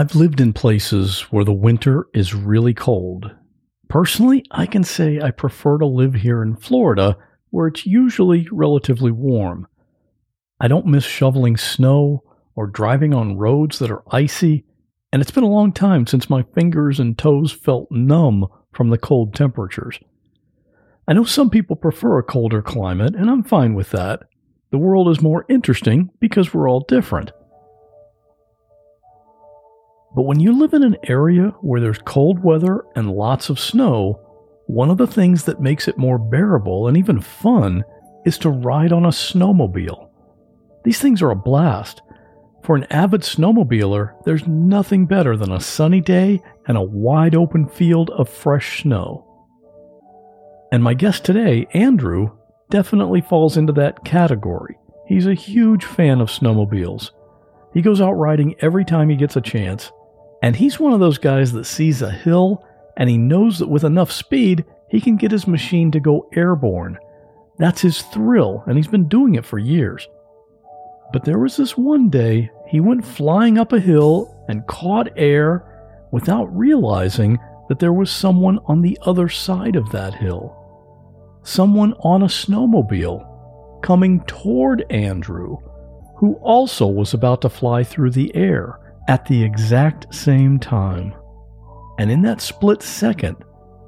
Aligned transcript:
I've 0.00 0.14
lived 0.14 0.40
in 0.40 0.54
places 0.54 1.26
where 1.30 1.44
the 1.44 1.52
winter 1.52 2.06
is 2.14 2.32
really 2.32 2.72
cold. 2.72 3.32
Personally, 3.90 4.42
I 4.50 4.64
can 4.64 4.82
say 4.82 5.20
I 5.20 5.30
prefer 5.30 5.76
to 5.76 5.84
live 5.84 6.14
here 6.14 6.42
in 6.42 6.56
Florida, 6.56 7.18
where 7.50 7.66
it's 7.66 7.84
usually 7.84 8.48
relatively 8.50 9.10
warm. 9.10 9.66
I 10.58 10.68
don't 10.68 10.86
miss 10.86 11.04
shoveling 11.04 11.58
snow 11.58 12.24
or 12.56 12.66
driving 12.66 13.12
on 13.12 13.36
roads 13.36 13.78
that 13.80 13.90
are 13.90 14.02
icy, 14.10 14.64
and 15.12 15.20
it's 15.20 15.32
been 15.32 15.44
a 15.44 15.48
long 15.48 15.70
time 15.70 16.06
since 16.06 16.30
my 16.30 16.44
fingers 16.54 16.98
and 16.98 17.18
toes 17.18 17.52
felt 17.52 17.88
numb 17.90 18.46
from 18.72 18.88
the 18.88 18.96
cold 18.96 19.34
temperatures. 19.34 20.00
I 21.06 21.12
know 21.12 21.24
some 21.24 21.50
people 21.50 21.76
prefer 21.76 22.18
a 22.18 22.22
colder 22.22 22.62
climate, 22.62 23.14
and 23.14 23.28
I'm 23.28 23.42
fine 23.42 23.74
with 23.74 23.90
that. 23.90 24.22
The 24.70 24.78
world 24.78 25.10
is 25.10 25.20
more 25.20 25.44
interesting 25.50 26.08
because 26.20 26.54
we're 26.54 26.70
all 26.70 26.86
different. 26.88 27.32
But 30.14 30.22
when 30.22 30.40
you 30.40 30.58
live 30.58 30.74
in 30.74 30.82
an 30.82 30.96
area 31.04 31.54
where 31.60 31.80
there's 31.80 31.98
cold 31.98 32.42
weather 32.42 32.84
and 32.96 33.12
lots 33.12 33.48
of 33.48 33.60
snow, 33.60 34.20
one 34.66 34.90
of 34.90 34.98
the 34.98 35.06
things 35.06 35.44
that 35.44 35.60
makes 35.60 35.88
it 35.88 35.98
more 35.98 36.18
bearable 36.18 36.88
and 36.88 36.96
even 36.96 37.20
fun 37.20 37.84
is 38.24 38.38
to 38.38 38.50
ride 38.50 38.92
on 38.92 39.04
a 39.04 39.08
snowmobile. 39.08 40.08
These 40.84 40.98
things 40.98 41.22
are 41.22 41.30
a 41.30 41.36
blast. 41.36 42.02
For 42.62 42.76
an 42.76 42.84
avid 42.90 43.22
snowmobiler, 43.22 44.14
there's 44.24 44.46
nothing 44.46 45.06
better 45.06 45.36
than 45.36 45.52
a 45.52 45.60
sunny 45.60 46.00
day 46.00 46.42
and 46.66 46.76
a 46.76 46.82
wide 46.82 47.34
open 47.34 47.68
field 47.68 48.10
of 48.10 48.28
fresh 48.28 48.82
snow. 48.82 49.26
And 50.72 50.82
my 50.82 50.94
guest 50.94 51.24
today, 51.24 51.66
Andrew, 51.72 52.30
definitely 52.68 53.20
falls 53.22 53.56
into 53.56 53.72
that 53.74 54.04
category. 54.04 54.78
He's 55.06 55.26
a 55.26 55.34
huge 55.34 55.84
fan 55.84 56.20
of 56.20 56.28
snowmobiles. 56.28 57.10
He 57.74 57.82
goes 57.82 58.00
out 58.00 58.12
riding 58.12 58.54
every 58.60 58.84
time 58.84 59.08
he 59.08 59.16
gets 59.16 59.36
a 59.36 59.40
chance, 59.40 59.90
and 60.42 60.56
he's 60.56 60.80
one 60.80 60.92
of 60.92 61.00
those 61.00 61.18
guys 61.18 61.52
that 61.52 61.64
sees 61.64 62.02
a 62.02 62.10
hill 62.10 62.64
and 62.96 63.08
he 63.08 63.18
knows 63.18 63.58
that 63.58 63.68
with 63.68 63.84
enough 63.84 64.10
speed, 64.10 64.64
he 64.88 65.00
can 65.00 65.16
get 65.16 65.30
his 65.30 65.46
machine 65.46 65.90
to 65.92 66.00
go 66.00 66.28
airborne. 66.34 66.98
That's 67.58 67.80
his 67.82 68.02
thrill, 68.02 68.64
and 68.66 68.76
he's 68.76 68.88
been 68.88 69.08
doing 69.08 69.36
it 69.36 69.44
for 69.44 69.58
years. 69.58 70.08
But 71.12 71.24
there 71.24 71.38
was 71.38 71.56
this 71.56 71.76
one 71.76 72.08
day 72.08 72.50
he 72.68 72.80
went 72.80 73.04
flying 73.04 73.58
up 73.58 73.72
a 73.72 73.80
hill 73.80 74.44
and 74.48 74.66
caught 74.66 75.08
air 75.16 75.66
without 76.10 76.54
realizing 76.56 77.38
that 77.68 77.78
there 77.78 77.92
was 77.92 78.10
someone 78.10 78.58
on 78.66 78.80
the 78.80 78.98
other 79.02 79.28
side 79.28 79.76
of 79.76 79.90
that 79.90 80.14
hill. 80.14 80.56
Someone 81.42 81.94
on 82.00 82.22
a 82.22 82.26
snowmobile 82.26 83.82
coming 83.82 84.20
toward 84.24 84.84
Andrew, 84.90 85.56
who 86.16 86.34
also 86.42 86.86
was 86.86 87.14
about 87.14 87.42
to 87.42 87.48
fly 87.48 87.84
through 87.84 88.10
the 88.10 88.34
air 88.34 88.79
at 89.08 89.26
the 89.26 89.42
exact 89.42 90.14
same 90.14 90.58
time. 90.58 91.14
And 91.98 92.10
in 92.10 92.22
that 92.22 92.40
split 92.40 92.82
second, 92.82 93.36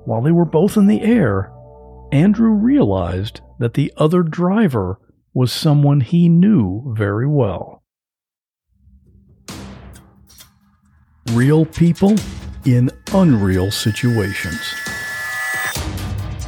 while 0.05 0.23
they 0.23 0.33
were 0.33 0.45
both 0.45 0.77
in 0.77 0.87
the 0.87 1.03
air, 1.03 1.53
Andrew 2.13 2.51
realized 2.51 3.41
that 3.59 3.75
the 3.75 3.93
other 3.97 4.23
driver 4.23 4.99
was 5.33 5.53
someone 5.53 6.01
he 6.01 6.29
knew 6.29 6.95
very 6.97 7.27
well. 7.27 7.83
Real 11.31 11.65
people 11.65 12.17
in 12.65 12.91
unreal 13.13 13.71
situations. 13.71 14.92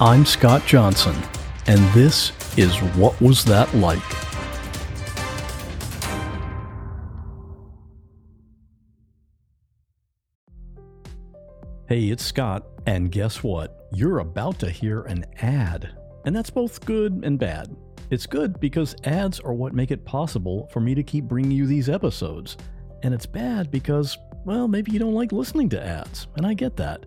I'm 0.00 0.26
Scott 0.26 0.66
Johnson, 0.66 1.14
and 1.68 1.78
this 1.92 2.32
is 2.58 2.76
What 2.96 3.20
Was 3.20 3.44
That 3.44 3.72
Like? 3.76 4.02
Hey, 11.86 12.08
it's 12.08 12.24
Scott, 12.24 12.66
and 12.86 13.12
guess 13.12 13.44
what? 13.44 13.86
You're 13.92 14.18
about 14.18 14.58
to 14.58 14.68
hear 14.68 15.02
an 15.02 15.26
ad. 15.40 15.96
And 16.24 16.34
that's 16.34 16.50
both 16.50 16.84
good 16.84 17.22
and 17.24 17.38
bad. 17.38 17.76
It's 18.10 18.26
good 18.26 18.58
because 18.58 18.96
ads 19.04 19.38
are 19.38 19.54
what 19.54 19.74
make 19.74 19.92
it 19.92 20.04
possible 20.04 20.68
for 20.72 20.80
me 20.80 20.96
to 20.96 21.04
keep 21.04 21.26
bringing 21.26 21.52
you 21.52 21.68
these 21.68 21.88
episodes. 21.88 22.56
And 23.04 23.14
it's 23.14 23.26
bad 23.26 23.70
because, 23.70 24.18
well, 24.44 24.66
maybe 24.66 24.90
you 24.90 24.98
don't 24.98 25.14
like 25.14 25.30
listening 25.30 25.68
to 25.68 25.80
ads, 25.80 26.26
and 26.34 26.44
I 26.44 26.54
get 26.54 26.76
that. 26.78 27.06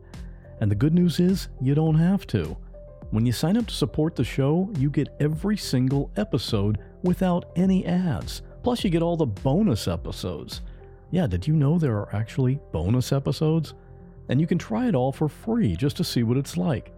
And 0.61 0.71
the 0.71 0.75
good 0.75 0.93
news 0.93 1.19
is, 1.19 1.49
you 1.59 1.75
don't 1.75 1.95
have 1.95 2.25
to. 2.27 2.55
When 3.11 3.25
you 3.25 3.31
sign 3.31 3.55
up 3.55 3.67
to 3.67 3.73
support 3.73 4.15
the 4.15 4.23
show, 4.23 4.69
you 4.77 4.89
get 4.89 5.15
every 5.19 5.55
single 5.55 6.11
episode 6.17 6.79
without 7.03 7.51
any 7.55 7.85
ads. 7.85 8.41
Plus, 8.63 8.83
you 8.83 8.89
get 8.89 9.01
all 9.01 9.15
the 9.15 9.25
bonus 9.25 9.87
episodes. 9.87 10.61
Yeah, 11.09 11.25
did 11.25 11.47
you 11.47 11.55
know 11.55 11.77
there 11.77 11.95
are 11.95 12.13
actually 12.13 12.59
bonus 12.73 13.13
episodes? 13.13 13.73
And 14.27 14.41
you 14.41 14.47
can 14.47 14.57
try 14.57 14.89
it 14.89 14.95
all 14.95 15.13
for 15.13 15.29
free 15.29 15.77
just 15.77 15.95
to 15.97 16.03
see 16.03 16.23
what 16.23 16.37
it's 16.37 16.57
like. 16.57 16.93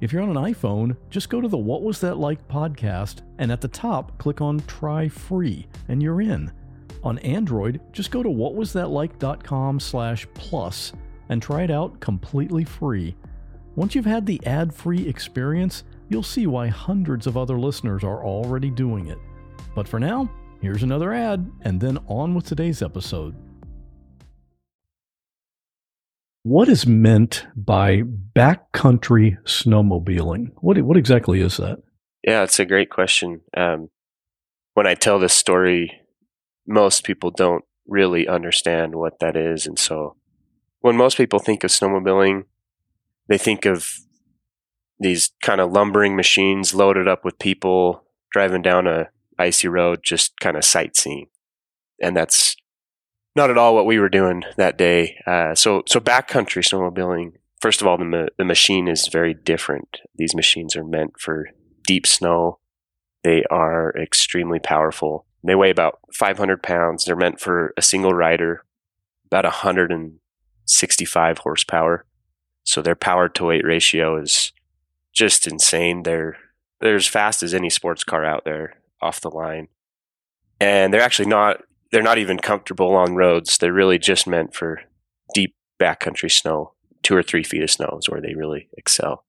If 0.00 0.14
you're 0.14 0.22
on 0.22 0.34
an 0.34 0.42
iPhone, 0.54 0.96
just 1.10 1.28
go 1.28 1.42
to 1.42 1.48
the 1.48 1.58
What 1.58 1.82
Was 1.82 2.00
That 2.00 2.16
Like 2.16 2.48
podcast 2.48 3.20
and 3.36 3.52
at 3.52 3.60
the 3.60 3.68
top 3.68 4.16
click 4.16 4.40
on 4.40 4.60
Try 4.60 5.08
Free 5.08 5.66
and 5.88 6.02
you're 6.02 6.22
in. 6.22 6.50
On 7.02 7.18
Android, 7.18 7.82
just 7.92 8.10
go 8.10 8.22
to 8.22 8.30
whatwasthatlike.com 8.30 9.78
slash 9.78 10.26
plus 10.32 10.94
and 11.28 11.42
try 11.42 11.64
it 11.64 11.70
out 11.70 12.00
completely 12.00 12.64
free. 12.64 13.14
Once 13.76 13.94
you've 13.94 14.04
had 14.04 14.26
the 14.26 14.44
ad 14.44 14.74
free 14.74 15.06
experience, 15.06 15.84
you'll 16.08 16.22
see 16.22 16.46
why 16.46 16.66
hundreds 16.66 17.26
of 17.26 17.36
other 17.36 17.58
listeners 17.58 18.02
are 18.02 18.24
already 18.24 18.68
doing 18.70 19.06
it. 19.06 19.18
But 19.74 19.86
for 19.86 20.00
now, 20.00 20.28
here's 20.60 20.82
another 20.82 21.12
ad, 21.12 21.50
and 21.62 21.80
then 21.80 21.98
on 22.08 22.34
with 22.34 22.46
today's 22.46 22.82
episode. 22.82 23.34
What 26.42 26.68
is 26.68 26.86
meant 26.86 27.46
by 27.54 28.02
backcountry 28.02 29.40
snowmobiling? 29.44 30.48
What, 30.56 30.80
what 30.82 30.96
exactly 30.96 31.40
is 31.40 31.58
that? 31.58 31.78
Yeah, 32.26 32.42
it's 32.42 32.58
a 32.58 32.64
great 32.64 32.90
question. 32.90 33.42
Um, 33.56 33.90
when 34.74 34.86
I 34.86 34.94
tell 34.94 35.18
this 35.18 35.34
story, 35.34 36.00
most 36.66 37.04
people 37.04 37.30
don't 37.30 37.64
really 37.86 38.26
understand 38.26 38.94
what 38.96 39.20
that 39.20 39.36
is. 39.36 39.66
And 39.66 39.78
so 39.78 40.16
when 40.80 40.96
most 40.96 41.16
people 41.16 41.38
think 41.38 41.62
of 41.62 41.70
snowmobiling, 41.70 42.44
they 43.30 43.38
think 43.38 43.64
of 43.64 43.88
these 44.98 45.30
kind 45.42 45.62
of 45.62 45.72
lumbering 45.72 46.14
machines 46.14 46.74
loaded 46.74 47.08
up 47.08 47.24
with 47.24 47.38
people 47.38 48.04
driving 48.32 48.60
down 48.60 48.86
a 48.86 49.08
icy 49.38 49.68
road, 49.68 50.00
just 50.02 50.38
kind 50.40 50.56
of 50.56 50.64
sightseeing. 50.64 51.28
And 52.02 52.14
that's 52.14 52.54
not 53.34 53.48
at 53.48 53.56
all 53.56 53.74
what 53.74 53.86
we 53.86 53.98
were 53.98 54.10
doing 54.10 54.42
that 54.56 54.76
day. 54.76 55.16
Uh, 55.26 55.54
so, 55.54 55.82
so 55.86 56.00
backcountry 56.00 56.62
snowmobiling. 56.62 57.32
First 57.60 57.80
of 57.80 57.86
all, 57.86 57.96
the 57.96 58.04
ma- 58.04 58.26
the 58.36 58.44
machine 58.44 58.88
is 58.88 59.06
very 59.06 59.32
different. 59.32 60.00
These 60.16 60.34
machines 60.34 60.76
are 60.76 60.84
meant 60.84 61.20
for 61.20 61.48
deep 61.86 62.06
snow. 62.06 62.58
They 63.22 63.44
are 63.50 63.94
extremely 63.96 64.58
powerful. 64.58 65.26
They 65.44 65.54
weigh 65.54 65.70
about 65.70 66.00
500 66.14 66.62
pounds. 66.62 67.04
They're 67.04 67.16
meant 67.16 67.40
for 67.40 67.72
a 67.76 67.82
single 67.82 68.12
rider, 68.12 68.64
about 69.26 69.44
165 69.44 71.38
horsepower. 71.38 72.06
So 72.70 72.82
their 72.82 72.94
power 72.94 73.28
to 73.30 73.44
weight 73.44 73.64
ratio 73.64 74.16
is 74.16 74.52
just 75.12 75.46
insane. 75.46 76.04
They're 76.04 76.36
they're 76.80 76.94
as 76.94 77.06
fast 77.06 77.42
as 77.42 77.52
any 77.52 77.68
sports 77.68 78.04
car 78.04 78.24
out 78.24 78.44
there 78.44 78.74
off 79.02 79.20
the 79.20 79.30
line. 79.30 79.68
And 80.60 80.94
they're 80.94 81.00
actually 81.02 81.28
not 81.28 81.62
they're 81.90 82.02
not 82.02 82.18
even 82.18 82.38
comfortable 82.38 82.94
on 82.94 83.16
roads. 83.16 83.58
They're 83.58 83.72
really 83.72 83.98
just 83.98 84.26
meant 84.26 84.54
for 84.54 84.82
deep 85.34 85.54
backcountry 85.80 86.30
snow. 86.30 86.74
Two 87.02 87.16
or 87.16 87.22
three 87.22 87.42
feet 87.42 87.62
of 87.62 87.70
snow 87.70 87.96
is 87.98 88.08
where 88.08 88.20
they 88.20 88.34
really 88.34 88.68
excel. 88.76 89.24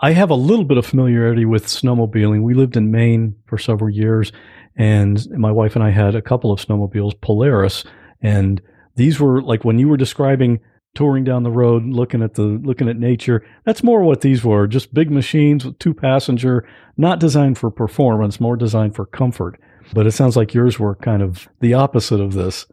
I 0.00 0.12
have 0.12 0.30
a 0.30 0.34
little 0.34 0.64
bit 0.64 0.76
of 0.76 0.84
familiarity 0.84 1.44
with 1.44 1.66
snowmobiling. 1.66 2.42
We 2.42 2.54
lived 2.54 2.76
in 2.76 2.90
Maine 2.90 3.36
for 3.46 3.56
several 3.56 3.88
years, 3.88 4.30
and 4.76 5.26
my 5.30 5.50
wife 5.50 5.74
and 5.74 5.82
I 5.82 5.90
had 5.90 6.14
a 6.14 6.22
couple 6.22 6.52
of 6.52 6.60
snowmobiles, 6.60 7.20
Polaris, 7.20 7.84
and 8.20 8.60
these 8.96 9.18
were 9.18 9.40
like 9.40 9.64
when 9.64 9.78
you 9.78 9.88
were 9.88 9.96
describing 9.96 10.60
touring 10.94 11.24
down 11.24 11.42
the 11.42 11.50
road, 11.50 11.84
looking 11.84 12.22
at 12.22 12.34
the 12.34 12.42
looking 12.42 12.88
at 12.88 12.96
nature. 12.96 13.44
That's 13.64 13.82
more 13.82 14.02
what 14.02 14.20
these 14.20 14.44
were, 14.44 14.66
just 14.66 14.94
big 14.94 15.10
machines 15.10 15.64
with 15.64 15.78
two 15.78 15.94
passenger, 15.94 16.68
not 16.96 17.20
designed 17.20 17.58
for 17.58 17.70
performance, 17.70 18.40
more 18.40 18.56
designed 18.56 18.94
for 18.96 19.06
comfort. 19.06 19.60
But 19.94 20.06
it 20.06 20.12
sounds 20.12 20.36
like 20.36 20.54
yours 20.54 20.78
were 20.78 20.96
kind 20.96 21.22
of 21.22 21.48
the 21.60 21.74
opposite 21.74 22.20
of 22.20 22.34
this. 22.34 22.66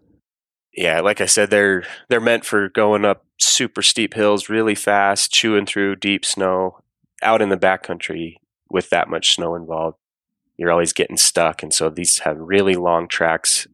yeah, 0.76 1.00
like 1.02 1.22
I 1.22 1.26
said, 1.26 1.50
they're 1.50 1.84
they're 2.10 2.20
meant 2.20 2.46
for 2.46 2.70
going 2.70 3.06
up 3.06 3.26
super 3.40 3.82
steep 3.82 4.14
hills 4.14 4.50
really 4.50 4.76
fast, 4.76 5.32
chewing 5.32 5.66
through 5.66 5.98
deep 5.98 6.26
snow. 6.26 6.80
Out 7.24 7.42
in 7.42 7.50
the 7.50 7.58
backcountry 7.58 8.36
with 8.70 8.90
that 8.90 9.08
much 9.10 9.36
snow 9.36 9.56
involved, 9.56 9.98
you're 10.58 10.72
always 10.72 10.94
getting 10.94 11.18
stuck, 11.18 11.64
and 11.64 11.74
so 11.74 11.90
these 11.90 12.20
have 12.20 12.38
really 12.38 12.76
long 12.76 13.08
tracks. 13.08 13.68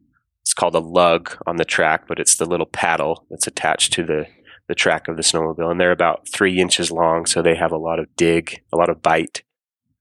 It's 0.52 0.60
called 0.60 0.74
a 0.74 0.80
lug 0.80 1.34
on 1.46 1.56
the 1.56 1.64
track, 1.64 2.06
but 2.06 2.20
it's 2.20 2.34
the 2.34 2.44
little 2.44 2.66
paddle 2.66 3.24
that's 3.30 3.46
attached 3.46 3.94
to 3.94 4.04
the 4.04 4.26
the 4.68 4.74
track 4.74 5.08
of 5.08 5.16
the 5.16 5.22
snowmobile, 5.22 5.70
and 5.70 5.80
they're 5.80 5.90
about 5.90 6.28
three 6.28 6.60
inches 6.60 6.90
long, 6.90 7.24
so 7.24 7.40
they 7.40 7.54
have 7.54 7.72
a 7.72 7.78
lot 7.78 7.98
of 7.98 8.14
dig, 8.16 8.60
a 8.70 8.76
lot 8.76 8.90
of 8.90 9.00
bite. 9.00 9.44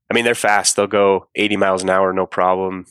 I 0.10 0.14
mean, 0.14 0.26
they're 0.26 0.36
fast; 0.36 0.76
they'll 0.76 0.88
go 0.88 1.30
80 1.36 1.56
miles 1.56 1.84
an 1.84 1.90
hour, 1.90 2.12
no 2.12 2.26
problem, 2.26 2.86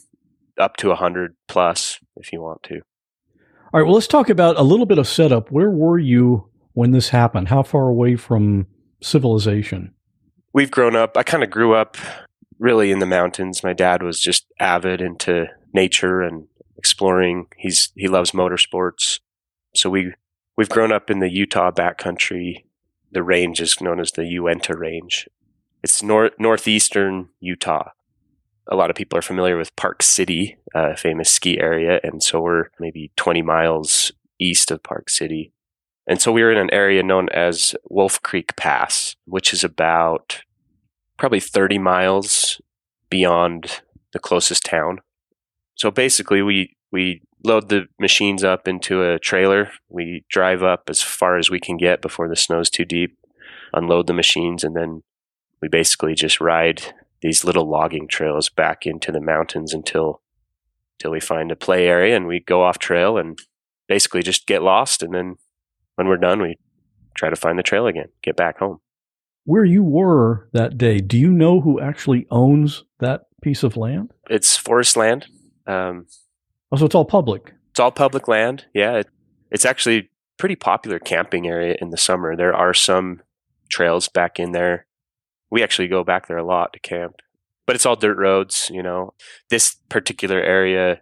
up 0.58 0.78
to 0.78 0.88
100 0.88 1.36
plus 1.48 2.00
if 2.16 2.32
you 2.32 2.40
want 2.40 2.62
to. 2.62 2.76
All 2.76 3.80
right, 3.80 3.82
well, 3.82 3.92
let's 3.92 4.06
talk 4.06 4.30
about 4.30 4.56
a 4.56 4.62
little 4.62 4.86
bit 4.86 4.96
of 4.96 5.06
setup. 5.06 5.50
Where 5.50 5.70
were 5.70 5.98
you 5.98 6.48
when 6.72 6.92
this 6.92 7.10
happened? 7.10 7.48
How 7.48 7.62
far 7.62 7.88
away 7.88 8.16
from 8.16 8.68
civilization? 9.02 9.92
We've 10.54 10.70
grown 10.70 10.96
up, 10.96 11.18
I 11.18 11.24
kind 11.24 11.44
of 11.44 11.50
grew 11.50 11.74
up 11.74 11.98
really 12.58 12.90
in 12.90 13.00
the 13.00 13.06
mountains. 13.06 13.62
My 13.62 13.74
dad 13.74 14.02
was 14.02 14.18
just 14.18 14.46
avid 14.58 15.02
into 15.02 15.44
nature 15.74 16.22
and 16.22 16.46
exploring. 16.90 17.46
He's 17.56 17.92
he 17.94 18.08
loves 18.08 18.32
motorsports. 18.32 19.20
So 19.76 19.88
we 19.88 20.12
we've 20.56 20.68
grown 20.68 20.90
up 20.90 21.08
in 21.08 21.20
the 21.20 21.30
Utah 21.30 21.70
backcountry. 21.70 22.64
The 23.12 23.22
range 23.22 23.60
is 23.60 23.80
known 23.80 24.00
as 24.00 24.12
the 24.12 24.26
Uinta 24.26 24.76
Range. 24.76 25.28
It's 25.84 26.02
north 26.02 26.32
northeastern 26.38 27.28
Utah. 27.38 27.90
A 28.66 28.74
lot 28.74 28.90
of 28.90 28.96
people 28.96 29.16
are 29.18 29.22
familiar 29.22 29.56
with 29.56 29.74
Park 29.76 30.02
City, 30.02 30.58
a 30.74 30.96
famous 30.96 31.32
ski 31.32 31.60
area, 31.60 32.00
and 32.02 32.22
so 32.22 32.40
we're 32.40 32.66
maybe 32.78 33.12
20 33.16 33.42
miles 33.42 34.12
east 34.40 34.70
of 34.70 34.82
Park 34.82 35.10
City. 35.10 35.52
And 36.06 36.20
so 36.20 36.32
we 36.32 36.42
were 36.42 36.52
in 36.52 36.58
an 36.58 36.72
area 36.72 37.02
known 37.02 37.28
as 37.28 37.74
Wolf 37.88 38.20
Creek 38.22 38.56
Pass, 38.56 39.14
which 39.26 39.52
is 39.52 39.62
about 39.62 40.42
probably 41.18 41.40
30 41.40 41.78
miles 41.78 42.60
beyond 43.08 43.80
the 44.12 44.18
closest 44.18 44.64
town. 44.64 45.00
So 45.74 45.90
basically, 45.90 46.42
we, 46.42 46.76
we 46.90 47.22
load 47.44 47.68
the 47.68 47.86
machines 47.98 48.44
up 48.44 48.68
into 48.68 49.02
a 49.02 49.18
trailer. 49.18 49.70
We 49.88 50.24
drive 50.28 50.62
up 50.62 50.84
as 50.88 51.02
far 51.02 51.38
as 51.38 51.50
we 51.50 51.60
can 51.60 51.76
get 51.76 52.02
before 52.02 52.28
the 52.28 52.36
snow's 52.36 52.70
too 52.70 52.84
deep, 52.84 53.16
unload 53.72 54.06
the 54.06 54.12
machines, 54.12 54.64
and 54.64 54.76
then 54.76 55.02
we 55.62 55.68
basically 55.68 56.14
just 56.14 56.40
ride 56.40 56.94
these 57.22 57.44
little 57.44 57.68
logging 57.68 58.08
trails 58.08 58.48
back 58.48 58.86
into 58.86 59.12
the 59.12 59.20
mountains 59.20 59.74
until 59.74 60.22
until 60.98 61.12
we 61.12 61.20
find 61.20 61.50
a 61.50 61.56
play 61.56 61.86
area 61.86 62.14
and 62.14 62.26
we 62.26 62.40
go 62.40 62.62
off 62.62 62.78
trail 62.78 63.16
and 63.16 63.38
basically 63.88 64.22
just 64.22 64.46
get 64.46 64.62
lost 64.62 65.02
and 65.02 65.14
then 65.14 65.36
when 65.94 66.08
we're 66.08 66.18
done 66.18 66.42
we 66.42 66.56
try 67.14 67.30
to 67.30 67.36
find 67.36 67.58
the 67.58 67.62
trail 67.62 67.86
again, 67.86 68.08
get 68.22 68.36
back 68.36 68.58
home. 68.58 68.80
Where 69.44 69.64
you 69.64 69.82
were 69.82 70.48
that 70.52 70.78
day, 70.78 70.98
do 70.98 71.18
you 71.18 71.30
know 71.30 71.60
who 71.60 71.80
actually 71.80 72.26
owns 72.30 72.84
that 73.00 73.22
piece 73.42 73.62
of 73.62 73.76
land? 73.76 74.12
It's 74.28 74.56
forest 74.56 74.96
land. 74.96 75.26
Um, 75.66 76.06
oh, 76.72 76.76
so 76.76 76.86
it's 76.86 76.94
all 76.94 77.04
public. 77.04 77.54
It's 77.70 77.80
all 77.80 77.92
public 77.92 78.28
land. 78.28 78.66
Yeah, 78.74 78.98
it, 78.98 79.08
it's 79.50 79.64
actually 79.64 80.10
pretty 80.38 80.56
popular 80.56 80.98
camping 80.98 81.46
area 81.46 81.76
in 81.80 81.90
the 81.90 81.96
summer. 81.96 82.36
There 82.36 82.54
are 82.54 82.74
some 82.74 83.22
trails 83.68 84.08
back 84.08 84.40
in 84.40 84.52
there. 84.52 84.86
We 85.50 85.62
actually 85.62 85.88
go 85.88 86.04
back 86.04 86.26
there 86.26 86.38
a 86.38 86.44
lot 86.44 86.72
to 86.72 86.80
camp, 86.80 87.16
but 87.66 87.76
it's 87.76 87.86
all 87.86 87.96
dirt 87.96 88.16
roads. 88.16 88.70
You 88.72 88.82
know, 88.82 89.14
this 89.50 89.76
particular 89.88 90.40
area, 90.40 91.00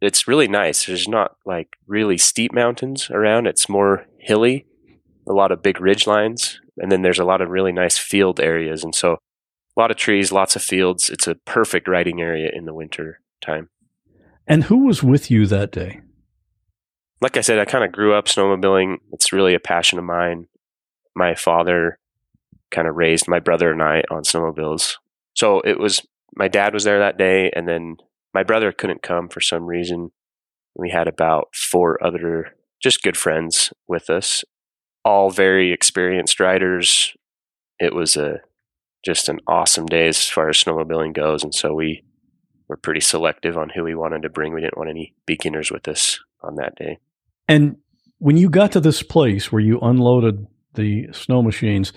it's 0.00 0.28
really 0.28 0.48
nice. 0.48 0.86
There's 0.86 1.08
not 1.08 1.36
like 1.44 1.76
really 1.86 2.18
steep 2.18 2.52
mountains 2.52 3.10
around. 3.10 3.46
It's 3.46 3.68
more 3.68 4.06
hilly, 4.18 4.66
a 5.28 5.32
lot 5.32 5.52
of 5.52 5.62
big 5.62 5.80
ridge 5.80 6.06
lines, 6.06 6.60
and 6.76 6.90
then 6.90 7.02
there's 7.02 7.18
a 7.18 7.24
lot 7.24 7.40
of 7.40 7.50
really 7.50 7.72
nice 7.72 7.98
field 7.98 8.40
areas. 8.40 8.84
And 8.84 8.94
so, 8.94 9.18
a 9.76 9.80
lot 9.80 9.90
of 9.90 9.96
trees, 9.96 10.30
lots 10.30 10.54
of 10.54 10.62
fields. 10.62 11.10
It's 11.10 11.26
a 11.26 11.34
perfect 11.34 11.88
riding 11.88 12.20
area 12.20 12.50
in 12.52 12.64
the 12.64 12.74
winter 12.74 13.20
time. 13.40 13.70
And 14.46 14.64
who 14.64 14.86
was 14.86 15.02
with 15.02 15.30
you 15.30 15.46
that 15.46 15.72
day? 15.72 16.00
Like 17.20 17.36
I 17.36 17.40
said, 17.40 17.58
I 17.58 17.64
kind 17.64 17.84
of 17.84 17.92
grew 17.92 18.14
up 18.14 18.26
snowmobiling. 18.26 18.98
It's 19.12 19.32
really 19.32 19.54
a 19.54 19.60
passion 19.60 19.98
of 19.98 20.04
mine. 20.04 20.48
My 21.16 21.34
father 21.34 21.98
kind 22.70 22.88
of 22.88 22.96
raised 22.96 23.28
my 23.28 23.40
brother 23.40 23.72
and 23.72 23.82
I 23.82 24.02
on 24.10 24.24
snowmobiles. 24.24 24.96
So 25.34 25.60
it 25.60 25.78
was 25.78 26.02
my 26.36 26.48
dad 26.48 26.74
was 26.74 26.84
there 26.84 26.98
that 26.98 27.16
day, 27.16 27.50
and 27.54 27.68
then 27.68 27.96
my 28.34 28.42
brother 28.42 28.72
couldn't 28.72 29.02
come 29.02 29.28
for 29.28 29.40
some 29.40 29.64
reason. 29.64 30.10
We 30.74 30.90
had 30.90 31.06
about 31.06 31.54
four 31.54 32.04
other 32.04 32.56
just 32.82 33.02
good 33.02 33.16
friends 33.16 33.72
with 33.86 34.10
us, 34.10 34.44
all 35.04 35.30
very 35.30 35.72
experienced 35.72 36.40
riders. 36.40 37.14
It 37.78 37.94
was 37.94 38.16
a 38.16 38.40
just 39.04 39.28
an 39.28 39.38
awesome 39.46 39.86
day 39.86 40.08
as 40.08 40.28
far 40.28 40.48
as 40.48 40.62
snowmobiling 40.62 41.14
goes, 41.14 41.44
and 41.44 41.54
so 41.54 41.72
we 41.74 42.02
were 42.68 42.76
pretty 42.76 43.00
selective 43.00 43.56
on 43.56 43.70
who 43.70 43.84
we 43.84 43.94
wanted 43.94 44.22
to 44.22 44.28
bring. 44.28 44.52
We 44.52 44.60
didn't 44.60 44.78
want 44.78 44.90
any 44.90 45.14
beginners 45.26 45.70
with 45.70 45.86
us 45.88 46.20
on 46.42 46.56
that 46.56 46.76
day. 46.76 46.98
And 47.48 47.76
when 48.18 48.36
you 48.36 48.48
got 48.48 48.72
to 48.72 48.80
this 48.80 49.02
place 49.02 49.52
where 49.52 49.60
you 49.60 49.78
unloaded 49.80 50.46
the 50.74 51.08
snow 51.12 51.42
machines, 51.42 51.92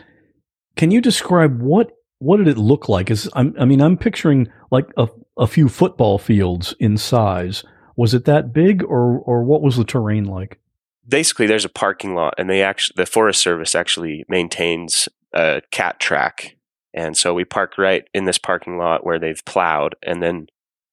can 0.76 0.92
you 0.92 1.02
describe 1.02 1.62
what 1.62 1.92
what 2.20 2.38
did 2.38 2.48
it 2.48 2.58
look 2.58 2.90
like? 2.90 3.12
Is 3.12 3.30
i 3.36 3.44
mean, 3.44 3.82
I'm 3.82 3.98
picturing 3.98 4.48
like 4.72 4.88
a, 4.98 5.08
a 5.38 5.48
few 5.48 5.70
football 5.70 6.18
fields 6.18 6.74
in 6.80 6.98
size. 6.98 7.64
Was 7.96 8.14
it 8.14 8.26
that 8.26 8.54
big, 8.54 8.84
or 8.84 9.20
or 9.20 9.44
what 9.44 9.62
was 9.62 9.78
the 9.78 9.84
terrain 9.84 10.26
like? 10.26 10.60
Basically, 11.08 11.48
there's 11.48 11.66
a 11.66 11.70
parking 11.70 12.16
lot, 12.16 12.36
and 12.38 12.50
they 12.50 12.62
actually 12.62 12.96
the 12.98 13.06
Forest 13.06 13.42
Service 13.42 13.76
actually 13.76 14.26
maintains 14.28 15.10
a 15.34 15.62
cat 15.72 16.00
track, 16.00 16.58
and 16.94 17.16
so 17.16 17.34
we 17.34 17.46
park 17.46 17.78
right 17.78 18.04
in 18.14 18.26
this 18.26 18.38
parking 18.38 18.78
lot 18.78 19.06
where 19.06 19.20
they've 19.20 19.44
plowed, 19.46 19.96
and 20.04 20.22
then 20.22 20.48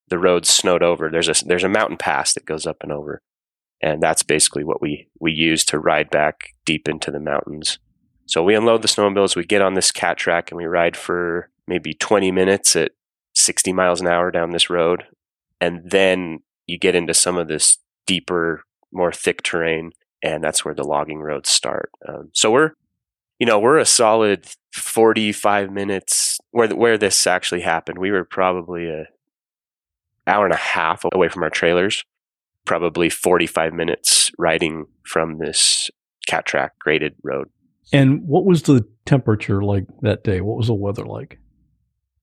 the 0.09 0.19
road's 0.19 0.49
snowed 0.49 0.83
over. 0.83 1.09
There's 1.09 1.29
a 1.29 1.45
there's 1.45 1.63
a 1.63 1.69
mountain 1.69 1.97
pass 1.97 2.33
that 2.33 2.45
goes 2.45 2.65
up 2.65 2.77
and 2.81 2.91
over, 2.91 3.21
and 3.81 4.01
that's 4.01 4.23
basically 4.23 4.63
what 4.63 4.81
we 4.81 5.07
we 5.19 5.31
use 5.31 5.65
to 5.65 5.79
ride 5.79 6.09
back 6.09 6.53
deep 6.65 6.87
into 6.87 7.11
the 7.11 7.19
mountains. 7.19 7.79
So 8.27 8.43
we 8.43 8.55
unload 8.55 8.81
the 8.81 8.87
snowmobiles, 8.87 9.35
we 9.35 9.45
get 9.45 9.61
on 9.61 9.75
this 9.75 9.91
cat 9.91 10.17
track, 10.17 10.49
and 10.49 10.57
we 10.57 10.65
ride 10.65 10.97
for 10.97 11.49
maybe 11.67 11.93
20 11.93 12.31
minutes 12.31 12.75
at 12.75 12.91
60 13.35 13.71
miles 13.71 14.01
an 14.01 14.07
hour 14.07 14.31
down 14.31 14.49
this 14.49 14.69
road, 14.69 15.05
and 15.61 15.91
then 15.91 16.39
you 16.65 16.79
get 16.79 16.95
into 16.95 17.13
some 17.13 17.37
of 17.37 17.47
this 17.47 17.77
deeper, 18.07 18.63
more 18.91 19.11
thick 19.11 19.43
terrain, 19.43 19.91
and 20.23 20.43
that's 20.43 20.65
where 20.65 20.73
the 20.73 20.83
logging 20.83 21.21
roads 21.21 21.49
start. 21.49 21.91
Um, 22.07 22.29
so 22.33 22.51
we're 22.51 22.71
you 23.39 23.45
know 23.45 23.59
we're 23.59 23.77
a 23.77 23.85
solid 23.85 24.47
45 24.73 25.71
minutes 25.71 26.39
where 26.51 26.69
where 26.69 26.97
this 26.97 27.27
actually 27.27 27.61
happened 27.61 27.97
we 27.97 28.11
were 28.11 28.23
probably 28.23 28.87
a 28.87 29.07
hour 30.27 30.45
and 30.45 30.53
a 30.53 30.57
half 30.57 31.05
away 31.13 31.29
from 31.29 31.43
our 31.43 31.49
trailers, 31.49 32.03
probably 32.65 33.09
45 33.09 33.73
minutes 33.73 34.31
riding 34.37 34.85
from 35.03 35.37
this 35.37 35.89
cat 36.27 36.45
track 36.45 36.77
graded 36.79 37.15
road. 37.23 37.49
And 37.93 38.27
what 38.27 38.45
was 38.45 38.63
the 38.63 38.85
temperature 39.05 39.63
like 39.63 39.85
that 40.01 40.23
day? 40.23 40.41
What 40.41 40.57
was 40.57 40.67
the 40.67 40.73
weather 40.73 41.05
like? 41.05 41.39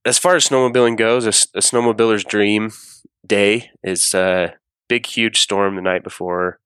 As 0.05 0.19
far 0.19 0.35
as 0.35 0.49
snowmobiling 0.49 0.97
goes, 0.97 1.27
a, 1.27 1.29
a 1.57 1.61
snowmobiler's 1.61 2.25
dream 2.25 2.73
day 3.25 3.71
is 3.85 4.15
a 4.15 4.55
big, 4.89 5.07
huge 5.07 5.39
storm 5.41 5.77
the 5.77 5.83
night 5.83 6.03
before, 6.03 6.59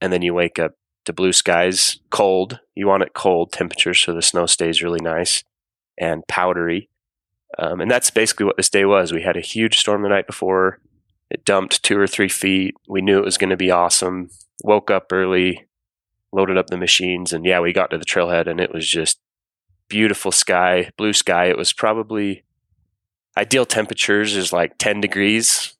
and 0.00 0.12
then 0.12 0.22
you 0.22 0.32
wake 0.32 0.60
up 0.60 0.72
to 1.04 1.12
blue 1.12 1.32
skies, 1.32 1.98
cold. 2.10 2.60
You 2.76 2.86
want 2.86 3.02
it 3.02 3.14
cold 3.14 3.50
temperatures 3.50 4.00
so 4.00 4.14
the 4.14 4.22
snow 4.22 4.46
stays 4.46 4.82
really 4.82 5.00
nice 5.02 5.42
and 5.98 6.22
powdery. 6.28 6.88
Um, 7.56 7.80
and 7.80 7.90
that's 7.90 8.10
basically 8.10 8.46
what 8.46 8.56
this 8.56 8.68
day 8.68 8.84
was. 8.84 9.12
We 9.12 9.22
had 9.22 9.36
a 9.36 9.40
huge 9.40 9.78
storm 9.78 10.02
the 10.02 10.08
night 10.08 10.26
before. 10.26 10.80
It 11.30 11.44
dumped 11.44 11.82
two 11.82 11.98
or 11.98 12.06
three 12.06 12.28
feet. 12.28 12.74
We 12.88 13.00
knew 13.00 13.18
it 13.18 13.24
was 13.24 13.38
going 13.38 13.50
to 13.50 13.56
be 13.56 13.70
awesome. 13.70 14.30
Woke 14.64 14.90
up 14.90 15.12
early, 15.12 15.66
loaded 16.32 16.58
up 16.58 16.68
the 16.68 16.76
machines, 16.76 17.32
and 17.32 17.44
yeah, 17.44 17.60
we 17.60 17.72
got 17.72 17.90
to 17.90 17.98
the 17.98 18.04
trailhead, 18.04 18.46
and 18.46 18.60
it 18.60 18.72
was 18.72 18.88
just 18.88 19.18
beautiful 19.88 20.32
sky, 20.32 20.90
blue 20.96 21.12
sky. 21.12 21.46
It 21.46 21.56
was 21.56 21.72
probably 21.72 22.44
ideal 23.36 23.64
temperatures 23.64 24.36
is 24.36 24.52
like 24.52 24.78
10 24.78 25.00
degrees. 25.00 25.74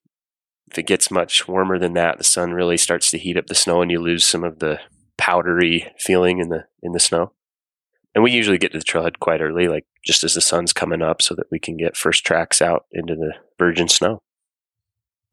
If 0.70 0.78
it 0.78 0.86
gets 0.86 1.10
much 1.10 1.48
warmer 1.48 1.78
than 1.78 1.94
that, 1.94 2.18
the 2.18 2.24
sun 2.24 2.52
really 2.52 2.76
starts 2.76 3.10
to 3.10 3.18
heat 3.18 3.36
up 3.36 3.46
the 3.46 3.54
snow, 3.54 3.82
and 3.82 3.90
you 3.90 4.00
lose 4.00 4.24
some 4.24 4.44
of 4.44 4.58
the 4.58 4.80
powdery 5.16 5.92
feeling 5.98 6.38
in 6.38 6.48
the 6.48 6.66
in 6.82 6.92
the 6.92 7.00
snow. 7.00 7.32
And 8.14 8.22
we 8.24 8.32
usually 8.32 8.58
get 8.58 8.72
to 8.72 8.78
the 8.78 8.84
trailhead 8.84 9.18
quite 9.18 9.40
early, 9.40 9.68
like 9.68 9.86
just 10.08 10.24
as 10.24 10.32
the 10.32 10.40
sun's 10.40 10.72
coming 10.72 11.02
up, 11.02 11.20
so 11.20 11.34
that 11.34 11.50
we 11.50 11.58
can 11.58 11.76
get 11.76 11.94
first 11.94 12.24
tracks 12.24 12.62
out 12.62 12.86
into 12.92 13.14
the 13.14 13.34
virgin 13.58 13.88
snow. 13.88 14.22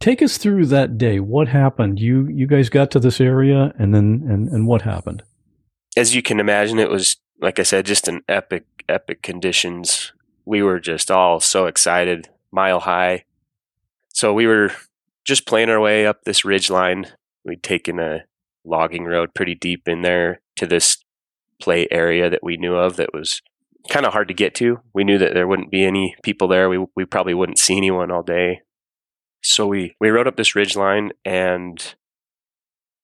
Take 0.01 0.21
us 0.21 0.37
through 0.37 0.65
that 0.65 0.97
day. 0.97 1.21
What 1.21 1.47
happened? 1.47 1.97
You 1.97 2.27
you 2.27 2.45
guys 2.45 2.67
got 2.67 2.91
to 2.91 2.99
this 2.99 3.21
area, 3.21 3.73
and 3.79 3.95
then 3.95 4.25
and 4.29 4.49
and 4.49 4.67
what 4.67 4.81
happened? 4.81 5.23
As 5.95 6.13
you 6.13 6.21
can 6.21 6.41
imagine, 6.41 6.77
it 6.77 6.89
was 6.89 7.15
like 7.41 7.57
I 7.57 7.63
said, 7.63 7.85
just 7.85 8.09
an 8.09 8.21
epic 8.27 8.65
epic 8.89 9.21
conditions. 9.21 10.11
We 10.43 10.61
were 10.61 10.81
just 10.81 11.09
all 11.09 11.39
so 11.39 11.67
excited, 11.67 12.27
mile 12.51 12.81
high. 12.81 13.23
So 14.09 14.33
we 14.33 14.45
were 14.45 14.73
just 15.23 15.47
playing 15.47 15.69
our 15.69 15.79
way 15.79 16.05
up 16.05 16.23
this 16.23 16.43
ridge 16.43 16.69
line. 16.69 17.07
We'd 17.45 17.63
taken 17.63 17.97
a 17.97 18.25
logging 18.65 19.05
road 19.05 19.33
pretty 19.33 19.55
deep 19.55 19.87
in 19.87 20.01
there 20.01 20.41
to 20.57 20.67
this 20.67 20.97
play 21.61 21.87
area 21.89 22.29
that 22.29 22.43
we 22.43 22.57
knew 22.57 22.75
of 22.75 22.97
that 22.97 23.13
was 23.13 23.41
kind 23.89 24.05
of 24.05 24.13
hard 24.13 24.27
to 24.27 24.33
get 24.33 24.55
to. 24.55 24.79
We 24.93 25.03
knew 25.03 25.17
that 25.17 25.33
there 25.33 25.47
wouldn't 25.47 25.71
be 25.71 25.85
any 25.85 26.15
people 26.23 26.47
there. 26.47 26.69
We 26.69 26.85
we 26.95 27.05
probably 27.05 27.33
wouldn't 27.33 27.59
see 27.59 27.77
anyone 27.77 28.11
all 28.11 28.23
day. 28.23 28.61
So 29.41 29.67
we 29.67 29.95
we 29.99 30.09
rode 30.09 30.27
up 30.27 30.37
this 30.37 30.55
ridge 30.55 30.75
line 30.75 31.11
and 31.23 31.95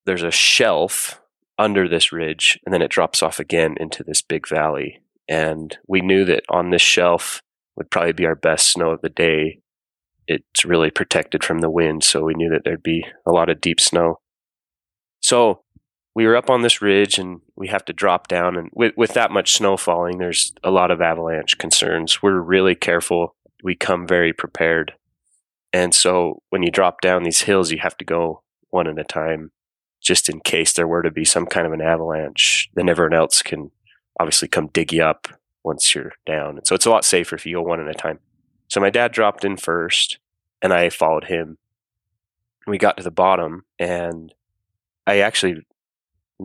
there's 0.05 0.23
a 0.23 0.31
shelf 0.31 1.21
under 1.59 1.87
this 1.87 2.11
ridge 2.11 2.59
and 2.65 2.73
then 2.73 2.81
it 2.81 2.89
drops 2.89 3.21
off 3.21 3.39
again 3.39 3.75
into 3.79 4.03
this 4.03 4.21
big 4.21 4.47
valley. 4.47 5.01
And 5.29 5.77
we 5.87 6.01
knew 6.01 6.25
that 6.25 6.43
on 6.49 6.71
this 6.71 6.81
shelf 6.81 7.41
would 7.75 7.91
probably 7.91 8.13
be 8.13 8.25
our 8.25 8.35
best 8.35 8.67
snow 8.67 8.89
of 8.89 9.01
the 9.01 9.09
day. 9.09 9.59
It's 10.27 10.65
really 10.65 10.91
protected 10.91 11.43
from 11.43 11.59
the 11.59 11.69
wind, 11.69 12.03
so 12.03 12.23
we 12.23 12.33
knew 12.33 12.49
that 12.49 12.63
there'd 12.63 12.83
be 12.83 13.05
a 13.25 13.31
lot 13.31 13.49
of 13.49 13.61
deep 13.61 13.79
snow. 13.79 14.19
So 15.21 15.63
we 16.13 16.25
were 16.25 16.35
up 16.35 16.49
on 16.49 16.61
this 16.61 16.81
ridge 16.81 17.17
and 17.17 17.41
we 17.55 17.67
have 17.67 17.85
to 17.85 17.93
drop 17.93 18.27
down 18.27 18.57
and 18.57 18.69
with, 18.73 18.93
with 18.97 19.13
that 19.13 19.31
much 19.31 19.53
snow 19.53 19.77
falling 19.77 20.17
there's 20.17 20.53
a 20.63 20.71
lot 20.71 20.91
of 20.91 21.01
avalanche 21.01 21.57
concerns. 21.57 22.21
We're 22.21 22.39
really 22.39 22.75
careful. 22.75 23.35
We 23.63 23.75
come 23.75 24.07
very 24.07 24.33
prepared. 24.33 24.93
And 25.73 25.95
so 25.95 26.41
when 26.49 26.63
you 26.63 26.71
drop 26.71 27.01
down 27.01 27.23
these 27.23 27.41
hills 27.41 27.71
you 27.71 27.79
have 27.79 27.97
to 27.97 28.05
go 28.05 28.43
one 28.69 28.87
at 28.87 28.99
a 28.99 29.03
time 29.03 29.51
just 30.01 30.29
in 30.29 30.39
case 30.39 30.73
there 30.73 30.87
were 30.87 31.03
to 31.03 31.11
be 31.11 31.25
some 31.25 31.45
kind 31.45 31.65
of 31.65 31.73
an 31.73 31.81
avalanche 31.81 32.69
then 32.73 32.89
everyone 32.89 33.13
else 33.13 33.41
can 33.41 33.71
obviously 34.19 34.47
come 34.47 34.67
dig 34.67 34.91
you 34.91 35.03
up 35.03 35.27
once 35.63 35.93
you're 35.95 36.13
down. 36.25 36.57
And 36.57 36.67
so 36.67 36.75
it's 36.75 36.85
a 36.85 36.89
lot 36.89 37.05
safer 37.05 37.35
if 37.35 37.45
you 37.45 37.55
go 37.55 37.61
one 37.61 37.79
at 37.79 37.87
a 37.87 37.93
time. 37.93 38.19
So 38.67 38.79
my 38.79 38.89
dad 38.89 39.11
dropped 39.11 39.45
in 39.45 39.57
first 39.57 40.17
and 40.61 40.73
i 40.73 40.89
followed 40.89 41.25
him. 41.25 41.57
We 42.67 42.77
got 42.77 42.97
to 42.97 43.03
the 43.03 43.11
bottom 43.11 43.63
and 43.79 44.33
i 45.07 45.19
actually 45.19 45.65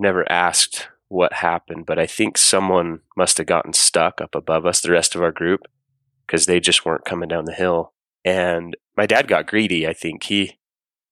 never 0.00 0.30
asked 0.30 0.88
what 1.08 1.34
happened, 1.34 1.86
but 1.86 1.98
I 1.98 2.06
think 2.06 2.36
someone 2.36 3.00
must 3.16 3.38
have 3.38 3.46
gotten 3.46 3.72
stuck 3.72 4.20
up 4.20 4.34
above 4.34 4.66
us, 4.66 4.80
the 4.80 4.90
rest 4.90 5.14
of 5.14 5.22
our 5.22 5.32
group, 5.32 5.62
because 6.26 6.46
they 6.46 6.60
just 6.60 6.84
weren't 6.84 7.04
coming 7.04 7.28
down 7.28 7.44
the 7.44 7.52
hill. 7.52 7.92
And 8.24 8.76
my 8.96 9.06
dad 9.06 9.28
got 9.28 9.46
greedy. 9.46 9.86
I 9.86 9.92
think 9.92 10.24
he 10.24 10.58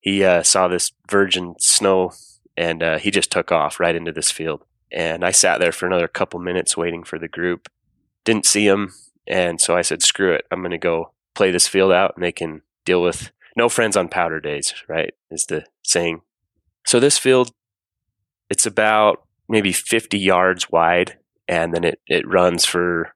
he 0.01 0.25
uh, 0.25 0.43
saw 0.43 0.69
this 0.69 0.93
virgin 1.09 1.55
snow 1.59 2.13
and 2.57 2.83
uh, 2.83 2.99
he 2.99 3.11
just 3.11 3.31
took 3.31 3.51
off 3.51 3.81
right 3.81 3.95
into 3.95 4.13
this 4.13 4.31
field. 4.31 4.63
And 4.93 5.25
I 5.25 5.31
sat 5.31 5.61
there 5.61 5.73
for 5.73 5.87
another 5.87 6.09
couple 6.09 6.39
minutes 6.41 6.77
waiting 6.77 7.05
for 7.05 7.19
the 7.19 7.29
group. 7.29 7.69
Didn't 8.25 8.47
see 8.47 8.67
him, 8.67 8.93
and 9.27 9.61
so 9.61 9.77
I 9.77 9.83
said, 9.83 10.03
"Screw 10.03 10.33
it! 10.33 10.47
I'm 10.51 10.61
going 10.61 10.71
to 10.71 10.79
go 10.79 11.13
play 11.35 11.51
this 11.51 11.67
field 11.67 11.93
out, 11.93 12.13
and 12.15 12.25
they 12.25 12.33
can 12.33 12.63
deal 12.85 13.03
with 13.03 13.33
no 13.57 13.69
friends 13.69 13.97
on 13.97 14.09
powder 14.09 14.41
days." 14.41 14.73
Right 14.89 15.13
is 15.31 15.47
the 15.47 15.67
saying. 15.83 16.23
So 16.87 17.01
this 17.01 17.19
field 17.19 17.51
it's 18.55 18.67
about 18.67 19.27
maybe 19.49 19.73
50 19.73 20.17
yards 20.17 20.71
wide 20.71 21.19
and 21.49 21.75
then 21.75 21.83
it, 21.83 22.01
it 22.07 22.25
runs 22.25 22.65
for 22.65 23.03
a 23.03 23.13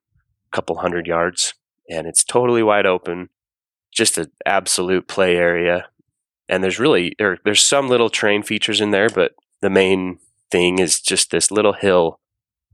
couple 0.51 0.79
hundred 0.79 1.07
yards 1.07 1.55
and 1.89 2.09
it's 2.09 2.25
totally 2.25 2.61
wide 2.61 2.87
open 2.87 3.29
just 3.95 4.19
an 4.19 4.33
absolute 4.45 5.07
play 5.07 5.37
area. 5.37 5.87
And 6.49 6.65
there's 6.65 6.81
really 6.81 7.15
there, 7.21 7.39
there's 7.45 7.65
some 7.65 7.87
little 7.87 8.11
terrain 8.11 8.43
features 8.43 8.81
in 8.81 8.91
there 8.91 9.09
but 9.09 9.37
the 9.61 9.71
main 9.71 10.19
thing 10.51 10.81
is 10.81 11.01
just 11.01 11.31
this 11.31 11.53
little 11.53 11.75
hill 11.75 12.19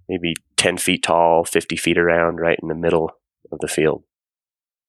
maybe 0.09 0.33
10 0.56 0.78
feet 0.78 1.02
tall 1.02 1.44
50 1.44 1.76
feet 1.76 1.99
around 1.99 2.37
right 2.37 2.59
in 2.62 2.68
the 2.68 2.75
middle 2.75 3.11
of 3.52 3.59
the 3.59 3.68
field. 3.68 4.04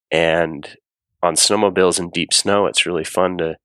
And 0.10 0.78
on 1.22 1.36
snowmobiles 1.36 2.00
in 2.00 2.10
deep 2.10 2.32
snow 2.32 2.68
it's 2.68 2.86
really 2.86 3.04
fun 3.04 3.38
to 3.40 3.58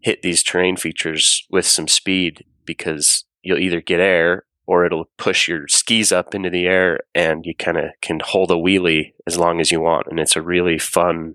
hit 0.00 0.22
these 0.22 0.42
terrain 0.42 0.78
features 0.78 1.46
with 1.50 1.66
some 1.66 1.86
speed 1.86 2.46
because 2.64 3.24
you'll 3.42 3.58
either 3.58 3.80
get 3.80 4.00
air 4.00 4.44
or 4.66 4.84
it'll 4.84 5.08
push 5.18 5.48
your 5.48 5.66
skis 5.68 6.12
up 6.12 6.34
into 6.34 6.50
the 6.50 6.66
air 6.66 7.00
and 7.14 7.44
you 7.44 7.54
kind 7.54 7.76
of 7.76 7.90
can 8.00 8.20
hold 8.22 8.50
a 8.50 8.54
wheelie 8.54 9.12
as 9.26 9.36
long 9.36 9.60
as 9.60 9.72
you 9.72 9.80
want. 9.80 10.06
And 10.08 10.20
it's 10.20 10.36
a 10.36 10.42
really 10.42 10.78
fun 10.78 11.34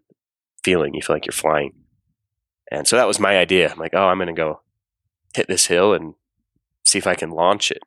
feeling. 0.64 0.94
You 0.94 1.02
feel 1.02 1.16
like 1.16 1.26
you're 1.26 1.34
flying. 1.34 1.74
And 2.72 2.88
so 2.88 2.96
that 2.96 3.08
was 3.08 3.20
my 3.20 3.38
idea. 3.38 3.72
I'm 3.72 3.80
like, 3.80 3.94
oh, 3.94 4.08
I'm 4.08 4.18
going 4.18 4.28
to 4.28 4.34
go 4.34 4.62
hit 5.36 5.48
this 5.48 5.68
hill 5.68 5.94
and 5.94 6.16
see 6.86 6.98
if 6.98 7.08
I 7.08 7.16
can 7.16 7.30
launch 7.30 7.72
it. 7.72 7.82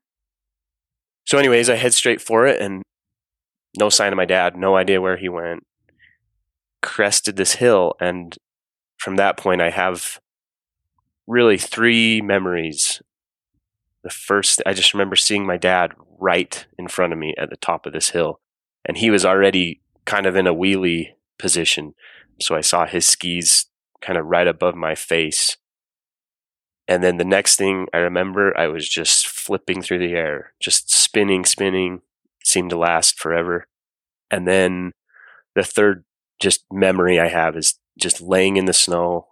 So, 1.27 1.39
anyways, 1.39 1.69
I 1.69 1.77
head 1.77 1.95
straight 1.95 2.21
for 2.21 2.47
it 2.47 2.61
and 2.61 2.83
no 3.79 3.89
sign 3.89 4.13
of 4.13 4.17
my 4.17 4.25
dad, 4.25 4.57
no 4.57 4.77
idea 4.77 5.01
where 5.01 5.17
he 5.17 5.29
went. 5.29 5.65
Crested 6.83 7.37
this 7.37 7.55
hill. 7.55 7.95
And 8.01 8.37
from 8.99 9.17
that 9.17 9.37
point, 9.37 9.61
I 9.61 9.71
have 9.71 10.19
really 11.27 11.59
three 11.59 12.21
memories 12.21 13.01
the 14.03 14.11
first 14.11 14.63
I 14.67 14.73
just 14.73 14.95
remember 14.95 15.17
seeing 15.17 15.47
my 15.47 15.57
dad 15.57 15.93
right 16.19 16.67
in 16.79 16.89
front 16.89 17.13
of 17.13 17.19
me 17.19 17.35
at 17.39 17.51
the 17.51 17.57
top 17.57 17.87
of 17.87 17.93
this 17.93 18.11
hill 18.11 18.41
and 18.85 18.97
he 18.97 19.11
was 19.11 19.25
already 19.25 19.81
kind 20.05 20.27
of 20.27 20.37
in 20.37 20.47
a 20.47 20.55
wheelie 20.55 21.11
position. 21.39 21.95
So 22.41 22.55
I 22.55 22.61
saw 22.61 22.87
his 22.87 23.07
skis 23.07 23.67
kind 24.01 24.19
of 24.19 24.27
right 24.27 24.49
above 24.49 24.75
my 24.75 24.95
face. 24.95 25.57
And 26.89 27.05
then 27.05 27.19
the 27.19 27.25
next 27.25 27.57
thing 27.57 27.87
I 27.93 27.99
remember 27.99 28.57
I 28.59 28.67
was 28.67 28.89
just 28.89 29.29
flipping 29.29 29.83
through 29.83 29.99
the 29.99 30.15
air 30.15 30.55
just 30.61 30.91
spinning 30.93 31.45
spinning 31.45 32.01
seemed 32.43 32.71
to 32.71 32.79
last 32.79 33.19
forever. 33.19 33.69
And 34.31 34.47
then 34.47 34.93
the 35.55 35.63
third 35.63 36.05
just 36.41 36.65
memory 36.73 37.21
I 37.21 37.29
have 37.29 37.57
is 37.57 37.75
just 37.99 38.21
laying 38.21 38.57
in 38.57 38.65
the 38.65 38.73
snow 38.73 39.29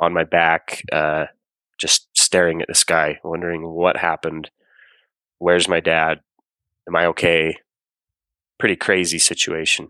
on 0.00 0.12
my 0.12 0.24
back 0.24 0.82
uh, 0.92 1.26
just 1.78 2.08
staring 2.32 2.62
at 2.62 2.68
the 2.68 2.74
sky, 2.74 3.20
wondering 3.22 3.68
what 3.68 3.98
happened. 3.98 4.50
Where's 5.38 5.68
my 5.68 5.80
dad? 5.80 6.20
Am 6.88 6.96
I 6.96 7.04
okay? 7.08 7.58
Pretty 8.58 8.74
crazy 8.74 9.18
situation. 9.18 9.88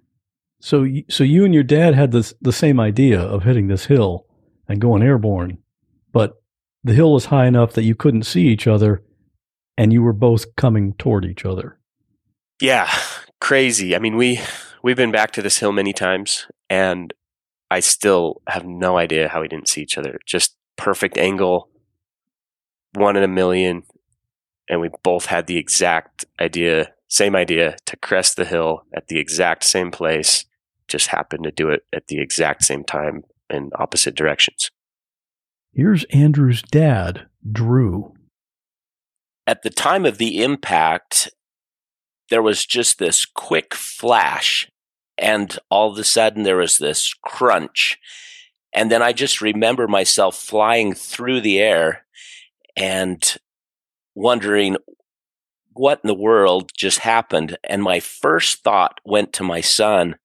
So, 0.59 0.85
so 1.09 1.23
you 1.23 1.45
and 1.45 1.55
your 1.55 1.63
dad 1.63 1.95
had 1.95 2.11
this 2.11 2.35
the 2.41 2.53
same 2.53 2.81
idea 2.81 3.21
of 3.21 3.45
hitting 3.45 3.69
this 3.69 3.85
hill 3.85 4.27
and 4.67 4.81
going 4.81 5.05
airborne, 5.05 5.59
but 6.13 6.43
the 6.83 6.95
hill 6.95 7.13
was 7.13 7.27
high 7.27 7.47
enough 7.47 7.75
that 7.75 7.85
you 7.85 7.95
couldn't 7.95 8.25
see 8.25 8.49
each 8.49 8.67
other, 8.67 9.05
and 9.79 9.93
you 9.93 10.03
were 10.03 10.13
both 10.13 10.57
coming 10.57 10.95
toward 10.95 11.25
each 11.25 11.45
other. 11.45 11.79
Yeah, 12.61 12.91
crazy. 13.41 13.95
I 13.95 14.01
mean, 14.01 14.17
we 14.17 14.41
we've 14.83 14.97
been 14.97 15.13
back 15.13 15.31
to 15.33 15.43
this 15.43 15.59
hill 15.59 15.71
many 15.71 15.93
times, 15.93 16.49
and 16.69 17.15
I 17.71 17.79
still 17.79 18.43
have 18.49 18.65
no 18.65 18.99
idea 18.99 19.29
how 19.29 19.43
we 19.43 19.49
didn't 19.49 19.69
see 19.69 19.83
each 19.83 19.97
other. 19.97 20.19
Just 20.27 20.57
perfect 20.77 21.17
angle, 21.19 21.69
one 22.95 23.17
in 23.17 23.23
a 23.23 23.29
million, 23.29 23.83
and 24.69 24.81
we 24.81 24.91
both 25.03 25.27
had 25.27 25.47
the 25.47 25.59
exact 25.59 26.25
idea, 26.41 26.93
same 27.09 27.35
idea 27.35 27.77
to 27.87 27.97
crest 27.97 28.37
the 28.37 28.45
hill 28.45 28.85
at 28.95 29.09
the 29.09 29.19
exact 29.19 29.65
same 29.65 29.91
place, 29.91 30.45
just 30.89 31.09
happened 31.09 31.45
to 31.45 31.51
do 31.51 31.71
it 31.71 31.85
at 31.93 32.09
the 32.09 32.21
exact 32.21 32.65
same 32.65 32.85
time 32.85 33.25
in 33.51 33.71
opposite 33.77 34.15
directions. 34.15 34.71
Here's 35.73 36.05
Andrew's 36.05 36.63
dad, 36.63 37.27
Drew. 37.51 38.15
At 39.47 39.63
the 39.63 39.71
time 39.71 40.05
of 40.05 40.19
the 40.19 40.43
impact, 40.43 41.31
there 42.31 42.43
was 42.43 42.65
just 42.65 42.99
this 42.99 43.27
quick 43.27 43.75
flash, 43.75 44.71
and 45.19 45.59
all 45.71 45.91
of 45.91 45.99
a 45.99 46.05
sudden 46.05 46.43
there 46.43 46.57
was 46.57 46.79
this 46.79 47.15
crunch. 47.23 47.99
And 48.75 48.91
then 48.91 49.03
I 49.03 49.13
just 49.13 49.41
remember 49.41 49.87
myself 49.89 50.37
flying 50.37 50.95
through 50.95 51.41
the 51.43 51.59
air 51.59 52.05
and 52.77 53.37
wondering 54.15 54.77
what 55.75 56.01
in 56.05 56.09
the 56.09 56.15
world 56.15 56.71
just 56.77 57.01
happened. 57.01 57.57
And 57.65 57.83
my 57.83 58.01
first 58.01 58.63
thought 58.63 59.01
went 59.05 59.33
to 59.35 59.43
my 59.43 59.61
son. 59.61 60.17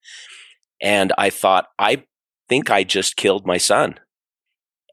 And 0.82 1.14
I 1.18 1.30
thought, 1.30 1.68
I 1.80 2.04
think 2.50 2.70
I 2.70 2.84
just 2.84 3.16
killed 3.16 3.46
my 3.46 3.58
son. 3.58 4.00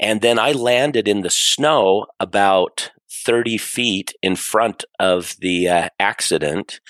And 0.00 0.20
then 0.20 0.38
I 0.38 0.52
landed 0.52 1.06
in 1.06 1.20
the 1.20 1.30
snow 1.30 2.06
about 2.18 2.90
30 3.24 3.58
feet 3.58 4.12
in 4.22 4.36
front 4.36 4.84
of 4.98 5.36
the 5.40 5.68
uh, 5.68 5.88
accident. 6.00 6.80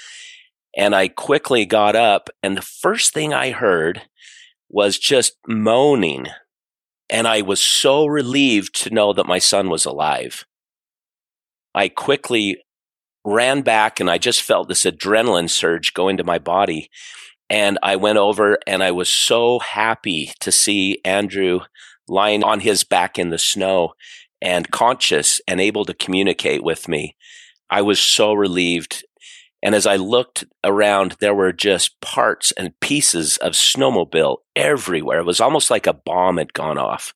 And 0.77 0.95
I 0.95 1.09
quickly 1.09 1.67
got 1.67 1.97
up. 1.97 2.31
And 2.43 2.57
the 2.57 2.63
first 2.63 3.13
thing 3.13 3.33
I 3.33 3.51
heard 3.51 4.03
was 4.69 4.99
just 4.99 5.37
moaning. 5.47 6.27
And 7.11 7.29
I 7.29 7.43
was 7.43 7.61
so 7.61 8.07
relieved 8.07 8.75
to 8.83 8.91
know 8.91 9.13
that 9.13 9.27
my 9.27 9.39
son 9.39 9.69
was 9.69 9.85
alive. 9.85 10.47
I 11.75 11.89
quickly 11.89 12.59
ran 13.25 13.63
back 13.63 14.01
and 14.01 14.11
I 14.11 14.19
just 14.19 14.43
felt 14.43 14.69
this 14.69 14.85
adrenaline 14.85 15.51
surge 15.51 15.95
go 15.95 16.09
into 16.09 16.25
my 16.25 16.39
body. 16.39 16.91
And 17.51 17.79
I 17.83 17.97
went 17.97 18.19
over 18.19 18.59
and 18.67 18.83
I 18.83 18.91
was 18.91 19.09
so 19.09 19.59
happy 19.59 20.33
to 20.41 20.53
see 20.53 21.01
Andrew 21.05 21.61
lying 22.07 22.45
on 22.45 22.61
his 22.61 22.85
back 22.85 23.19
in 23.19 23.31
the 23.31 23.39
snow 23.39 23.95
and 24.41 24.71
conscious 24.71 25.41
and 25.49 25.61
able 25.61 25.85
to 25.87 25.95
communicate 25.95 26.63
with 26.63 26.89
me. 26.89 27.17
I 27.71 27.83
was 27.83 27.99
so 27.99 28.35
relieved. 28.35 29.05
And 29.63 29.75
as 29.75 29.87
I 29.87 29.97
looked 29.97 30.45
around, 30.63 31.17
there 31.21 31.35
were 31.35 31.53
just 31.53 31.99
parts 32.01 32.53
and 32.53 32.79
pieces 32.81 33.39
of 33.39 33.53
snowmobile 33.53 34.39
everywhere. 34.55 35.21
It 35.21 35.27
was 35.27 35.41
almost 35.41 35.71
like 35.71 35.87
a 35.87 35.95
bomb 35.95 36.37
had 36.37 36.53
gone 36.53 36.77
off. 36.77 37.15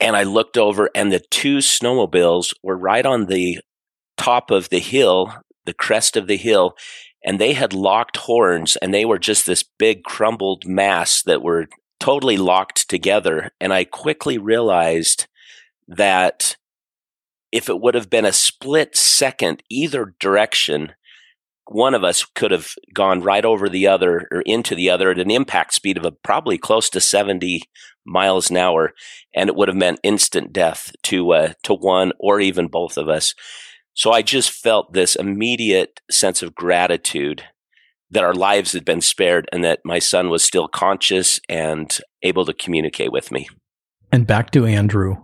And 0.00 0.16
I 0.16 0.22
looked 0.22 0.56
over, 0.56 0.90
and 0.94 1.12
the 1.12 1.20
two 1.30 1.58
snowmobiles 1.58 2.54
were 2.62 2.76
right 2.76 3.04
on 3.04 3.26
the 3.26 3.58
top 4.16 4.50
of 4.50 4.68
the 4.68 4.78
hill, 4.78 5.34
the 5.64 5.74
crest 5.74 6.16
of 6.16 6.26
the 6.26 6.36
hill, 6.36 6.76
and 7.24 7.38
they 7.38 7.52
had 7.52 7.72
locked 7.72 8.16
horns, 8.16 8.76
and 8.76 8.94
they 8.94 9.04
were 9.04 9.18
just 9.18 9.46
this 9.46 9.64
big 9.78 10.04
crumbled 10.04 10.66
mass 10.66 11.22
that 11.22 11.42
were 11.42 11.66
totally 11.98 12.36
locked 12.36 12.88
together. 12.88 13.50
And 13.60 13.72
I 13.72 13.84
quickly 13.84 14.38
realized 14.38 15.26
that 15.88 16.56
if 17.50 17.68
it 17.68 17.80
would 17.80 17.94
have 17.94 18.10
been 18.10 18.24
a 18.24 18.32
split 18.32 18.96
second 18.96 19.62
either 19.68 20.14
direction, 20.20 20.92
one 21.72 21.94
of 21.94 22.04
us 22.04 22.24
could 22.24 22.50
have 22.50 22.72
gone 22.92 23.22
right 23.22 23.44
over 23.44 23.68
the 23.68 23.86
other 23.86 24.28
or 24.30 24.42
into 24.42 24.74
the 24.74 24.90
other 24.90 25.10
at 25.10 25.18
an 25.18 25.30
impact 25.30 25.74
speed 25.74 25.96
of 25.96 26.04
a, 26.04 26.12
probably 26.12 26.58
close 26.58 26.88
to 26.90 27.00
70 27.00 27.62
miles 28.04 28.50
an 28.50 28.56
hour, 28.56 28.92
and 29.34 29.48
it 29.48 29.56
would 29.56 29.68
have 29.68 29.76
meant 29.76 30.00
instant 30.02 30.52
death 30.52 30.92
to 31.04 31.32
uh, 31.32 31.52
to 31.62 31.74
one 31.74 32.12
or 32.18 32.40
even 32.40 32.68
both 32.68 32.96
of 32.96 33.08
us. 33.08 33.34
So 33.94 34.12
I 34.12 34.22
just 34.22 34.50
felt 34.50 34.92
this 34.92 35.16
immediate 35.16 36.00
sense 36.10 36.42
of 36.42 36.54
gratitude 36.54 37.44
that 38.10 38.24
our 38.24 38.34
lives 38.34 38.72
had 38.72 38.84
been 38.84 39.00
spared 39.00 39.48
and 39.52 39.64
that 39.64 39.80
my 39.84 39.98
son 39.98 40.30
was 40.30 40.42
still 40.42 40.68
conscious 40.68 41.40
and 41.48 41.98
able 42.22 42.44
to 42.46 42.54
communicate 42.54 43.12
with 43.12 43.30
me. 43.30 43.48
And 44.10 44.26
back 44.26 44.50
to 44.52 44.64
Andrew. 44.64 45.16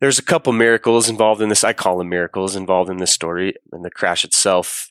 There's 0.00 0.18
a 0.18 0.22
couple 0.22 0.52
miracles 0.52 1.08
involved 1.08 1.40
in 1.40 1.48
this. 1.48 1.64
I 1.64 1.72
call 1.72 1.98
them 1.98 2.10
miracles 2.10 2.54
involved 2.54 2.90
in 2.90 2.98
this 2.98 3.12
story. 3.12 3.54
And 3.72 3.84
the 3.84 3.90
crash 3.90 4.24
itself, 4.24 4.90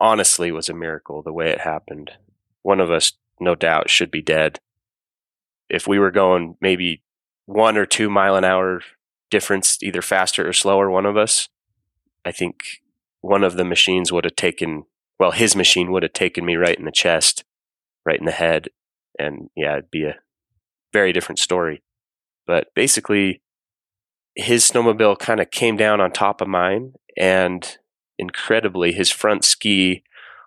honestly, 0.00 0.52
was 0.52 0.68
a 0.68 0.74
miracle 0.74 1.22
the 1.22 1.32
way 1.32 1.50
it 1.50 1.60
happened. 1.60 2.12
One 2.62 2.80
of 2.80 2.90
us, 2.90 3.12
no 3.40 3.54
doubt, 3.54 3.90
should 3.90 4.10
be 4.10 4.22
dead. 4.22 4.58
If 5.68 5.86
we 5.86 5.98
were 5.98 6.10
going 6.10 6.56
maybe 6.60 7.02
one 7.46 7.76
or 7.76 7.86
two 7.86 8.08
mile 8.08 8.36
an 8.36 8.44
hour 8.44 8.82
difference, 9.30 9.82
either 9.82 10.02
faster 10.02 10.48
or 10.48 10.52
slower, 10.52 10.90
one 10.90 11.06
of 11.06 11.16
us, 11.16 11.48
I 12.24 12.32
think 12.32 12.82
one 13.20 13.44
of 13.44 13.56
the 13.56 13.64
machines 13.64 14.12
would 14.12 14.24
have 14.24 14.36
taken 14.36 14.84
well, 15.18 15.30
his 15.30 15.56
machine 15.56 15.92
would 15.92 16.02
have 16.02 16.12
taken 16.12 16.44
me 16.44 16.56
right 16.56 16.78
in 16.78 16.84
the 16.84 16.92
chest, 16.92 17.44
right 18.04 18.18
in 18.18 18.26
the 18.26 18.32
head. 18.32 18.68
And 19.18 19.50
yeah, 19.56 19.72
it'd 19.72 19.90
be 19.90 20.04
a 20.04 20.16
very 20.92 21.12
different 21.12 21.38
story. 21.38 21.82
But 22.46 22.68
basically, 22.74 23.40
his 24.34 24.70
snowmobile 24.70 25.18
kind 25.18 25.40
of 25.40 25.50
came 25.50 25.76
down 25.76 26.00
on 26.00 26.12
top 26.12 26.40
of 26.40 26.48
mine, 26.48 26.92
and 27.16 27.78
incredibly, 28.18 28.92
his 28.92 29.10
front 29.10 29.44
ski 29.44 30.02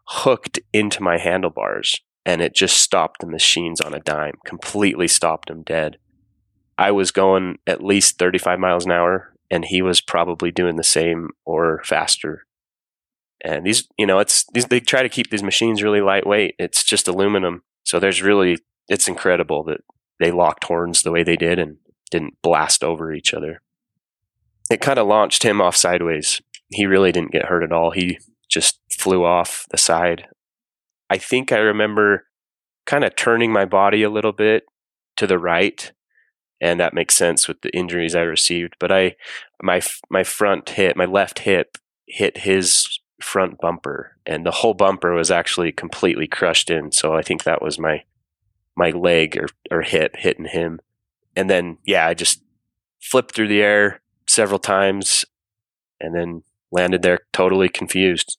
hooked 0.08 0.60
into 0.74 1.04
my 1.04 1.18
handlebars, 1.18 2.02
and 2.26 2.42
it 2.42 2.56
just 2.56 2.78
stopped 2.78 3.22
the 3.22 3.28
machines 3.28 3.82
on 3.82 3.94
a 3.94 4.00
dime, 4.00 4.36
completely 4.46 5.08
stopped 5.08 5.50
them 5.50 5.64
dead. 5.64 5.98
I 6.78 6.92
was 6.92 7.12
going 7.12 7.58
at 7.68 7.84
least 7.84 8.18
35 8.18 8.60
miles 8.60 8.86
an 8.86 8.92
hour, 8.92 9.34
and 9.52 9.66
he 9.66 9.82
was 9.82 10.02
probably 10.02 10.52
doing 10.52 10.76
the 10.76 10.84
same 10.84 11.30
or 11.46 11.82
faster 11.84 12.46
and 13.44 13.66
these, 13.66 13.88
you 13.98 14.06
know, 14.06 14.20
it's 14.20 14.46
these, 14.54 14.66
they 14.66 14.80
try 14.80 15.02
to 15.02 15.10
keep 15.10 15.30
these 15.30 15.44
machines 15.44 15.82
really 15.82 16.02
lightweight. 16.02 16.56
It's 16.60 16.84
just 16.84 17.08
aluminum. 17.08 17.64
So 17.86 18.00
there's 18.00 18.22
really, 18.22 18.58
it's 18.88 19.08
incredible 19.08 19.64
that 19.66 19.82
they 20.20 20.32
locked 20.32 20.66
horns 20.66 21.04
the 21.04 21.12
way 21.12 21.24
they 21.24 21.38
did 21.38 21.60
and 21.60 21.78
didn't 22.12 22.42
blast 22.42 22.84
over 22.84 23.14
each 23.14 23.34
other. 23.34 23.62
It 24.70 24.82
kind 24.82 25.00
of 25.00 25.08
launched 25.08 25.44
him 25.44 25.62
off 25.62 25.76
sideways. 25.76 26.42
He 26.70 26.86
really 26.86 27.12
didn't 27.12 27.32
get 27.32 27.46
hurt 27.46 27.64
at 27.64 27.72
all. 27.72 27.92
He 27.92 28.20
just 28.48 28.80
flew 28.92 29.24
off 29.26 29.66
the 29.72 29.78
side. 29.78 30.28
I 31.10 31.18
think 31.18 31.52
I 31.52 31.58
remember 31.58 32.26
kind 32.86 33.04
of 33.04 33.16
turning 33.16 33.52
my 33.52 33.66
body 33.66 34.04
a 34.04 34.10
little 34.10 34.32
bit 34.32 34.64
to 35.18 35.28
the 35.28 35.40
right 35.40 35.92
and 36.62 36.80
that 36.80 36.94
makes 36.94 37.16
sense 37.16 37.48
with 37.48 37.62
the 37.62 37.76
injuries 37.76 38.16
I 38.16 38.22
received. 38.22 38.76
But 38.80 38.92
I, 38.92 39.16
my 39.62 39.82
my 40.10 40.24
front 40.24 40.70
hip, 40.70 40.96
my 40.96 41.06
left 41.06 41.40
hip 41.40 41.78
hit 42.06 42.40
his 42.40 43.00
front 43.22 43.60
bumper, 43.60 44.18
and 44.26 44.46
the 44.46 44.52
whole 44.52 44.74
bumper 44.74 45.14
was 45.14 45.32
actually 45.32 45.72
completely 45.72 46.28
crushed 46.28 46.70
in. 46.70 46.92
So 46.92 47.14
I 47.14 47.22
think 47.22 47.44
that 47.44 47.62
was 47.62 47.80
my 47.80 48.04
my 48.76 48.92
leg 48.92 49.38
or, 49.38 49.48
or 49.72 49.82
hip 49.82 50.16
hitting 50.18 50.46
him. 50.46 50.80
And 51.36 51.50
then 51.50 51.78
yeah, 51.86 52.08
I 52.08 52.14
just 52.14 52.42
flipped 53.02 53.34
through 53.34 53.48
the 53.48 53.62
air 53.62 54.02
several 54.28 54.60
times 54.60 55.26
and 56.00 56.14
then 56.14 56.44
landed 56.72 57.02
there 57.02 57.20
totally 57.34 57.70
confused. 57.70 58.38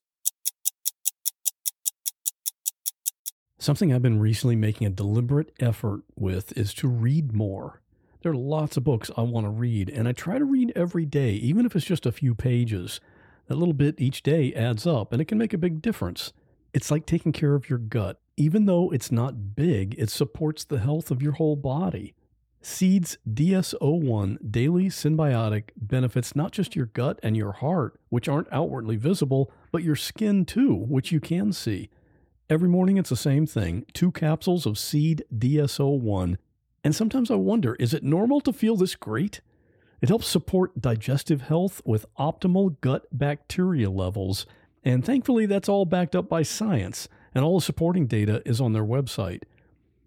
Something 3.59 3.93
I've 3.93 4.01
been 4.01 4.21
recently 4.21 4.57
making 4.57 4.87
a 4.87 4.91
deliberate 4.91 5.53
effort 5.61 6.03
with 6.17 6.57
is 6.57 6.73
to 6.75 6.89
read 6.89 7.35
more. 7.35 7.83
There 8.23 8.33
are 8.33 8.37
lots 8.37 8.77
of 8.77 8.85
books 8.85 9.11
I 9.17 9.23
want 9.23 9.47
to 9.47 9.51
read, 9.51 9.91
and 9.91 10.09
I 10.09 10.13
try 10.13 10.39
to 10.39 10.45
read 10.45 10.73
every 10.75 11.05
day, 11.05 11.33
even 11.33 11.67
if 11.67 11.77
it's 11.77 11.85
just 11.85 12.07
a 12.07 12.13
few 12.13 12.35
pages. 12.35 13.01
That 13.49 13.57
little 13.57 13.75
bit 13.75 14.01
each 14.01 14.23
day 14.23 14.55
adds 14.55 14.87
up 14.87 15.13
and 15.13 15.21
it 15.21 15.27
can 15.27 15.37
make 15.37 15.53
a 15.53 15.59
big 15.59 15.83
difference. 15.83 16.33
It's 16.73 16.91
like 16.91 17.05
taking 17.05 17.33
care 17.33 17.55
of 17.55 17.69
your 17.69 17.81
gut. 17.81 18.21
Even 18.37 18.67
though 18.67 18.91
it's 18.91 19.11
not 19.11 19.57
big, 19.57 19.95
it 19.99 20.09
supports 20.09 20.65
the 20.65 20.79
health 20.79 21.11
of 21.11 21.21
your 21.21 21.33
whole 21.33 21.57
body. 21.57 22.15
Seeds 22.63 23.17
DS01 23.27 24.51
Daily 24.51 24.87
Synbiotic 24.87 25.71
benefits 25.77 26.37
not 26.37 26.53
just 26.53 26.77
your 26.77 26.87
gut 26.87 27.19
and 27.23 27.35
your 27.35 27.53
heart, 27.53 27.99
which 28.11 28.29
aren't 28.29 28.53
outwardly 28.53 28.97
visible, 28.97 29.51
but 29.73 29.83
your 29.83 29.97
skin 29.97 30.45
too, 30.45 30.75
which 30.75 31.11
you 31.11 31.21
can 31.21 31.55
see. 31.55 31.89
Every 32.51 32.69
morning 32.69 32.99
it's 32.99 33.09
the 33.09 33.17
same 33.17 33.47
thing 33.47 33.87
two 33.95 34.13
capsules 34.13 34.67
of 34.67 34.79
Seed 34.79 35.25
DS01. 35.35 36.37
And 36.85 36.95
sometimes 36.95 37.31
I 37.31 37.37
wonder 37.37 37.77
is 37.77 37.95
it 37.95 38.03
normal 38.03 38.43
to 38.43 38.53
feel 38.53 38.77
this 38.77 38.95
great? 38.95 39.41
It 40.03 40.11
helps 40.11 40.27
support 40.27 40.81
digestive 40.81 41.43
health 41.43 41.81
with 41.87 42.07
optimal 42.19 42.79
gut 42.83 43.07
bacteria 43.11 43.89
levels. 43.91 44.45
And 44.85 45.05
thankfully, 45.05 45.47
that's 45.47 45.69
all 45.69 45.85
backed 45.85 46.17
up 46.17 46.29
by 46.29 46.43
science, 46.43 47.09
and 47.35 47.45
all 47.45 47.59
the 47.59 47.65
supporting 47.65 48.07
data 48.07 48.43
is 48.47 48.61
on 48.61 48.73
their 48.73 48.85
website. 48.85 49.43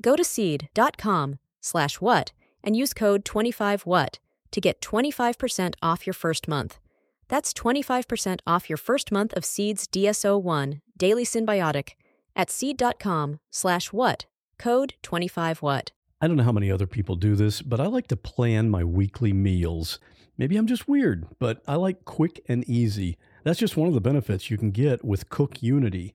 Go 0.00 0.16
to 0.16 0.24
seed.com 0.24 1.38
slash 1.60 2.00
what 2.00 2.32
and 2.62 2.76
use 2.76 2.92
code 2.92 3.24
25what 3.24 4.18
to 4.50 4.60
get 4.60 4.80
25% 4.80 5.74
off 5.82 6.06
your 6.06 6.14
first 6.14 6.48
month. 6.48 6.78
That's 7.28 7.52
25% 7.52 8.40
off 8.46 8.70
your 8.70 8.78
first 8.78 9.12
month 9.12 9.34
of 9.34 9.44
Seeds 9.44 9.86
DS01 9.86 10.80
Daily 10.96 11.24
Synbiotic 11.24 11.90
at 12.34 12.50
seed.com 12.50 13.40
slash 13.50 13.92
what, 13.92 14.26
code 14.58 14.94
25what. 15.02 15.90
I 16.20 16.26
don't 16.26 16.36
know 16.36 16.42
how 16.42 16.52
many 16.52 16.70
other 16.70 16.86
people 16.86 17.14
do 17.14 17.36
this, 17.36 17.62
but 17.62 17.80
I 17.80 17.86
like 17.86 18.08
to 18.08 18.16
plan 18.16 18.70
my 18.70 18.82
weekly 18.82 19.32
meals. 19.32 19.98
Maybe 20.36 20.56
I'm 20.56 20.66
just 20.66 20.88
weird, 20.88 21.26
but 21.38 21.62
I 21.66 21.74
like 21.74 22.04
quick 22.04 22.40
and 22.48 22.64
easy. 22.68 23.18
That's 23.44 23.58
just 23.58 23.76
one 23.76 23.88
of 23.88 23.94
the 23.94 24.00
benefits 24.00 24.50
you 24.50 24.58
can 24.58 24.70
get 24.70 25.04
with 25.04 25.28
Cook 25.28 25.62
Unity. 25.62 26.14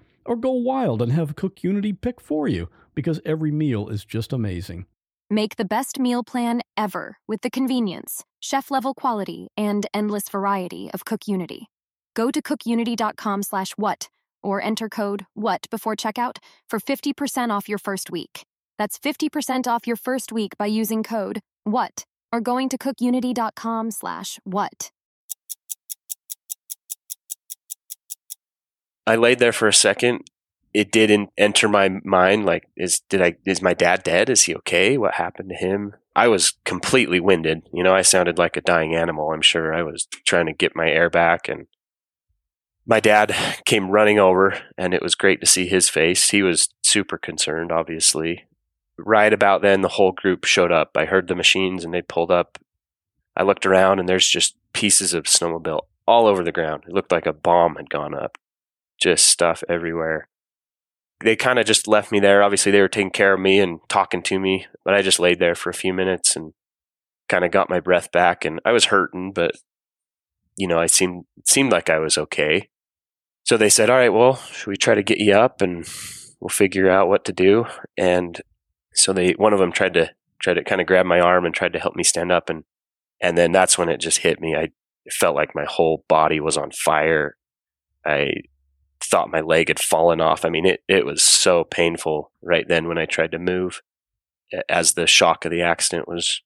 or 0.25 0.35
go 0.35 0.51
wild 0.51 1.01
and 1.01 1.11
have 1.11 1.35
Cook 1.35 1.63
Unity 1.63 1.93
pick 1.93 2.21
for 2.21 2.47
you 2.47 2.69
because 2.95 3.21
every 3.25 3.51
meal 3.51 3.89
is 3.89 4.05
just 4.05 4.33
amazing. 4.33 4.85
Make 5.29 5.55
the 5.55 5.65
best 5.65 5.97
meal 5.97 6.23
plan 6.23 6.61
ever 6.75 7.17
with 7.27 7.41
the 7.41 7.49
convenience, 7.49 8.25
chef 8.41 8.69
level 8.69 8.93
quality, 8.93 9.47
and 9.55 9.85
endless 9.93 10.27
variety 10.27 10.89
of 10.93 11.05
Cook 11.05 11.27
Unity. 11.27 11.69
Go 12.15 12.31
to 12.31 12.41
cookunity.com 12.41 13.43
slash 13.43 13.71
what 13.77 14.09
or 14.43 14.61
enter 14.61 14.89
code 14.89 15.25
WHAT 15.33 15.67
before 15.69 15.95
checkout 15.95 16.37
for 16.67 16.79
50% 16.79 17.49
off 17.49 17.69
your 17.69 17.77
first 17.77 18.11
week. 18.11 18.43
That's 18.77 18.99
50% 18.99 19.67
off 19.67 19.87
your 19.87 19.95
first 19.95 20.31
week 20.31 20.57
by 20.57 20.65
using 20.65 21.03
code 21.03 21.39
WHAT 21.63 22.05
or 22.33 22.41
going 22.41 22.69
to 22.69 22.77
cookunity.com 22.77 23.91
slash 23.91 24.39
what. 24.43 24.91
I 29.05 29.15
laid 29.15 29.39
there 29.39 29.53
for 29.53 29.67
a 29.67 29.73
second. 29.73 30.21
It 30.73 30.91
didn't 30.91 31.31
enter 31.37 31.67
my 31.67 31.89
mind 32.03 32.45
like 32.45 32.67
is 32.77 33.01
did 33.09 33.21
I 33.21 33.35
is 33.45 33.61
my 33.61 33.73
dad 33.73 34.03
dead? 34.03 34.29
Is 34.29 34.43
he 34.43 34.55
okay? 34.55 34.97
What 34.97 35.15
happened 35.15 35.49
to 35.49 35.55
him? 35.55 35.95
I 36.15 36.27
was 36.27 36.53
completely 36.65 37.19
winded. 37.19 37.63
You 37.73 37.83
know, 37.83 37.93
I 37.93 38.01
sounded 38.01 38.37
like 38.37 38.57
a 38.57 38.61
dying 38.61 38.95
animal. 38.95 39.31
I'm 39.31 39.41
sure 39.41 39.73
I 39.73 39.83
was 39.83 40.07
trying 40.25 40.45
to 40.45 40.53
get 40.53 40.75
my 40.75 40.89
air 40.89 41.09
back 41.09 41.47
and 41.47 41.67
my 42.85 42.99
dad 42.99 43.35
came 43.65 43.91
running 43.91 44.19
over 44.19 44.59
and 44.77 44.93
it 44.93 45.01
was 45.01 45.15
great 45.15 45.39
to 45.41 45.47
see 45.47 45.67
his 45.67 45.89
face. 45.89 46.29
He 46.29 46.41
was 46.41 46.69
super 46.83 47.17
concerned, 47.17 47.71
obviously. 47.71 48.45
Right 48.97 49.33
about 49.33 49.61
then, 49.61 49.81
the 49.81 49.87
whole 49.87 50.11
group 50.11 50.45
showed 50.45 50.71
up. 50.71 50.91
I 50.95 51.05
heard 51.05 51.27
the 51.27 51.35
machines 51.35 51.83
and 51.83 51.93
they 51.93 52.01
pulled 52.01 52.31
up. 52.31 52.57
I 53.35 53.43
looked 53.43 53.65
around 53.65 53.99
and 53.99 54.09
there's 54.09 54.27
just 54.27 54.55
pieces 54.73 55.13
of 55.13 55.23
snowmobile 55.23 55.81
all 56.05 56.27
over 56.27 56.43
the 56.43 56.51
ground. 56.51 56.83
It 56.87 56.93
looked 56.93 57.11
like 57.11 57.25
a 57.25 57.33
bomb 57.33 57.75
had 57.75 57.89
gone 57.89 58.13
up, 58.13 58.37
just 59.01 59.27
stuff 59.27 59.63
everywhere. 59.67 60.27
They 61.23 61.35
kind 61.35 61.59
of 61.59 61.65
just 61.65 61.87
left 61.87 62.11
me 62.11 62.19
there. 62.19 62.41
Obviously, 62.41 62.71
they 62.71 62.81
were 62.81 62.87
taking 62.87 63.11
care 63.11 63.33
of 63.33 63.39
me 63.39 63.59
and 63.59 63.79
talking 63.89 64.23
to 64.23 64.39
me, 64.39 64.67
but 64.83 64.93
I 64.93 65.01
just 65.01 65.19
laid 65.19 65.39
there 65.39 65.55
for 65.55 65.69
a 65.69 65.73
few 65.73 65.93
minutes 65.93 66.35
and 66.35 66.53
kind 67.29 67.45
of 67.45 67.51
got 67.51 67.69
my 67.69 67.79
breath 67.79 68.11
back. 68.11 68.43
And 68.43 68.59
I 68.65 68.71
was 68.71 68.85
hurting, 68.85 69.33
but 69.33 69.51
you 70.57 70.67
know, 70.67 70.79
I 70.79 70.87
seemed 70.87 71.25
seemed 71.45 71.71
like 71.71 71.89
I 71.89 71.99
was 71.99 72.17
okay. 72.17 72.69
So 73.43 73.57
they 73.57 73.69
said, 73.69 73.89
"All 73.89 73.97
right, 73.97 74.13
well, 74.13 74.35
should 74.35 74.67
we 74.67 74.77
try 74.77 74.95
to 74.95 75.03
get 75.03 75.19
you 75.19 75.33
up 75.33 75.61
and 75.61 75.87
we'll 76.39 76.49
figure 76.49 76.89
out 76.89 77.07
what 77.07 77.25
to 77.25 77.33
do?" 77.33 77.65
And 77.97 78.41
so 78.93 79.13
they 79.13 79.31
one 79.33 79.53
of 79.53 79.59
them 79.59 79.71
tried 79.71 79.93
to 79.95 80.11
tried 80.39 80.55
to 80.55 80.63
kind 80.63 80.81
of 80.81 80.87
grab 80.87 81.05
my 81.05 81.19
arm 81.19 81.45
and 81.45 81.53
tried 81.53 81.73
to 81.73 81.79
help 81.79 81.95
me 81.95 82.03
stand 82.03 82.31
up 82.31 82.49
and 82.49 82.63
and 83.21 83.37
then 83.37 83.51
that's 83.51 83.77
when 83.77 83.89
it 83.89 83.99
just 83.99 84.19
hit 84.19 84.39
me. 84.41 84.55
I 84.55 84.69
felt 85.11 85.35
like 85.35 85.55
my 85.55 85.65
whole 85.65 86.03
body 86.07 86.39
was 86.39 86.57
on 86.57 86.71
fire. 86.71 87.37
I 88.05 88.31
thought 89.11 89.29
my 89.29 89.41
leg 89.41 89.67
had 89.67 89.79
fallen 89.79 90.21
off. 90.21 90.45
I 90.45 90.49
mean, 90.49 90.65
it 90.65 90.83
it 90.87 91.05
was 91.05 91.21
so 91.21 91.65
painful 91.65 92.31
right 92.41 92.67
then 92.67 92.87
when 92.87 92.97
I 92.97 93.05
tried 93.05 93.31
to 93.31 93.39
move 93.39 93.81
as 94.67 94.93
the 94.93 95.07
shock 95.07 95.45
of 95.45 95.51
the 95.51 95.61
accident 95.61 96.07
was 96.07 96.41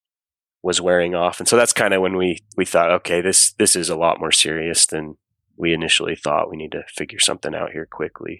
was 0.63 0.81
wearing 0.81 1.13
off. 1.13 1.39
And 1.39 1.47
so 1.47 1.55
that's 1.55 1.73
kind 1.73 1.93
of 1.93 2.01
when 2.01 2.17
we 2.17 2.39
we 2.57 2.65
thought, 2.65 2.91
okay, 2.91 3.21
this 3.21 3.53
this 3.53 3.75
is 3.75 3.89
a 3.89 3.95
lot 3.95 4.19
more 4.19 4.31
serious 4.31 4.87
than 4.87 5.15
we 5.57 5.73
initially 5.73 6.15
thought. 6.15 6.49
We 6.49 6.57
need 6.57 6.71
to 6.71 6.83
figure 6.93 7.19
something 7.19 7.53
out 7.53 7.71
here 7.71 7.87
quickly. 7.89 8.39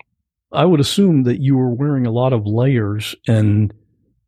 I 0.52 0.66
would 0.66 0.80
assume 0.80 1.24
that 1.24 1.42
you 1.42 1.56
were 1.56 1.74
wearing 1.74 2.06
a 2.06 2.12
lot 2.12 2.34
of 2.34 2.46
layers 2.46 3.16
and 3.28 3.74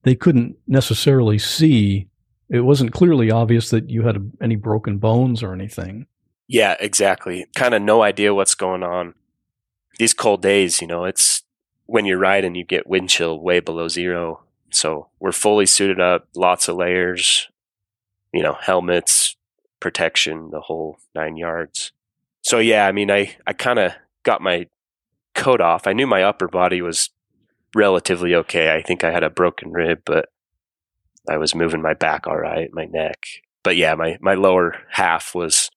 they 0.04 0.16
couldn't 0.16 0.58
necessarily 0.68 1.38
see. 1.40 2.08
It 2.50 2.62
wasn't 2.62 2.94
clearly 2.94 3.32
obvious 3.32 3.72
that 3.72 3.90
you 3.90 4.04
had 4.04 4.32
any 4.42 4.56
broken 4.56 5.00
bones 5.00 5.44
or 5.44 5.54
anything. 5.54 6.06
Yeah, 6.48 6.76
exactly. 6.80 7.46
Kind 7.56 7.74
of 7.74 7.82
no 7.82 8.04
idea 8.04 8.34
what's 8.34 8.56
going 8.56 8.84
on. 8.84 9.16
These 10.00 10.14
cold 10.14 10.42
days, 10.42 10.82
you 10.82 10.88
know, 10.88 11.06
it's 11.06 11.44
when 11.86 12.06
you're 12.06 12.18
riding, 12.18 12.56
you 12.56 12.64
get 12.64 12.88
wind 12.88 13.10
chill 13.10 13.40
way 13.40 13.60
below 13.60 13.88
zero. 13.88 14.42
So 14.72 15.08
we're 15.20 15.32
fully 15.32 15.66
suited 15.66 16.00
up, 16.00 16.28
lots 16.36 16.68
of 16.68 16.76
layers, 16.76 17.50
you 18.34 18.44
know, 18.44 18.58
helmets, 18.62 19.36
protection, 19.80 20.52
the 20.52 20.62
whole 20.62 21.00
nine 21.16 21.38
yards 21.38 21.92
so 22.48 22.60
yeah, 22.60 22.88
I 22.88 22.94
mean, 22.94 23.12
I, 23.12 23.36
I 23.46 23.52
kind 23.52 23.78
of 23.78 23.92
got 24.24 24.40
my 24.40 24.68
coat 25.36 25.60
off. 25.60 25.86
I 25.86 25.92
knew 25.92 26.08
my 26.08 26.24
upper 26.24 26.48
body 26.48 26.82
was 26.82 27.10
relatively 27.76 28.34
okay. 28.36 28.74
I 28.74 28.82
think 28.82 29.04
I 29.04 29.12
had 29.12 29.24
a 29.24 29.30
broken 29.30 29.74
rib, 29.74 30.04
but 30.06 30.30
I 31.30 31.36
was 31.36 31.54
moving 31.54 31.82
my 31.82 31.94
back 31.94 32.26
all 32.26 32.38
right, 32.38 32.70
my 32.72 32.86
neck. 32.86 33.28
But 33.64 33.76
yeah, 33.76 33.96
my, 33.96 34.18
my 34.22 34.34
lower 34.34 34.78
half 34.92 35.36
was 35.36 35.70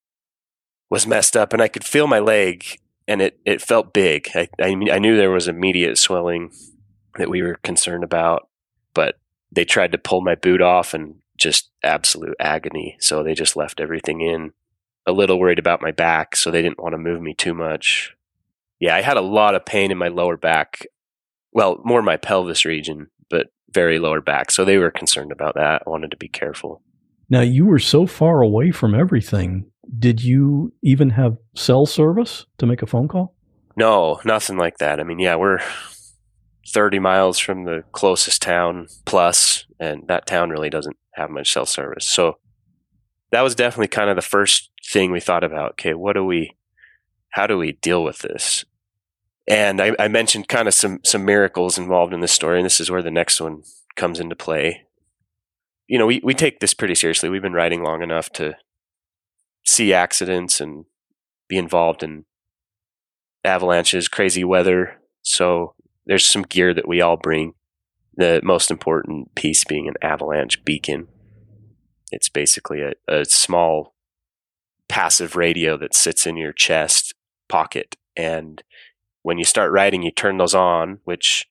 was 0.91 1.09
messed 1.09 1.37
up, 1.37 1.53
and 1.53 1.61
I 1.61 1.67
could 1.67 1.83
feel 1.83 2.07
my 2.07 2.21
leg, 2.21 2.65
and 3.11 3.21
it, 3.21 3.41
it 3.45 3.61
felt 3.61 3.93
big. 3.93 4.29
I, 4.37 4.49
I 4.61 4.69
I 4.93 4.99
knew 5.01 5.17
there 5.17 5.33
was 5.33 5.49
immediate 5.49 5.99
swelling 5.99 6.53
that 7.19 7.29
we 7.29 7.43
were 7.43 7.57
concerned 7.57 8.05
about, 8.05 8.49
but 8.95 9.19
they 9.51 9.65
tried 9.65 9.91
to 9.93 9.99
pull 9.99 10.21
my 10.21 10.37
boot 10.37 10.63
off, 10.63 10.95
and 10.95 11.17
just 11.37 11.71
absolute 11.83 12.37
agony. 12.39 12.97
So 13.01 13.23
they 13.23 13.35
just 13.35 13.57
left 13.57 13.81
everything 13.81 14.21
in 14.21 14.53
a 15.07 15.13
little 15.13 15.41
worried 15.41 15.59
about 15.59 15.83
my 15.83 15.91
back, 15.91 16.37
so 16.37 16.51
they 16.51 16.63
didn't 16.63 16.81
want 16.81 16.93
to 16.93 16.99
move 16.99 17.21
me 17.21 17.35
too 17.35 17.53
much. 17.53 18.15
Yeah, 18.79 18.95
I 18.95 19.03
had 19.03 19.17
a 19.17 19.23
lot 19.23 19.57
of 19.57 19.67
pain 19.67 19.91
in 19.91 19.99
my 19.99 20.09
lower 20.09 20.37
back. 20.37 20.87
Well, 21.53 21.81
more 21.85 22.03
my 22.03 22.17
pelvis 22.17 22.65
region, 22.65 23.09
but 23.29 23.49
very 23.73 23.99
lower 23.99 24.21
back. 24.21 24.53
So 24.53 24.65
they 24.65 24.79
were 24.79 24.93
concerned 24.93 25.33
about 25.33 25.57
that. 25.57 25.83
I 25.85 25.91
wanted 25.91 26.13
to 26.13 26.17
be 26.17 26.29
careful. 26.29 26.81
Now, 27.29 27.41
you 27.41 27.67
were 27.67 27.81
so 27.81 28.07
far 28.07 28.41
away 28.41 28.71
from 28.71 28.95
everything. 28.95 29.67
Did 29.99 30.23
you 30.23 30.73
even 30.83 31.11
have 31.11 31.37
cell 31.55 31.87
service 31.87 32.47
to 32.59 32.67
make 32.67 32.83
a 32.83 32.87
phone 32.87 33.09
call? 33.09 33.35
No, 33.77 34.21
nothing 34.25 34.57
like 34.57 34.79
that. 34.79 35.01
I 35.01 35.05
mean, 35.05 35.19
yeah, 35.19 35.37
we're 35.37 35.61
30 36.69 36.99
miles 36.99 37.39
from 37.39 37.65
the 37.65 37.83
closest 37.93 38.43
town 38.43 38.87
plus, 39.05 39.67
and 39.79 40.07
that 40.09 40.27
town 40.27 40.51
really 40.51 40.71
doesn't 40.71 40.97
have 41.15 41.31
much 41.31 41.53
cell 41.53 41.67
service. 41.67 42.07
So 42.07 42.39
that 43.33 43.43
was 43.43 43.55
definitely 43.55 43.89
kind 43.89 44.11
of 44.11 44.17
the 44.17 44.23
first 44.23 44.71
thing 44.87 45.11
we 45.11 45.21
thought 45.21 45.45
about. 45.45 45.73
Okay, 45.73 45.95
what 45.95 46.15
do 46.15 46.25
we, 46.25 46.57
how 47.31 47.47
do 47.47 47.57
we 47.57 47.73
deal 47.73 48.05
with 48.05 48.19
this? 48.21 48.65
And 49.49 49.81
I, 49.81 49.97
I 49.99 50.09
mentioned 50.09 50.49
kind 50.49 50.69
of 50.69 50.75
some 50.75 51.01
some 51.05 51.25
miracles 51.25 51.79
involved 51.79 52.13
in 52.13 52.21
this 52.21 52.33
story, 52.33 52.59
and 52.59 52.67
this 52.67 52.81
is 52.81 52.91
where 52.91 53.03
the 53.03 53.11
next 53.11 53.41
one 53.41 53.63
comes 53.97 54.21
into 54.21 54.37
play. 54.37 54.87
You 55.89 55.99
know, 55.99 56.07
we, 56.07 56.21
we 56.23 56.35
take 56.35 56.61
this 56.61 56.75
pretty 56.75 56.95
seriously. 56.95 57.29
We've 57.29 57.43
been 57.43 57.53
riding 57.53 57.83
long 57.83 58.03
enough 58.03 58.31
to 58.35 58.55
see 59.65 59.93
accidents 59.93 60.61
and 60.61 60.85
be 61.49 61.57
involved 61.57 62.03
in 62.03 62.25
avalanches, 63.45 64.09
crazy 64.09 64.45
weather. 64.45 64.99
So 65.23 65.75
there's 66.07 66.27
some 66.27 66.43
gear 66.43 66.75
that 66.75 66.89
we 66.89 67.01
all 67.01 67.17
bring. 67.17 67.55
The 68.17 68.41
most 68.43 68.71
important 68.71 69.35
piece 69.35 69.65
being 69.65 69.89
an 69.89 69.95
avalanche 70.03 70.65
beacon. 70.65 71.09
It's 72.11 72.29
basically 72.29 72.83
a, 72.83 72.93
a 73.09 73.25
small 73.25 73.95
passive 74.89 75.37
radio 75.37 75.79
that 75.79 75.95
sits 75.95 76.27
in 76.27 76.37
your 76.37 76.53
chest 76.53 77.15
pocket. 77.49 77.97
And 78.17 78.63
when 79.23 79.39
you 79.39 79.45
start 79.45 79.73
riding, 79.73 80.03
you 80.03 80.11
turn 80.11 80.37
those 80.37 80.55
on, 80.55 80.99
which 81.05 81.49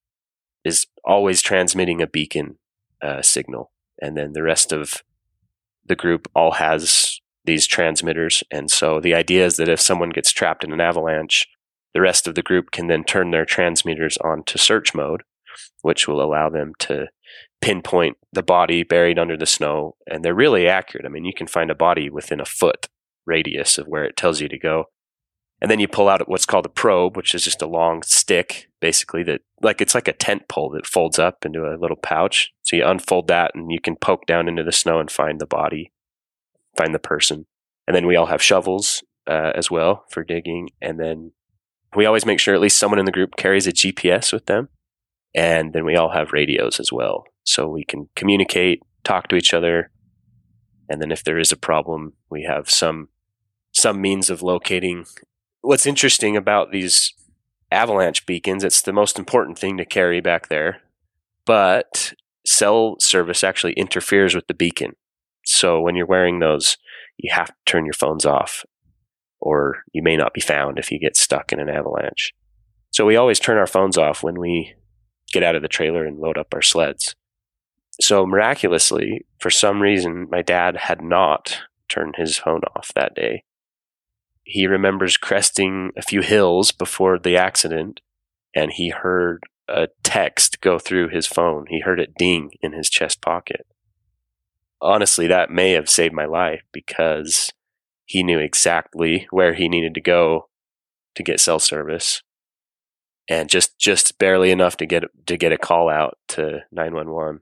is 0.65 0.87
always 1.05 1.41
transmitting 1.41 2.01
a 2.01 2.07
beacon 2.07 2.57
uh, 3.01 3.21
signal. 3.21 3.71
And 4.01 4.17
then 4.17 4.33
the 4.33 4.43
rest 4.43 4.71
of 4.71 5.03
the 5.85 5.95
group 5.95 6.29
all 6.35 6.51
has 6.51 7.08
these 7.49 7.67
transmitters. 7.67 8.43
And 8.51 8.69
so 8.69 8.99
the 8.99 9.15
idea 9.15 9.45
is 9.45 9.57
that 9.57 9.67
if 9.67 9.81
someone 9.81 10.11
gets 10.11 10.31
trapped 10.31 10.63
in 10.63 10.71
an 10.71 10.79
avalanche, 10.79 11.47
the 11.93 12.01
rest 12.01 12.27
of 12.27 12.35
the 12.35 12.43
group 12.43 12.71
can 12.71 12.87
then 12.87 13.03
turn 13.03 13.31
their 13.31 13.45
transmitters 13.45 14.17
on 14.17 14.43
to 14.45 14.57
search 14.57 14.93
mode, 14.93 15.23
which 15.81 16.07
will 16.07 16.21
allow 16.21 16.49
them 16.49 16.73
to 16.79 17.07
pinpoint 17.61 18.17
the 18.31 18.43
body 18.43 18.83
buried 18.83 19.17
under 19.17 19.35
the 19.35 19.45
snow. 19.45 19.95
And 20.07 20.23
they're 20.23 20.35
really 20.35 20.67
accurate. 20.67 21.05
I 21.05 21.09
mean, 21.09 21.25
you 21.25 21.33
can 21.33 21.47
find 21.47 21.71
a 21.71 21.75
body 21.75 22.09
within 22.09 22.39
a 22.39 22.45
foot 22.45 22.87
radius 23.25 23.77
of 23.77 23.87
where 23.87 24.03
it 24.03 24.15
tells 24.15 24.39
you 24.39 24.47
to 24.47 24.59
go. 24.59 24.85
And 25.61 25.69
then 25.69 25.79
you 25.79 25.87
pull 25.87 26.07
out 26.07 26.27
what's 26.29 26.45
called 26.45 26.65
a 26.65 26.69
probe, 26.69 27.17
which 27.17 27.35
is 27.35 27.43
just 27.43 27.61
a 27.61 27.67
long 27.67 28.01
stick, 28.03 28.69
basically 28.79 29.23
that 29.23 29.41
like 29.61 29.81
it's 29.81 29.95
like 29.95 30.07
a 30.07 30.13
tent 30.13 30.47
pole 30.47 30.69
that 30.69 30.87
folds 30.87 31.19
up 31.19 31.45
into 31.45 31.65
a 31.65 31.75
little 31.75 31.97
pouch. 31.97 32.51
So 32.61 32.77
you 32.77 32.85
unfold 32.85 33.27
that 33.27 33.51
and 33.55 33.71
you 33.71 33.81
can 33.81 33.97
poke 33.97 34.25
down 34.25 34.47
into 34.47 34.63
the 34.63 34.71
snow 34.71 34.99
and 34.99 35.11
find 35.11 35.41
the 35.41 35.45
body, 35.45 35.91
find 36.79 36.95
the 36.95 36.99
person. 36.99 37.45
And 37.87 37.95
then 37.95 38.07
we 38.07 38.15
all 38.15 38.27
have 38.27 38.41
shovels 38.41 39.03
uh, 39.27 39.51
as 39.55 39.69
well 39.69 40.05
for 40.09 40.23
digging. 40.23 40.69
And 40.81 40.99
then 40.99 41.31
we 41.95 42.05
always 42.05 42.25
make 42.25 42.39
sure 42.39 42.53
at 42.53 42.61
least 42.61 42.77
someone 42.77 42.99
in 42.99 43.05
the 43.05 43.11
group 43.11 43.35
carries 43.35 43.67
a 43.67 43.71
GPS 43.71 44.31
with 44.31 44.45
them. 44.45 44.69
And 45.35 45.73
then 45.73 45.85
we 45.85 45.95
all 45.95 46.11
have 46.11 46.33
radios 46.33 46.79
as 46.79 46.91
well 46.91 47.25
so 47.43 47.67
we 47.67 47.83
can 47.83 48.09
communicate, 48.15 48.81
talk 49.03 49.27
to 49.27 49.35
each 49.35 49.53
other, 49.53 49.91
and 50.89 51.01
then 51.01 51.11
if 51.11 51.23
there 51.23 51.37
is 51.37 51.51
a 51.51 51.57
problem, 51.57 52.13
we 52.29 52.43
have 52.43 52.69
some 52.69 53.09
some 53.71 54.01
means 54.01 54.31
of 54.31 54.41
locating. 54.41 55.05
What's 55.61 55.85
interesting 55.85 56.35
about 56.35 56.71
these 56.71 57.13
avalanche 57.71 58.25
beacons, 58.25 58.63
it's 58.63 58.81
the 58.81 58.91
most 58.91 59.19
important 59.19 59.59
thing 59.59 59.77
to 59.77 59.85
carry 59.85 60.19
back 60.19 60.49
there, 60.49 60.81
but 61.45 62.13
cell 62.45 62.95
service 62.99 63.43
actually 63.43 63.73
interferes 63.73 64.33
with 64.33 64.47
the 64.47 64.55
beacon. 64.55 64.95
So 65.51 65.81
when 65.81 65.95
you're 65.95 66.05
wearing 66.05 66.39
those 66.39 66.77
you 67.19 67.31
have 67.33 67.47
to 67.47 67.53
turn 67.65 67.85
your 67.85 67.93
phones 67.93 68.25
off 68.25 68.65
or 69.39 69.83
you 69.93 70.01
may 70.01 70.15
not 70.15 70.33
be 70.33 70.41
found 70.41 70.79
if 70.79 70.91
you 70.91 70.99
get 70.99 71.17
stuck 71.17 71.51
in 71.51 71.59
an 71.59 71.69
avalanche. 71.69 72.33
So 72.91 73.05
we 73.05 73.15
always 73.15 73.39
turn 73.39 73.57
our 73.57 73.67
phones 73.67 73.97
off 73.97 74.23
when 74.23 74.39
we 74.39 74.73
get 75.31 75.43
out 75.43 75.55
of 75.55 75.61
the 75.61 75.67
trailer 75.67 76.05
and 76.05 76.19
load 76.19 76.37
up 76.37 76.53
our 76.53 76.61
sleds. 76.61 77.15
So 78.01 78.25
miraculously, 78.25 79.25
for 79.39 79.49
some 79.49 79.81
reason, 79.81 80.27
my 80.31 80.41
dad 80.41 80.77
had 80.77 81.01
not 81.01 81.59
turned 81.89 82.15
his 82.15 82.37
phone 82.37 82.61
off 82.75 82.91
that 82.95 83.15
day. 83.15 83.43
He 84.43 84.65
remembers 84.65 85.17
cresting 85.17 85.91
a 85.97 86.01
few 86.01 86.21
hills 86.21 86.71
before 86.71 87.19
the 87.19 87.37
accident 87.37 87.99
and 88.55 88.71
he 88.71 88.89
heard 88.89 89.43
a 89.67 89.89
text 90.03 90.61
go 90.61 90.79
through 90.79 91.09
his 91.09 91.27
phone. 91.27 91.65
He 91.69 91.81
heard 91.81 91.99
it 91.99 92.15
ding 92.17 92.51
in 92.61 92.71
his 92.71 92.89
chest 92.89 93.21
pocket. 93.21 93.67
Honestly, 94.81 95.27
that 95.27 95.49
may 95.49 95.71
have 95.71 95.89
saved 95.89 96.13
my 96.13 96.25
life 96.25 96.61
because 96.71 97.51
he 98.05 98.23
knew 98.23 98.39
exactly 98.39 99.27
where 99.29 99.53
he 99.53 99.67
needed 99.67 99.93
to 99.93 100.01
go 100.01 100.49
to 101.15 101.23
get 101.23 101.39
cell 101.39 101.59
service 101.59 102.23
and 103.29 103.49
just 103.49 103.77
just 103.77 104.17
barely 104.17 104.51
enough 104.51 104.77
to 104.77 104.85
get 104.85 105.03
to 105.27 105.37
get 105.37 105.51
a 105.51 105.57
call 105.57 105.89
out 105.89 106.17
to 106.27 106.61
911 106.71 107.41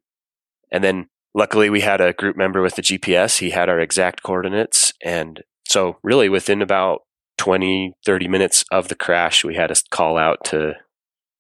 and 0.71 0.84
then 0.84 1.08
luckily 1.34 1.69
we 1.69 1.82
had 1.82 2.02
a 2.02 2.13
group 2.13 2.36
member 2.36 2.62
with 2.62 2.76
the 2.76 2.82
GPS 2.82 3.39
he 3.39 3.52
had 3.52 3.69
our 3.69 3.80
exact 3.80 4.23
coordinates. 4.23 4.93
And 5.04 5.43
so 5.67 5.97
really 6.04 6.30
within 6.30 6.62
about 6.62 7.02
20 7.38 7.93
30 8.06 8.28
minutes 8.28 8.65
of 8.71 8.88
the 8.88 8.95
crash 8.95 9.45
we 9.45 9.56
had 9.56 9.71
a 9.71 9.76
call 9.91 10.17
out 10.17 10.43
to 10.45 10.73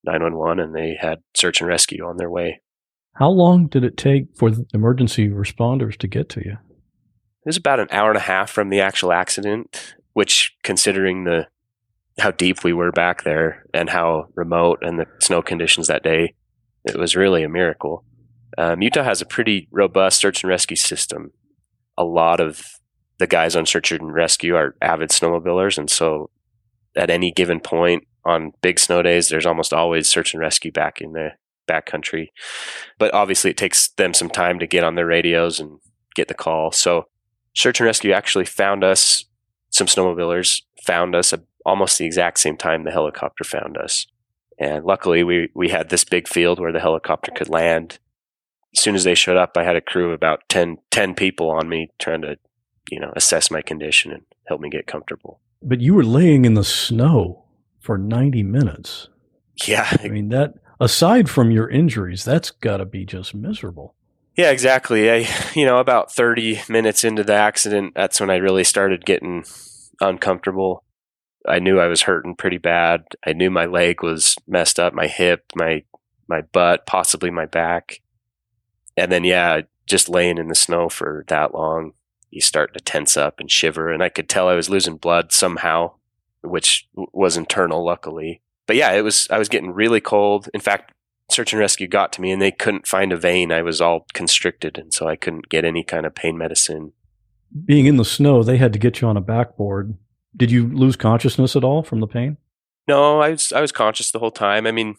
911 0.03 0.63
and 0.63 0.75
they 0.75 0.95
had 0.99 1.19
search 1.35 1.59
and 1.59 1.67
rescue 1.67 2.05
on 2.05 2.17
their 2.17 2.29
way 2.29 2.61
how 3.19 3.29
long 3.29 3.67
did 3.67 3.83
it 3.83 3.97
take 3.97 4.25
for 4.35 4.51
the 4.51 4.65
emergency 4.73 5.29
responders 5.29 5.97
to 5.97 6.07
get 6.07 6.29
to 6.29 6.41
you 6.43 6.57
it 7.47 7.51
was 7.51 7.55
about 7.57 7.79
an 7.79 7.87
hour 7.91 8.09
and 8.09 8.17
a 8.17 8.23
half 8.23 8.49
from 8.49 8.67
the 8.67 8.81
actual 8.81 9.13
accident, 9.13 9.95
which, 10.11 10.57
considering 10.63 11.23
the 11.23 11.47
how 12.19 12.31
deep 12.31 12.61
we 12.61 12.73
were 12.73 12.91
back 12.91 13.23
there 13.23 13.63
and 13.73 13.89
how 13.89 14.25
remote 14.35 14.79
and 14.81 14.99
the 14.99 15.05
snow 15.21 15.41
conditions 15.41 15.87
that 15.87 16.03
day, 16.03 16.33
it 16.83 16.99
was 16.99 17.15
really 17.15 17.43
a 17.43 17.49
miracle. 17.49 18.03
Um, 18.57 18.81
Utah 18.81 19.03
has 19.03 19.21
a 19.21 19.25
pretty 19.25 19.69
robust 19.71 20.19
search 20.19 20.43
and 20.43 20.49
rescue 20.49 20.75
system. 20.75 21.31
A 21.97 22.03
lot 22.03 22.41
of 22.41 22.65
the 23.17 23.27
guys 23.27 23.55
on 23.55 23.65
search 23.65 23.93
and 23.93 24.13
rescue 24.13 24.57
are 24.57 24.75
avid 24.81 25.11
snowmobilers, 25.11 25.77
and 25.77 25.89
so 25.89 26.29
at 26.97 27.09
any 27.09 27.31
given 27.31 27.61
point 27.61 28.03
on 28.25 28.51
big 28.61 28.77
snow 28.77 29.01
days, 29.01 29.29
there's 29.29 29.45
almost 29.45 29.73
always 29.73 30.09
search 30.09 30.33
and 30.33 30.41
rescue 30.41 30.73
back 30.73 30.99
in 30.99 31.13
the 31.13 31.29
backcountry. 31.67 32.29
But 32.97 33.13
obviously, 33.13 33.51
it 33.51 33.57
takes 33.57 33.89
them 33.89 34.13
some 34.13 34.29
time 34.29 34.59
to 34.59 34.67
get 34.67 34.83
on 34.83 34.95
their 34.95 35.05
radios 35.05 35.59
and 35.59 35.79
get 36.15 36.27
the 36.27 36.33
call. 36.33 36.71
So 36.71 37.07
search 37.55 37.79
and 37.79 37.85
rescue 37.85 38.11
actually 38.11 38.45
found 38.45 38.83
us, 38.83 39.25
some 39.69 39.87
snowmobilers 39.87 40.61
found 40.85 41.15
us 41.15 41.33
almost 41.65 41.97
the 41.97 42.05
exact 42.05 42.39
same 42.39 42.57
time 42.57 42.83
the 42.83 42.91
helicopter 42.91 43.43
found 43.43 43.77
us. 43.77 44.07
And 44.59 44.85
luckily, 44.85 45.23
we, 45.23 45.49
we 45.53 45.69
had 45.69 45.89
this 45.89 46.03
big 46.03 46.27
field 46.27 46.59
where 46.59 46.71
the 46.71 46.79
helicopter 46.79 47.31
could 47.35 47.49
land. 47.49 47.99
As 48.75 48.81
soon 48.81 48.95
as 48.95 49.03
they 49.03 49.15
showed 49.15 49.37
up, 49.37 49.55
I 49.55 49.63
had 49.63 49.75
a 49.75 49.81
crew 49.81 50.07
of 50.07 50.13
about 50.13 50.47
10, 50.49 50.77
10 50.91 51.13
people 51.13 51.49
on 51.51 51.69
me 51.69 51.89
trying 51.99 52.21
to, 52.21 52.37
you 52.89 52.99
know, 52.99 53.11
assess 53.15 53.51
my 53.51 53.61
condition 53.61 54.11
and 54.11 54.23
help 54.47 54.61
me 54.61 54.69
get 54.69 54.87
comfortable. 54.87 55.41
But 55.61 55.81
you 55.81 55.93
were 55.93 56.03
laying 56.03 56.45
in 56.45 56.55
the 56.55 56.63
snow 56.63 57.43
for 57.79 57.97
90 57.97 58.43
minutes. 58.43 59.09
Yeah. 59.65 59.87
I 60.03 60.07
mean, 60.07 60.29
that, 60.29 60.55
aside 60.79 61.29
from 61.29 61.51
your 61.51 61.69
injuries, 61.69 62.23
that's 62.23 62.51
got 62.51 62.77
to 62.77 62.85
be 62.85 63.05
just 63.05 63.33
miserable. 63.33 63.95
Yeah, 64.35 64.51
exactly. 64.51 65.09
I, 65.11 65.27
you 65.55 65.65
know, 65.65 65.79
about 65.79 66.11
30 66.11 66.61
minutes 66.69 67.03
into 67.03 67.23
the 67.23 67.33
accident, 67.33 67.93
that's 67.95 68.19
when 68.19 68.29
I 68.29 68.35
really 68.35 68.63
started 68.63 69.05
getting 69.05 69.43
uncomfortable. 69.99 70.83
I 71.47 71.59
knew 71.59 71.79
I 71.79 71.87
was 71.87 72.03
hurting 72.03 72.35
pretty 72.35 72.57
bad. 72.57 73.05
I 73.25 73.33
knew 73.33 73.49
my 73.49 73.65
leg 73.65 74.03
was 74.03 74.35
messed 74.47 74.79
up, 74.79 74.93
my 74.93 75.07
hip, 75.07 75.45
my 75.55 75.83
my 76.29 76.41
butt, 76.41 76.85
possibly 76.85 77.31
my 77.31 77.45
back. 77.45 78.01
And 78.97 79.09
then 79.09 79.23
yeah, 79.23 79.61
just 79.85 80.09
laying 80.09 80.37
in 80.37 80.49
the 80.49 80.55
snow 80.55 80.89
for 80.89 81.23
that 81.29 81.53
long, 81.53 81.93
you 82.31 82.41
start 82.41 82.73
to 82.73 82.81
tense 82.81 83.15
up 83.15 83.39
and 83.39 83.49
shiver 83.49 83.89
and 83.89 84.03
I 84.03 84.09
could 84.09 84.27
tell 84.27 84.49
I 84.49 84.55
was 84.55 84.69
losing 84.69 84.97
blood 84.97 85.31
somehow, 85.31 85.93
which 86.41 86.89
was 86.95 87.37
internal 87.37 87.85
luckily. 87.85 88.41
But 88.67 88.75
yeah, 88.75 88.91
it 88.91 89.01
was 89.01 89.27
I 89.31 89.39
was 89.39 89.49
getting 89.49 89.71
really 89.71 90.01
cold. 90.01 90.49
In 90.53 90.59
fact, 90.59 90.91
search 91.31 91.53
and 91.53 91.59
rescue 91.59 91.87
got 91.87 92.13
to 92.13 92.21
me 92.21 92.31
and 92.31 92.41
they 92.41 92.51
couldn't 92.51 92.87
find 92.87 93.11
a 93.11 93.17
vein. 93.17 93.51
I 93.51 93.61
was 93.61 93.81
all 93.81 94.05
constricted 94.13 94.77
and 94.77 94.93
so 94.93 95.07
I 95.07 95.15
couldn't 95.15 95.49
get 95.49 95.65
any 95.65 95.83
kind 95.83 96.05
of 96.05 96.13
pain 96.13 96.37
medicine. 96.37 96.93
Being 97.65 97.85
in 97.85 97.97
the 97.97 98.05
snow, 98.05 98.43
they 98.43 98.57
had 98.57 98.73
to 98.73 98.79
get 98.79 99.01
you 99.01 99.07
on 99.07 99.17
a 99.17 99.21
backboard. 99.21 99.97
Did 100.35 100.51
you 100.51 100.67
lose 100.67 100.95
consciousness 100.95 101.55
at 101.55 101.63
all 101.63 101.81
from 101.81 102.01
the 102.01 102.07
pain? 102.07 102.37
No, 102.87 103.19
I 103.21 103.31
was 103.31 103.51
I 103.51 103.61
was 103.61 103.71
conscious 103.71 104.11
the 104.11 104.19
whole 104.19 104.31
time. 104.31 104.67
I 104.67 104.71
mean, 104.71 104.95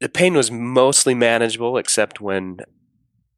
the 0.00 0.08
pain 0.08 0.34
was 0.34 0.50
mostly 0.50 1.14
manageable 1.14 1.76
except 1.76 2.20
when 2.20 2.58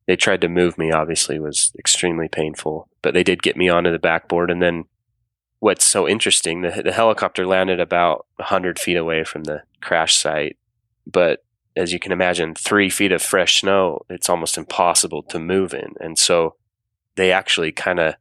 they 0.07 0.17
tried 0.17 0.41
to 0.41 0.49
move 0.49 0.77
me 0.77 0.91
obviously 0.91 1.39
was 1.39 1.73
extremely 1.79 2.29
painful, 2.29 2.89
but 3.03 3.15
they 3.15 3.23
did 3.23 3.43
get 3.43 3.57
me 3.57 3.69
onto 3.69 3.93
the 3.93 3.99
backboard 3.99 4.51
and 4.51 4.61
then 4.61 4.85
what's 5.63 5.85
so 5.85 6.09
interesting, 6.09 6.63
the, 6.63 6.83
the 6.85 6.91
helicopter 6.91 7.47
landed 7.47 7.79
about 7.79 8.27
100 8.35 8.81
feet 8.81 8.97
away 8.97 9.23
from 9.23 9.45
the 9.45 9.63
crash 9.81 10.17
site, 10.17 10.57
but 11.07 11.45
as 11.77 11.93
you 11.93 12.01
can 12.01 12.11
imagine, 12.11 12.57
three 12.57 12.91
feet 12.91 13.13
of 13.13 13.23
fresh 13.23 13.61
snow, 13.61 14.01
it's 14.11 14.29
almost 14.29 14.59
impossible 14.59 15.23
to 15.23 15.39
move 15.39 15.73
in. 15.73 15.95
And 16.01 16.19
so 16.19 16.57
they 17.15 17.31
actually 17.31 17.71
kind 17.71 18.01
of 18.01 18.17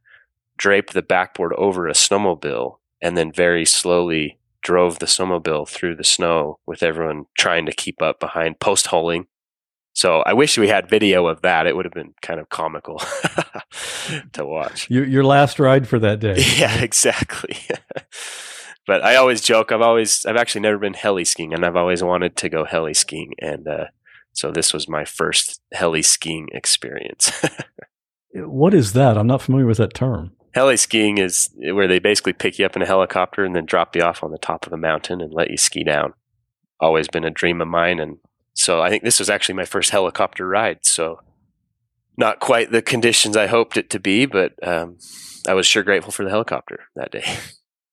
draped 0.56 0.92
the 0.92 1.02
backboard 1.02 1.52
over 1.54 1.88
a 1.88 1.94
snowmobile 1.94 2.76
and 3.02 3.18
then 3.18 3.32
very 3.32 3.64
slowly 3.64 4.38
drove 4.62 5.00
the 5.00 5.06
snowmobile 5.06 5.68
through 5.68 5.96
the 5.96 6.04
snow 6.04 6.60
with 6.64 6.84
everyone 6.84 7.24
trying 7.36 7.66
to 7.66 7.72
keep 7.72 8.00
up 8.00 8.20
behind 8.20 8.60
post 8.60 8.86
holing. 8.86 9.26
So 9.94 10.20
I 10.20 10.32
wish 10.32 10.56
we 10.56 10.68
had 10.68 10.88
video 10.88 11.26
of 11.26 11.42
that. 11.42 11.66
It 11.66 11.76
would 11.76 11.84
have 11.84 11.92
been 11.92 12.14
kind 12.22 12.40
of 12.40 12.48
comical 12.48 12.98
to 14.32 14.46
watch. 14.46 14.88
Your, 14.90 15.04
your 15.04 15.24
last 15.24 15.58
ride 15.58 15.86
for 15.86 15.98
that 15.98 16.20
day. 16.20 16.42
Yeah, 16.56 16.80
exactly. 16.80 17.56
but 18.86 19.02
I 19.02 19.16
always 19.16 19.40
joke. 19.40 19.72
I've 19.72 19.82
always, 19.82 20.24
I've 20.24 20.36
actually 20.36 20.62
never 20.62 20.78
been 20.78 20.94
heli 20.94 21.24
skiing, 21.24 21.52
and 21.52 21.64
I've 21.64 21.76
always 21.76 22.02
wanted 22.02 22.36
to 22.36 22.48
go 22.48 22.64
heli 22.64 22.94
skiing, 22.94 23.32
and 23.40 23.66
uh, 23.66 23.86
so 24.32 24.50
this 24.50 24.72
was 24.72 24.88
my 24.88 25.04
first 25.04 25.60
heli 25.72 26.02
skiing 26.02 26.48
experience. 26.52 27.32
what 28.34 28.74
is 28.74 28.92
that? 28.92 29.18
I'm 29.18 29.26
not 29.26 29.42
familiar 29.42 29.66
with 29.66 29.78
that 29.78 29.94
term. 29.94 30.32
Heli 30.54 30.76
skiing 30.76 31.18
is 31.18 31.50
where 31.56 31.88
they 31.88 31.98
basically 31.98 32.34
pick 32.34 32.58
you 32.58 32.66
up 32.66 32.76
in 32.76 32.82
a 32.82 32.86
helicopter 32.86 33.44
and 33.44 33.56
then 33.56 33.64
drop 33.64 33.96
you 33.96 34.02
off 34.02 34.22
on 34.22 34.30
the 34.30 34.38
top 34.38 34.66
of 34.66 34.72
a 34.72 34.76
mountain 34.76 35.20
and 35.20 35.32
let 35.32 35.50
you 35.50 35.56
ski 35.56 35.82
down. 35.82 36.12
Always 36.78 37.08
been 37.08 37.24
a 37.24 37.30
dream 37.30 37.60
of 37.60 37.68
mine, 37.68 37.98
and 37.98 38.18
so 38.62 38.80
I 38.80 38.90
think 38.90 39.02
this 39.02 39.18
was 39.18 39.28
actually 39.28 39.56
my 39.56 39.64
first 39.64 39.90
helicopter 39.90 40.46
ride. 40.46 40.86
So 40.86 41.20
not 42.16 42.38
quite 42.38 42.70
the 42.70 42.80
conditions 42.80 43.36
I 43.36 43.48
hoped 43.48 43.76
it 43.76 43.90
to 43.90 43.98
be, 43.98 44.24
but 44.24 44.52
um, 44.66 44.98
I 45.48 45.54
was 45.54 45.66
sure 45.66 45.82
grateful 45.82 46.12
for 46.12 46.24
the 46.24 46.30
helicopter 46.30 46.84
that 46.94 47.10
day. 47.10 47.24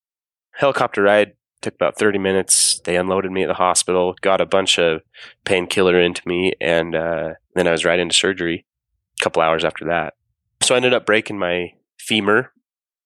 helicopter 0.54 1.02
ride 1.02 1.34
took 1.62 1.74
about 1.74 1.98
30 1.98 2.20
minutes. 2.20 2.80
They 2.86 2.96
unloaded 2.96 3.32
me 3.32 3.44
at 3.44 3.48
the 3.48 3.56
hospital, 3.56 4.16
got 4.22 4.42
a 4.42 4.46
bunch 4.46 4.78
of 4.78 5.02
painkiller 5.44 6.00
into 6.00 6.22
me, 6.28 6.54
and 6.62 6.96
uh, 6.96 7.34
then 7.56 7.68
I 7.68 7.72
was 7.72 7.84
right 7.84 8.00
into 8.00 8.16
surgery 8.16 8.66
a 9.20 9.24
couple 9.24 9.42
hours 9.42 9.66
after 9.66 9.86
that. 9.86 10.14
So 10.62 10.76
I 10.76 10.78
ended 10.78 10.94
up 10.94 11.06
breaking 11.06 11.40
my 11.40 11.74
femur 11.98 12.54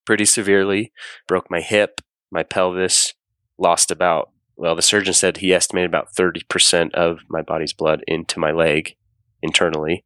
pretty 0.05 0.25
severely, 0.25 0.91
broke 1.29 1.49
my 1.49 1.61
hip, 1.61 2.01
my 2.29 2.43
pelvis, 2.43 3.13
lost 3.57 3.89
about, 3.89 4.32
well, 4.63 4.75
the 4.75 4.81
surgeon 4.81 5.13
said 5.13 5.37
he 5.37 5.53
estimated 5.53 5.89
about 5.89 6.13
30% 6.13 6.93
of 6.93 7.19
my 7.27 7.41
body's 7.41 7.73
blood 7.73 8.01
into 8.07 8.39
my 8.39 8.51
leg 8.51 8.95
internally. 9.41 10.05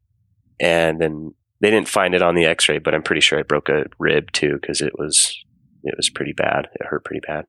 And 0.60 1.00
then 1.00 1.36
they 1.62 1.70
didn't 1.70 1.88
find 1.88 2.16
it 2.16 2.24
on 2.24 2.34
the 2.34 2.46
x 2.46 2.68
ray, 2.68 2.80
but 2.80 2.96
I'm 2.96 3.04
pretty 3.04 3.22
sure 3.22 3.38
I 3.38 3.44
broke 3.44 3.70
a 3.70 3.86
rib 4.00 4.32
too 4.32 4.58
because 4.60 4.82
it 4.82 4.98
was 4.98 5.38
it 5.84 5.94
was 5.96 6.10
pretty 6.10 6.34
bad. 6.34 6.70
It 6.74 6.88
hurt 6.88 7.06
pretty 7.06 7.22
bad. 7.28 7.46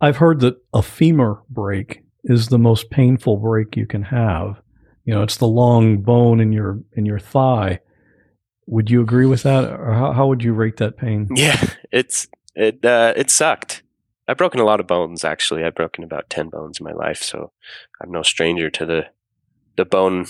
I've 0.00 0.16
heard 0.16 0.40
that 0.40 0.56
a 0.74 0.82
femur 0.82 1.44
break 1.48 2.02
is 2.24 2.48
the 2.48 2.58
most 2.58 2.90
painful 2.90 3.36
break 3.36 3.76
you 3.76 3.86
can 3.86 4.02
have. 4.02 4.60
You 5.04 5.14
know, 5.14 5.22
it's 5.22 5.36
the 5.36 5.46
long 5.46 5.98
bone 5.98 6.40
in 6.40 6.50
your 6.50 6.80
in 6.96 7.06
your 7.06 7.20
thigh. 7.20 7.78
Would 8.66 8.90
you 8.90 9.00
agree 9.00 9.26
with 9.26 9.44
that, 9.44 9.64
or 9.64 9.92
how, 9.94 10.12
how 10.12 10.26
would 10.26 10.42
you 10.42 10.54
rate 10.54 10.78
that 10.78 10.96
pain? 10.96 11.28
Yeah, 11.36 11.62
it's 11.92 12.26
it 12.56 12.84
uh, 12.84 13.12
it 13.16 13.30
sucked. 13.30 13.84
I've 14.28 14.36
broken 14.36 14.60
a 14.60 14.64
lot 14.64 14.78
of 14.78 14.86
bones 14.86 15.24
actually. 15.24 15.64
I've 15.64 15.74
broken 15.74 16.04
about 16.04 16.28
ten 16.28 16.50
bones 16.50 16.78
in 16.78 16.84
my 16.84 16.92
life, 16.92 17.22
so 17.22 17.52
I'm 18.00 18.12
no 18.12 18.22
stranger 18.22 18.70
to 18.70 18.86
the 18.86 19.06
the 19.76 19.84
bone 19.84 20.26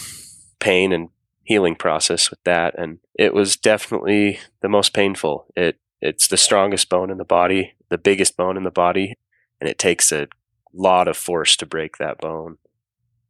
pain 0.61 0.93
and 0.93 1.09
healing 1.45 1.75
process 1.75 2.31
with 2.31 2.43
that. 2.45 2.79
And 2.79 2.99
it 3.15 3.35
was 3.35 3.57
definitely 3.57 4.39
the 4.61 4.69
most 4.69 4.95
painful. 4.95 5.47
It 5.57 5.79
it's 6.01 6.29
the 6.29 6.37
strongest 6.37 6.89
bone 6.89 7.11
in 7.11 7.19
the 7.19 7.25
body, 7.25 7.75
the 7.89 7.99
biggest 7.99 8.37
bone 8.37 8.57
in 8.57 8.63
the 8.63 8.71
body, 8.71 9.17
and 9.61 9.69
it 9.69 9.79
takes 9.79 10.13
a 10.13 10.29
lot 10.73 11.09
of 11.09 11.17
force 11.17 11.57
to 11.57 11.67
break 11.67 11.97
that 11.97 12.19
bone. 12.19 12.59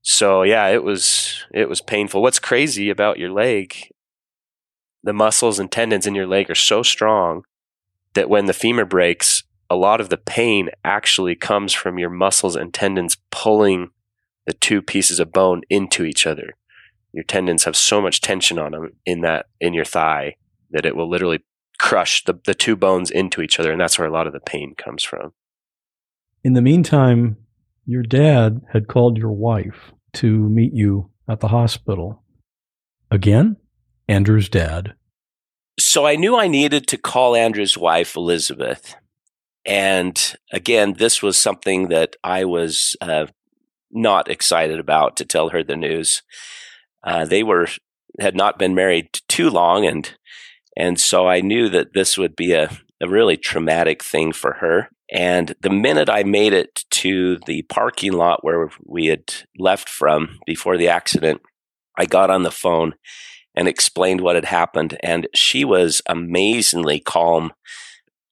So 0.02 0.42
yeah, 0.42 0.66
it 0.68 0.82
was 0.84 1.44
it 1.52 1.68
was 1.68 1.80
painful. 1.80 2.20
What's 2.20 2.38
crazy 2.38 2.90
about 2.90 3.18
your 3.18 3.30
leg, 3.30 3.90
the 5.02 5.12
muscles 5.12 5.58
and 5.58 5.70
tendons 5.70 6.06
in 6.06 6.14
your 6.14 6.26
leg 6.26 6.50
are 6.50 6.54
so 6.54 6.82
strong 6.82 7.42
that 8.14 8.28
when 8.28 8.46
the 8.46 8.52
femur 8.52 8.84
breaks, 8.84 9.44
a 9.70 9.76
lot 9.76 10.00
of 10.00 10.08
the 10.08 10.16
pain 10.16 10.70
actually 10.84 11.34
comes 11.34 11.72
from 11.72 11.98
your 11.98 12.10
muscles 12.10 12.56
and 12.56 12.72
tendons 12.72 13.16
pulling 13.30 13.90
the 14.46 14.52
two 14.54 14.80
pieces 14.80 15.20
of 15.20 15.32
bone 15.32 15.62
into 15.68 16.04
each 16.04 16.26
other. 16.26 16.54
Your 17.12 17.24
tendons 17.24 17.64
have 17.64 17.76
so 17.76 18.00
much 18.00 18.20
tension 18.20 18.58
on 18.58 18.72
them 18.72 18.92
in 19.04 19.20
that 19.22 19.46
in 19.60 19.74
your 19.74 19.84
thigh 19.84 20.36
that 20.70 20.86
it 20.86 20.96
will 20.96 21.08
literally 21.08 21.40
crush 21.78 22.24
the, 22.24 22.38
the 22.44 22.54
two 22.54 22.76
bones 22.76 23.10
into 23.10 23.40
each 23.40 23.58
other, 23.60 23.72
and 23.72 23.80
that's 23.80 23.98
where 23.98 24.08
a 24.08 24.12
lot 24.12 24.26
of 24.26 24.32
the 24.32 24.40
pain 24.40 24.74
comes 24.76 25.02
from. 25.02 25.32
In 26.44 26.54
the 26.54 26.62
meantime, 26.62 27.36
your 27.86 28.02
dad 28.02 28.60
had 28.72 28.88
called 28.88 29.16
your 29.16 29.32
wife 29.32 29.92
to 30.14 30.48
meet 30.48 30.72
you 30.74 31.10
at 31.28 31.40
the 31.40 31.48
hospital. 31.48 32.22
Again, 33.10 33.56
Andrew's 34.08 34.48
dad. 34.48 34.94
So 35.78 36.06
I 36.06 36.16
knew 36.16 36.36
I 36.36 36.48
needed 36.48 36.86
to 36.88 36.96
call 36.96 37.36
Andrew's 37.36 37.78
wife, 37.78 38.16
Elizabeth. 38.16 38.96
And 39.64 40.36
again, 40.52 40.94
this 40.94 41.22
was 41.22 41.36
something 41.36 41.88
that 41.88 42.16
I 42.24 42.44
was 42.44 42.96
uh, 43.00 43.26
not 43.90 44.30
excited 44.30 44.78
about 44.78 45.16
to 45.16 45.24
tell 45.24 45.50
her 45.50 45.62
the 45.62 45.76
news. 45.76 46.22
Uh, 47.04 47.24
they 47.24 47.42
were 47.42 47.68
had 48.18 48.34
not 48.34 48.58
been 48.58 48.74
married 48.74 49.20
too 49.28 49.50
long, 49.50 49.86
and 49.86 50.10
and 50.76 50.98
so 50.98 51.28
I 51.28 51.40
knew 51.40 51.68
that 51.68 51.92
this 51.92 52.16
would 52.16 52.36
be 52.36 52.52
a, 52.52 52.70
a 53.00 53.08
really 53.08 53.36
traumatic 53.36 54.02
thing 54.02 54.32
for 54.32 54.54
her. 54.54 54.88
And 55.10 55.54
the 55.62 55.70
minute 55.70 56.10
I 56.10 56.22
made 56.22 56.52
it 56.52 56.84
to 56.90 57.38
the 57.46 57.62
parking 57.62 58.12
lot 58.12 58.44
where 58.44 58.70
we 58.84 59.06
had 59.06 59.32
left 59.58 59.88
from 59.88 60.38
before 60.46 60.76
the 60.76 60.88
accident, 60.88 61.40
I 61.96 62.04
got 62.04 62.30
on 62.30 62.42
the 62.42 62.50
phone 62.50 62.94
and 63.54 63.66
explained 63.66 64.20
what 64.20 64.36
had 64.36 64.44
happened. 64.44 64.98
And 65.02 65.26
she 65.34 65.64
was 65.64 66.02
amazingly 66.06 67.00
calm. 67.00 67.52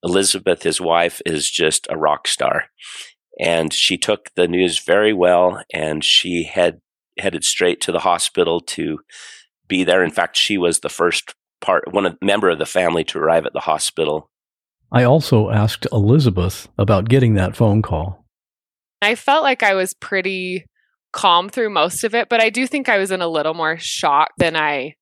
Elizabeth, 0.03 0.63
his 0.63 0.81
wife, 0.81 1.21
is 1.27 1.51
just 1.51 1.87
a 1.91 1.97
rock 1.97 2.29
star. 2.29 2.67
And 3.39 3.73
she 3.73 3.99
took 3.99 4.31
the 4.35 4.49
news 4.49 4.79
very 4.79 5.13
well 5.13 5.63
and 5.73 6.03
she 6.03 6.45
had 6.45 6.81
headed 7.19 7.45
straight 7.45 7.81
to 7.83 7.93
the 7.93 8.01
hospital 8.01 8.61
to 8.61 9.01
be 9.69 9.85
there. 9.85 10.03
In 10.03 10.11
fact, 10.11 10.37
she 10.37 10.59
was 10.59 10.81
the 10.81 10.89
first 10.89 11.35
part, 11.61 11.93
one 11.93 12.07
of, 12.07 12.17
member 12.23 12.51
of 12.51 12.59
the 12.59 12.67
family 12.67 13.05
to 13.05 13.19
arrive 13.19 13.47
at 13.47 13.53
the 13.53 13.61
hospital. 13.61 14.31
I 14.93 15.03
also 15.03 15.51
asked 15.51 15.87
Elizabeth 15.93 16.69
about 16.79 17.09
getting 17.09 17.35
that 17.35 17.57
phone 17.57 17.83
call. 17.83 18.25
I 19.03 19.15
felt 19.15 19.43
like 19.43 19.63
I 19.63 19.75
was 19.75 19.95
pretty 19.95 20.65
calm 21.13 21.49
through 21.49 21.71
most 21.71 22.05
of 22.05 22.15
it, 22.15 22.29
but 22.29 22.41
I 22.41 22.51
do 22.51 22.67
think 22.67 22.89
I 22.89 22.99
was 22.99 23.11
in 23.11 23.23
a 23.23 23.29
little 23.29 23.55
more 23.55 23.79
shock 23.79 24.31
than 24.39 24.57
I 24.57 24.95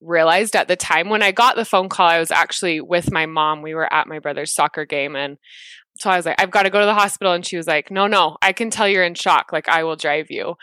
realized 0.00 0.56
at 0.56 0.68
the 0.68 0.76
time. 0.76 1.08
When 1.08 1.22
I 1.22 1.32
got 1.32 1.56
the 1.56 1.64
phone 1.64 1.88
call, 1.88 2.08
I 2.08 2.18
was 2.18 2.30
actually 2.30 2.80
with 2.80 3.10
my 3.12 3.26
mom. 3.26 3.62
We 3.62 3.74
were 3.74 3.92
at 3.92 4.08
my 4.08 4.18
brother's 4.18 4.54
soccer 4.54 4.84
game 4.84 5.16
and 5.16 5.38
so 5.96 6.10
I 6.10 6.16
was 6.16 6.26
like, 6.26 6.40
I've 6.40 6.50
got 6.50 6.64
to 6.64 6.70
go 6.70 6.80
to 6.80 6.86
the 6.86 6.94
hospital. 6.94 7.32
And 7.32 7.46
she 7.46 7.56
was 7.56 7.66
like, 7.66 7.90
No, 7.90 8.06
no, 8.06 8.36
I 8.42 8.52
can 8.52 8.70
tell 8.70 8.88
you're 8.88 9.04
in 9.04 9.14
shock. 9.14 9.52
Like, 9.52 9.68
I 9.68 9.84
will 9.84 9.96
drive 9.96 10.26
you. 10.30 10.56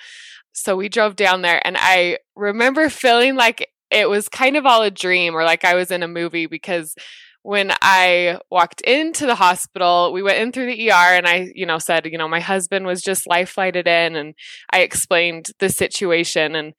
So 0.54 0.76
we 0.76 0.90
drove 0.90 1.16
down 1.16 1.42
there, 1.42 1.66
and 1.66 1.78
I 1.80 2.18
remember 2.36 2.90
feeling 2.90 3.36
like 3.36 3.70
it 3.90 4.10
was 4.10 4.30
kind 4.30 4.58
of 4.58 4.66
all 4.66 4.82
a 4.82 4.92
dream 4.92 5.36
or 5.36 5.44
like 5.44 5.66
I 5.66 5.76
was 5.76 5.92
in 5.92 6.04
a 6.04 6.08
movie 6.08 6.46
because 6.46 6.96
when 7.44 7.74
I 7.82 8.40
walked 8.50 8.82
into 8.82 9.26
the 9.26 9.36
hospital, 9.36 10.14
we 10.14 10.24
went 10.24 10.40
in 10.40 10.52
through 10.52 10.68
the 10.68 10.92
ER 10.92 10.94
and 10.94 11.28
I, 11.28 11.52
you 11.56 11.66
know, 11.66 11.80
said, 11.80 12.06
you 12.06 12.18
know, 12.18 12.28
my 12.28 12.40
husband 12.40 12.86
was 12.86 13.02
just 13.02 13.28
life 13.28 13.50
flighted 13.50 13.88
in 13.88 14.16
and 14.16 14.36
I 14.72 14.82
explained 14.82 15.48
the 15.60 15.70
situation 15.70 16.56
and 16.56 16.74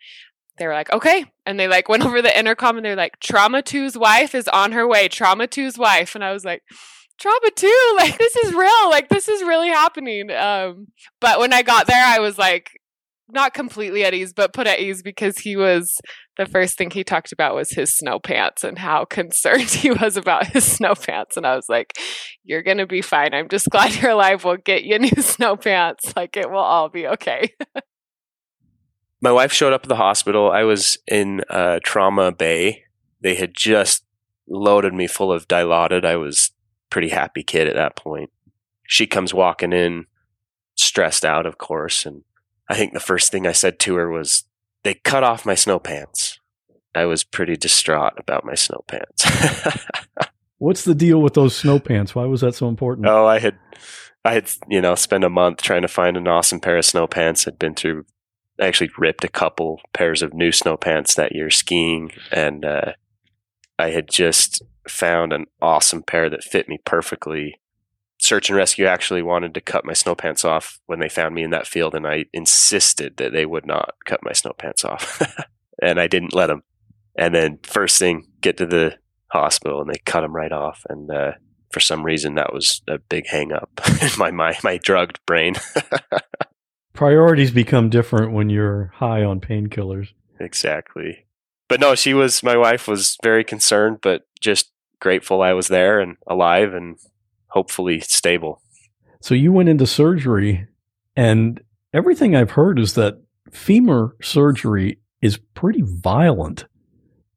they 0.59 0.67
were 0.67 0.75
like, 0.75 0.93
okay. 0.93 1.25
And 1.47 1.59
they 1.59 1.69
like 1.69 1.89
went 1.89 2.05
over 2.05 2.23
the 2.23 2.37
intercom 2.37 2.77
and 2.77 2.85
they're 2.85 2.97
like, 2.97 3.19
trauma 3.21 3.63
two's 3.63 3.97
wife 3.97 4.35
is 4.35 4.49
on 4.49 4.73
her 4.73 4.87
way. 4.87 5.09
Trauma 5.09 5.47
two's 5.47 5.79
wife. 5.79 6.15
And 6.15 6.25
I 6.25 6.33
was 6.33 6.45
like, 6.45 6.63
trauma 7.19 7.51
two, 7.55 7.95
like 7.97 8.19
this 8.19 8.37
is 8.37 8.55
real. 8.55 8.91
Like 8.91 9.09
this 9.09 9.29
is 9.29 9.43
really 9.43 9.69
happening. 9.69 10.31
Um, 10.31 10.89
but 11.21 11.39
when 11.39 11.53
I 11.53 11.63
got 11.63 11.87
there, 11.87 12.05
I 12.05 12.19
was 12.19 12.39
like, 12.39 12.71
not 13.33 13.55
completely 13.55 14.05
at 14.05 14.13
ease, 14.13 14.33
but 14.35 14.53
put 14.53 14.67
at 14.67 14.81
ease 14.81 15.03
because 15.03 15.39
he 15.39 15.57
was 15.57 15.99
the 16.37 16.45
first 16.45 16.77
thing 16.77 16.91
he 16.91 17.03
talked 17.03 17.33
about 17.33 17.55
was 17.55 17.71
his 17.71 17.97
snow 17.97 18.19
pants 18.19 18.63
and 18.63 18.79
how 18.79 19.05
concerned 19.11 19.71
he 19.71 19.91
was 19.91 20.17
about 20.17 20.49
his 20.49 20.71
snow 20.71 20.95
pants. 20.95 21.37
And 21.37 21.47
I 21.47 21.57
was 21.57 21.67
like, 21.69 21.95
You're 22.45 22.63
gonna 22.63 22.87
be 22.87 23.01
fine. 23.01 23.33
I'm 23.33 23.49
just 23.49 23.71
glad 23.71 23.95
you're 23.95 24.11
alive. 24.13 24.45
We'll 24.45 24.57
get 24.57 24.85
you 24.85 24.99
new 24.99 25.23
snow 25.23 25.57
pants. 25.57 26.13
Like 26.15 26.37
it 26.37 26.51
will 26.51 26.59
all 26.59 26.89
be 26.89 27.07
okay. 27.07 27.55
My 29.23 29.33
wife 29.33 29.53
showed 29.53 29.73
up 29.73 29.85
at 29.85 29.89
the 29.89 29.97
hospital. 29.97 30.51
I 30.51 30.65
was 30.65 30.99
in 31.07 31.43
uh, 31.49 31.79
trauma 31.83 32.33
bay. 32.33 32.85
They 33.21 33.37
had 33.37 33.55
just 33.55 34.05
loaded 34.49 34.93
me 34.93 35.07
full 35.07 35.33
of 35.33 35.49
dilaudid. 35.49 36.05
I 36.05 36.17
was 36.17 36.51
pretty 36.91 37.09
happy 37.09 37.43
kid 37.43 37.69
at 37.69 37.77
that 37.77 37.97
point. 37.97 38.31
She 38.87 39.07
comes 39.07 39.33
walking 39.33 39.73
in, 39.73 40.07
stressed 40.75 41.25
out, 41.25 41.47
of 41.47 41.57
course, 41.57 42.05
and 42.05 42.25
I 42.69 42.75
think 42.75 42.93
the 42.93 43.01
first 43.01 43.33
thing 43.33 43.47
I 43.47 43.53
said 43.53 43.79
to 43.81 43.95
her 43.95 44.11
was, 44.11 44.45
"They 44.83 44.95
cut 44.95 45.23
off 45.23 45.47
my 45.47 45.55
snow 45.55 45.79
pants." 45.79 46.41
I 46.95 47.07
was 47.07 47.25
pretty 47.25 47.57
distraught 47.57 48.15
about 48.19 48.45
my 48.45 48.55
snow 48.55 48.85
pants. 48.87 49.25
What's 50.59 50.85
the 50.85 50.95
deal 50.95 51.23
with 51.23 51.35
those 51.35 51.57
snow 51.57 51.79
pants? 51.79 52.15
Why 52.15 52.25
was 52.27 52.43
that 52.43 52.55
so 52.55 52.69
important? 52.69 53.07
Oh, 53.07 53.27
I 53.27 53.39
had, 53.39 53.59
I 54.25 54.35
had, 54.35 54.51
you 54.69 54.81
know, 54.81 54.95
spent 54.95 55.25
a 55.25 55.31
month 55.31 55.63
trying 55.63 55.83
to 55.83 55.89
find 55.89 56.17
an 56.17 56.29
awesome 56.29 56.61
pair 56.61 56.77
of 56.77 56.85
snow 56.85 57.07
pants. 57.07 57.49
I'd 57.49 57.59
been 57.59 57.75
through, 57.75 58.05
I 58.63 58.67
actually 58.69 58.91
ripped 58.97 59.25
a 59.25 59.29
couple 59.29 59.81
pairs 59.93 60.23
of 60.23 60.33
new 60.33 60.53
snow 60.53 60.77
pants 60.77 61.17
that 61.17 61.35
year 61.35 61.51
skiing, 61.51 62.13
and 62.31 62.65
uh, 62.65 62.93
I 63.77 63.91
had 63.91 64.09
just 64.09 64.63
found 64.89 65.33
an 65.33 65.47
awesome 65.61 66.05
pair 66.05 66.31
that 66.31 66.45
fit 66.45 66.69
me 66.69 66.79
perfectly 66.85 67.61
search 68.21 68.49
and 68.49 68.57
rescue 68.57 68.87
actually 68.87 69.21
wanted 69.21 69.53
to 69.53 69.61
cut 69.61 69.85
my 69.85 69.93
snow 69.93 70.15
pants 70.15 70.45
off 70.45 70.79
when 70.87 71.01
they 71.01 71.09
found 71.09 71.35
me 71.35 71.43
in 71.43 71.51
that 71.51 71.67
field, 71.67 71.93
and 71.93 72.07
I 72.07 72.27
insisted 72.33 73.17
that 73.17 73.33
they 73.33 73.45
would 73.45 73.67
not 73.67 73.95
cut 74.05 74.21
my 74.23 74.33
snow 74.33 74.53
pants 74.57 74.85
off, 74.85 75.21
and 75.83 75.99
I 75.99 76.07
didn't 76.07 76.35
let 76.35 76.47
them. 76.47 76.63
And 77.17 77.35
then 77.35 77.59
first 77.65 77.99
thing, 77.99 78.29
get 78.41 78.57
to 78.59 78.67
the 78.67 78.97
hospital, 79.33 79.81
and 79.81 79.91
they 79.91 79.99
cut 80.05 80.21
them 80.21 80.37
right 80.37 80.53
off. 80.53 80.87
And 80.89 81.11
uh, 81.11 81.33
for 81.73 81.81
some 81.81 82.05
reason, 82.05 82.37
that 82.37 82.53
was 82.53 82.81
a 82.87 82.99
big 82.99 83.27
hang 83.27 83.51
up 83.51 83.81
in 84.01 84.11
my 84.17 84.31
my, 84.31 84.57
my 84.63 84.79
drugged 84.79 85.19
brain. 85.27 85.57
Priorities 87.03 87.51
become 87.51 87.91
different 87.91 88.33
when 88.33 88.49
you're 88.49 88.93
high 88.95 89.25
on 89.25 89.41
painkillers. 89.41 90.13
Exactly. 90.39 91.27
But 91.69 91.81
no, 91.81 91.97
she 91.97 92.15
was 92.15 92.45
my 92.45 92.57
wife 92.57 92.87
was 92.87 93.19
very 93.25 93.43
concerned, 93.43 93.99
but 94.03 94.23
just 94.41 94.71
grateful 95.01 95.43
I 95.43 95.53
was 95.53 95.67
there 95.67 95.99
and 95.99 96.17
alive 96.29 96.75
and 96.75 96.97
hopefully 97.49 97.99
stable. 97.99 98.63
So 99.21 99.35
you 99.35 99.51
went 99.51 99.69
into 99.69 99.85
surgery, 99.85 100.69
and 101.17 101.61
everything 101.93 102.37
I've 102.37 102.53
heard 102.53 102.79
is 102.79 102.95
that 102.95 103.21
femur 103.51 104.15
surgery 104.23 105.01
is 105.21 105.41
pretty 105.55 105.83
violent. 105.85 106.67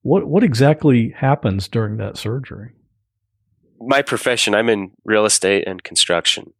What 0.03 0.27
what 0.27 0.43
exactly 0.43 1.09
happens 1.17 1.67
during 1.67 1.97
that 1.97 2.17
surgery? 2.17 2.73
My 3.79 4.03
profession, 4.03 4.53
I'm 4.53 4.69
in 4.69 4.91
real 5.03 5.25
estate 5.25 5.63
and 5.65 5.83
construction. 5.83 6.53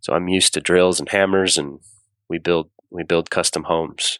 So 0.00 0.12
I'm 0.12 0.28
used 0.28 0.54
to 0.54 0.60
drills 0.60 1.00
and 1.00 1.08
hammers 1.08 1.58
and 1.58 1.80
we 2.28 2.38
build 2.38 2.70
we 2.90 3.02
build 3.02 3.30
custom 3.30 3.64
homes. 3.64 4.18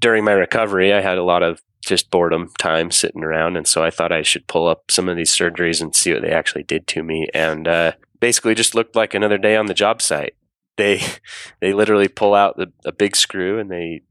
During 0.00 0.24
my 0.24 0.32
recovery, 0.32 0.92
I 0.92 1.00
had 1.00 1.18
a 1.18 1.24
lot 1.24 1.42
of 1.42 1.60
just 1.84 2.10
boredom 2.10 2.50
time 2.58 2.90
sitting 2.90 3.24
around. 3.24 3.56
And 3.56 3.66
so 3.66 3.82
I 3.82 3.90
thought 3.90 4.12
I 4.12 4.22
should 4.22 4.46
pull 4.46 4.68
up 4.68 4.90
some 4.90 5.08
of 5.08 5.16
these 5.16 5.30
surgeries 5.30 5.80
and 5.80 5.94
see 5.94 6.12
what 6.12 6.22
they 6.22 6.30
actually 6.30 6.62
did 6.62 6.86
to 6.88 7.02
me. 7.02 7.28
And 7.34 7.66
uh, 7.66 7.92
basically 8.20 8.54
just 8.54 8.74
looked 8.74 8.96
like 8.96 9.14
another 9.14 9.38
day 9.38 9.56
on 9.56 9.66
the 9.66 9.74
job 9.74 10.02
site. 10.02 10.34
They 10.76 11.02
they 11.60 11.72
literally 11.72 12.08
pull 12.08 12.34
out 12.34 12.56
the, 12.56 12.72
a 12.84 12.92
big 12.92 13.16
screw 13.16 13.58
and 13.58 13.70
they 13.70 14.02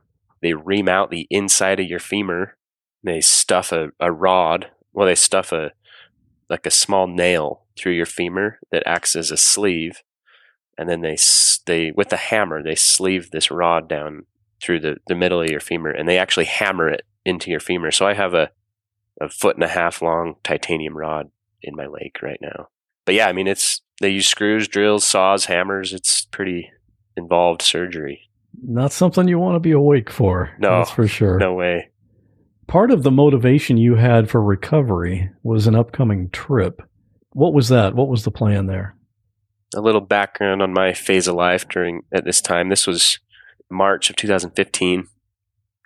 they 0.42 0.54
ream 0.54 0.88
out 0.88 1.10
the 1.10 1.28
inside 1.30 1.80
of 1.80 1.88
your 1.88 2.00
femur. 2.00 2.58
They 3.04 3.22
stuff 3.22 3.72
a, 3.72 3.90
a 4.00 4.12
rod. 4.12 4.72
Well, 4.94 5.08
they 5.08 5.16
stuff 5.16 5.52
a 5.52 5.72
like 6.50 6.66
a 6.66 6.72
small 6.72 7.08
nail 7.08 7.64
through 7.78 7.94
your 7.94 8.06
femur 8.06 8.60
that 8.72 8.84
acts 8.86 9.16
as 9.16 9.32
a 9.32 9.38
sleeve, 9.38 10.04
and 10.78 10.90
then 10.90 11.02
they 11.02 11.16
they 11.68 11.92
with 11.96 12.10
the 12.10 12.18
hammer 12.18 12.64
they 12.64 12.76
sleeve 12.76 13.30
this 13.30 13.52
rod 13.52 13.88
down 13.88 14.26
through 14.62 14.80
the, 14.80 14.98
the 15.08 15.16
middle 15.16 15.42
of 15.42 15.50
your 15.50 15.60
femur, 15.60 15.92
and 15.92 16.08
they 16.08 16.18
actually 16.18 16.46
hammer 16.46 16.90
it 16.90 17.04
into 17.26 17.52
your 17.52 17.60
femur. 17.60 17.92
So 17.92 18.08
I 18.08 18.14
have 18.14 18.34
a, 18.34 18.50
a 19.22 19.30
foot 19.30 19.56
and 19.56 19.64
a 19.64 19.68
half 19.68 20.02
long 20.02 20.36
titanium 20.44 20.98
rod 20.98 21.30
in 21.62 21.76
my 21.76 21.86
leg 21.86 22.18
right 22.22 22.40
now. 22.42 22.70
But 23.06 23.16
yeah, 23.16 23.28
I 23.28 23.34
mean, 23.34 23.48
it's, 23.48 23.82
they 24.02 24.10
use 24.10 24.28
screws, 24.28 24.68
drills, 24.68 25.04
saws, 25.04 25.46
hammers. 25.46 25.94
It's 25.94 26.26
pretty 26.26 26.72
involved 27.16 27.62
surgery. 27.62 28.22
Not 28.64 28.92
something 28.92 29.28
you 29.28 29.40
want 29.40 29.56
to 29.56 29.60
be 29.60 29.72
awake 29.72 30.10
for. 30.10 30.52
No, 30.60 30.80
that's 30.80 30.92
for 30.92 31.08
sure. 31.08 31.38
No 31.38 31.54
way. 31.54 31.90
Part 32.68 32.92
of 32.92 33.04
the 33.04 33.12
motivation 33.12 33.78
you 33.78 33.96
had 33.96 34.30
for 34.30 34.42
recovery 34.42 35.30
was 35.44 35.68
an 35.68 35.76
upcoming 35.76 36.30
trip. 36.32 36.82
What 37.32 37.54
was 37.54 37.70
that? 37.70 37.96
What 37.96 38.10
was 38.10 38.24
the 38.24 38.32
plan 38.32 38.66
there? 38.66 38.97
A 39.76 39.82
little 39.82 40.02
background 40.02 40.62
on 40.62 40.74
my 40.74 40.94
phase 40.94 41.28
of 41.28 41.36
life 41.36 41.68
during 41.68 42.04
at 42.14 42.26
this 42.26 42.42
time. 42.42 42.70
This 42.70 42.88
was 42.88 43.20
March 43.70 44.10
of 44.10 44.16
2015. 44.16 45.08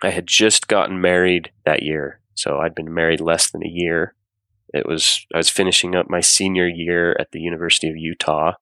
I 0.02 0.10
had 0.10 0.26
just 0.26 0.68
gotten 0.68 1.00
married 1.00 1.50
that 1.64 1.82
year. 1.82 2.20
So 2.34 2.58
I'd 2.58 2.74
been 2.74 2.92
married 2.92 3.20
less 3.20 3.50
than 3.50 3.64
a 3.64 3.68
year. 3.68 4.14
It 4.72 4.86
was 4.86 5.26
I 5.34 5.38
was 5.38 5.50
finishing 5.50 5.94
up 5.94 6.08
my 6.08 6.20
senior 6.20 6.66
year 6.66 7.16
at 7.20 7.32
the 7.32 7.40
University 7.40 7.88
of 7.88 7.96
Utah. 7.96 8.54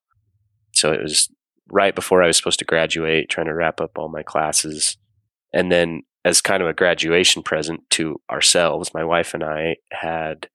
So 0.73 0.91
it 0.91 1.01
was 1.01 1.29
right 1.71 1.95
before 1.95 2.21
I 2.21 2.27
was 2.27 2.37
supposed 2.37 2.59
to 2.59 2.65
graduate, 2.65 3.29
trying 3.29 3.47
to 3.47 3.53
wrap 3.53 3.79
up 3.79 3.97
all 3.97 4.09
my 4.09 4.23
classes. 4.23 4.97
And 5.53 5.71
then 5.71 6.03
as 6.23 6.41
kind 6.41 6.61
of 6.61 6.69
a 6.69 6.73
graduation 6.73 7.43
present 7.43 7.89
to 7.91 8.21
ourselves, 8.29 8.93
my 8.93 9.03
wife 9.03 9.33
and 9.33 9.43
I 9.43 9.77
had 9.91 10.49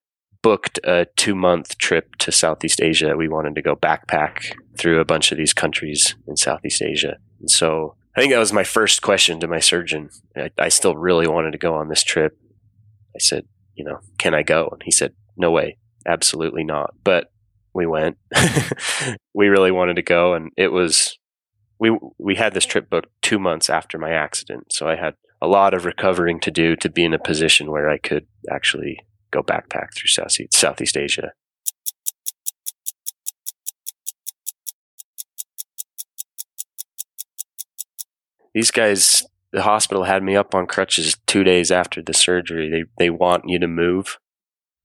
booked 0.46 0.78
a 0.84 1.08
2-month 1.16 1.76
trip 1.76 2.14
to 2.18 2.30
Southeast 2.30 2.80
Asia. 2.80 3.16
We 3.16 3.26
wanted 3.26 3.56
to 3.56 3.62
go 3.62 3.74
backpack 3.74 4.52
through 4.78 5.00
a 5.00 5.04
bunch 5.04 5.32
of 5.32 5.38
these 5.38 5.52
countries 5.52 6.14
in 6.28 6.36
Southeast 6.36 6.80
Asia. 6.82 7.16
And 7.40 7.50
so 7.50 7.96
I 8.16 8.20
think 8.20 8.32
that 8.32 8.38
was 8.38 8.52
my 8.52 8.62
first 8.62 9.02
question 9.02 9.40
to 9.40 9.48
my 9.48 9.58
surgeon. 9.58 10.08
I, 10.36 10.50
I 10.56 10.68
still 10.68 10.94
really 10.94 11.26
wanted 11.26 11.50
to 11.50 11.58
go 11.58 11.74
on 11.74 11.88
this 11.88 12.04
trip. 12.04 12.38
I 13.12 13.18
said, 13.18 13.48
you 13.74 13.84
know, 13.84 13.98
can 14.18 14.34
I 14.34 14.44
go? 14.44 14.68
And 14.70 14.80
he 14.84 14.92
said, 14.92 15.14
no 15.36 15.50
way, 15.50 15.78
absolutely 16.06 16.62
not. 16.62 16.94
But 17.02 17.32
we 17.74 17.86
went. 17.86 18.16
we 19.34 19.48
really 19.48 19.72
wanted 19.72 19.96
to 19.96 20.02
go, 20.02 20.34
and 20.34 20.52
it 20.56 20.68
was 20.68 21.18
we 21.80 21.98
we 22.18 22.36
had 22.36 22.54
this 22.54 22.64
trip 22.64 22.88
booked 22.88 23.10
two 23.20 23.40
months 23.40 23.68
after 23.68 23.98
my 23.98 24.12
accident, 24.12 24.72
so 24.72 24.88
I 24.88 24.94
had 24.94 25.14
a 25.42 25.48
lot 25.48 25.74
of 25.74 25.84
recovering 25.84 26.38
to 26.40 26.52
do 26.52 26.76
to 26.76 26.88
be 26.88 27.04
in 27.04 27.12
a 27.12 27.18
position 27.18 27.70
where 27.70 27.90
I 27.90 27.98
could 27.98 28.26
actually 28.48 29.00
go 29.30 29.42
backpack 29.42 29.94
through 29.94 30.48
Southeast, 30.52 30.96
Asia. 30.96 31.32
These 38.54 38.70
guys, 38.70 39.22
the 39.52 39.62
hospital 39.62 40.04
had 40.04 40.22
me 40.22 40.34
up 40.34 40.54
on 40.54 40.66
crutches 40.66 41.16
two 41.26 41.44
days 41.44 41.70
after 41.70 42.00
the 42.00 42.14
surgery. 42.14 42.70
They 42.70 42.84
they 42.98 43.10
want 43.10 43.44
you 43.46 43.58
to 43.58 43.68
move. 43.68 44.18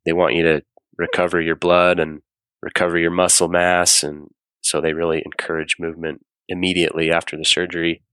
They 0.06 0.12
want 0.12 0.36
you 0.36 0.44
to 0.44 0.62
recover 0.98 1.42
your 1.42 1.56
blood 1.56 2.00
and 2.00 2.22
recover 2.62 2.98
your 2.98 3.12
muscle 3.12 3.48
mass. 3.48 4.04
And 4.04 4.28
so 4.62 4.82
they 4.82 4.94
really 4.94 5.22
encourage 5.26 5.78
movement 5.80 6.26
immediately 6.48 7.12
after 7.12 7.38
the 7.38 7.46
surgery, 7.46 8.04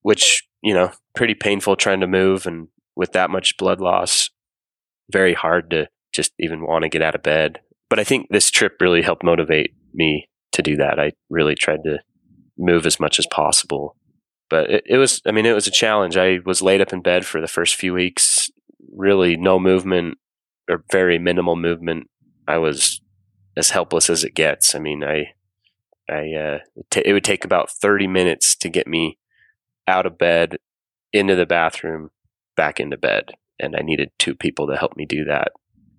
which, 0.00 0.48
you 0.62 0.72
know, 0.72 0.92
pretty 1.14 1.34
painful 1.34 1.76
trying 1.76 2.00
to 2.00 2.06
move. 2.06 2.46
And 2.46 2.68
with 2.96 3.12
that 3.12 3.30
much 3.30 3.56
blood 3.56 3.80
loss, 3.80 4.30
very 5.12 5.34
hard 5.34 5.70
to 5.70 5.88
just 6.12 6.32
even 6.38 6.66
want 6.66 6.82
to 6.82 6.88
get 6.88 7.02
out 7.02 7.14
of 7.14 7.22
bed. 7.22 7.60
But 7.88 7.98
I 7.98 8.04
think 8.04 8.28
this 8.30 8.50
trip 8.50 8.76
really 8.80 9.02
helped 9.02 9.22
motivate 9.22 9.74
me 9.92 10.28
to 10.52 10.62
do 10.62 10.76
that. 10.76 10.98
I 10.98 11.12
really 11.30 11.54
tried 11.54 11.84
to 11.84 11.98
move 12.58 12.86
as 12.86 13.00
much 13.00 13.18
as 13.18 13.26
possible. 13.26 13.96
But 14.48 14.70
it, 14.70 14.84
it 14.86 14.96
was, 14.98 15.20
I 15.26 15.32
mean, 15.32 15.46
it 15.46 15.54
was 15.54 15.66
a 15.66 15.72
challenge. 15.72 16.16
I 16.16 16.38
was 16.44 16.62
laid 16.62 16.80
up 16.80 16.92
in 16.92 17.00
bed 17.00 17.24
for 17.24 17.40
the 17.40 17.48
first 17.48 17.74
few 17.74 17.94
weeks, 17.94 18.50
really 18.94 19.36
no 19.36 19.58
movement 19.58 20.18
or 20.68 20.84
very 20.90 21.18
minimal 21.18 21.56
movement. 21.56 22.08
I 22.46 22.58
was 22.58 23.00
as 23.56 23.70
helpless 23.70 24.10
as 24.10 24.24
it 24.24 24.34
gets. 24.34 24.74
I 24.74 24.78
mean, 24.78 25.02
I, 25.02 25.32
I, 26.10 26.32
uh, 26.34 26.58
t- 26.90 27.02
it 27.04 27.12
would 27.12 27.24
take 27.24 27.44
about 27.44 27.70
30 27.70 28.06
minutes 28.06 28.54
to 28.56 28.68
get 28.68 28.86
me 28.86 29.18
out 29.86 30.06
of 30.06 30.18
bed, 30.18 30.56
into 31.12 31.34
the 31.34 31.46
bathroom, 31.46 32.10
back 32.56 32.80
into 32.80 32.96
bed. 32.96 33.32
And 33.62 33.76
I 33.76 33.80
needed 33.82 34.10
two 34.18 34.34
people 34.34 34.66
to 34.66 34.76
help 34.76 34.96
me 34.96 35.06
do 35.06 35.24
that, 35.24 35.52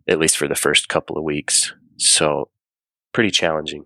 at 0.07 0.19
least 0.19 0.37
for 0.37 0.47
the 0.47 0.55
first 0.55 0.89
couple 0.89 1.17
of 1.17 1.23
weeks. 1.23 1.73
So 1.97 2.49
pretty 3.13 3.31
challenging. 3.31 3.85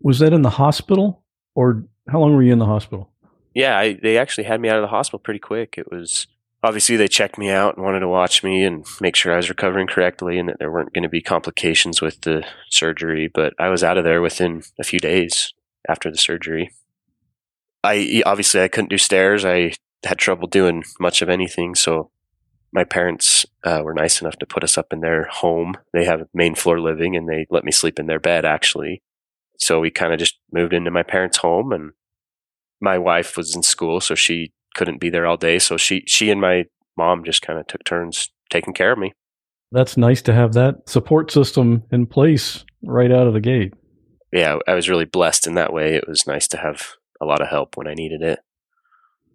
Was 0.00 0.18
that 0.18 0.32
in 0.32 0.42
the 0.42 0.50
hospital 0.50 1.24
or 1.54 1.84
how 2.08 2.20
long 2.20 2.34
were 2.34 2.42
you 2.42 2.52
in 2.52 2.58
the 2.58 2.66
hospital? 2.66 3.10
Yeah, 3.54 3.78
I, 3.78 3.94
they 3.94 4.18
actually 4.18 4.44
had 4.44 4.60
me 4.60 4.68
out 4.68 4.76
of 4.76 4.82
the 4.82 4.88
hospital 4.88 5.20
pretty 5.20 5.38
quick. 5.38 5.76
It 5.78 5.90
was 5.90 6.26
obviously 6.62 6.96
they 6.96 7.08
checked 7.08 7.38
me 7.38 7.50
out 7.50 7.76
and 7.76 7.84
wanted 7.84 8.00
to 8.00 8.08
watch 8.08 8.42
me 8.42 8.64
and 8.64 8.84
make 9.00 9.16
sure 9.16 9.32
I 9.32 9.36
was 9.36 9.48
recovering 9.48 9.86
correctly 9.86 10.38
and 10.38 10.48
that 10.48 10.58
there 10.58 10.70
weren't 10.70 10.92
going 10.92 11.04
to 11.04 11.08
be 11.08 11.22
complications 11.22 12.02
with 12.02 12.20
the 12.22 12.44
surgery. 12.70 13.30
But 13.32 13.54
I 13.58 13.68
was 13.68 13.84
out 13.84 13.98
of 13.98 14.04
there 14.04 14.20
within 14.20 14.62
a 14.78 14.84
few 14.84 14.98
days 14.98 15.54
after 15.88 16.10
the 16.10 16.18
surgery. 16.18 16.70
I 17.84 18.22
obviously 18.26 18.62
I 18.62 18.68
couldn't 18.68 18.90
do 18.90 18.98
stairs. 18.98 19.44
I 19.44 19.74
had 20.04 20.18
trouble 20.18 20.48
doing 20.48 20.84
much 20.98 21.22
of 21.22 21.28
anything. 21.28 21.74
So 21.74 22.10
my 22.74 22.84
parents 22.84 23.46
uh, 23.62 23.80
were 23.84 23.94
nice 23.94 24.20
enough 24.20 24.36
to 24.38 24.46
put 24.46 24.64
us 24.64 24.76
up 24.76 24.92
in 24.92 25.00
their 25.00 25.28
home. 25.30 25.74
They 25.92 26.04
have 26.04 26.26
main 26.34 26.56
floor 26.56 26.80
living 26.80 27.16
and 27.16 27.28
they 27.28 27.46
let 27.48 27.64
me 27.64 27.70
sleep 27.70 28.00
in 28.00 28.06
their 28.06 28.18
bed 28.18 28.44
actually. 28.44 29.00
So 29.58 29.78
we 29.78 29.90
kind 29.90 30.12
of 30.12 30.18
just 30.18 30.36
moved 30.52 30.72
into 30.72 30.90
my 30.90 31.04
parents' 31.04 31.38
home 31.38 31.72
and 31.72 31.92
my 32.80 32.98
wife 32.98 33.36
was 33.36 33.54
in 33.54 33.62
school, 33.62 34.00
so 34.00 34.16
she 34.16 34.52
couldn't 34.74 35.00
be 35.00 35.08
there 35.08 35.24
all 35.24 35.36
day. 35.36 35.60
So 35.60 35.76
she 35.76 36.02
she 36.06 36.30
and 36.30 36.40
my 36.40 36.64
mom 36.98 37.24
just 37.24 37.40
kind 37.40 37.58
of 37.58 37.66
took 37.68 37.84
turns 37.84 38.30
taking 38.50 38.74
care 38.74 38.92
of 38.92 38.98
me. 38.98 39.12
That's 39.70 39.96
nice 39.96 40.20
to 40.22 40.34
have 40.34 40.52
that 40.54 40.88
support 40.88 41.30
system 41.30 41.84
in 41.90 42.06
place 42.06 42.64
right 42.82 43.10
out 43.10 43.28
of 43.28 43.32
the 43.32 43.40
gate. 43.40 43.74
Yeah, 44.32 44.58
I 44.66 44.74
was 44.74 44.88
really 44.88 45.04
blessed 45.04 45.46
in 45.46 45.54
that 45.54 45.72
way. 45.72 45.94
It 45.94 46.08
was 46.08 46.26
nice 46.26 46.48
to 46.48 46.56
have 46.56 46.94
a 47.20 47.24
lot 47.24 47.40
of 47.40 47.48
help 47.48 47.76
when 47.76 47.86
I 47.86 47.94
needed 47.94 48.20
it. 48.22 48.40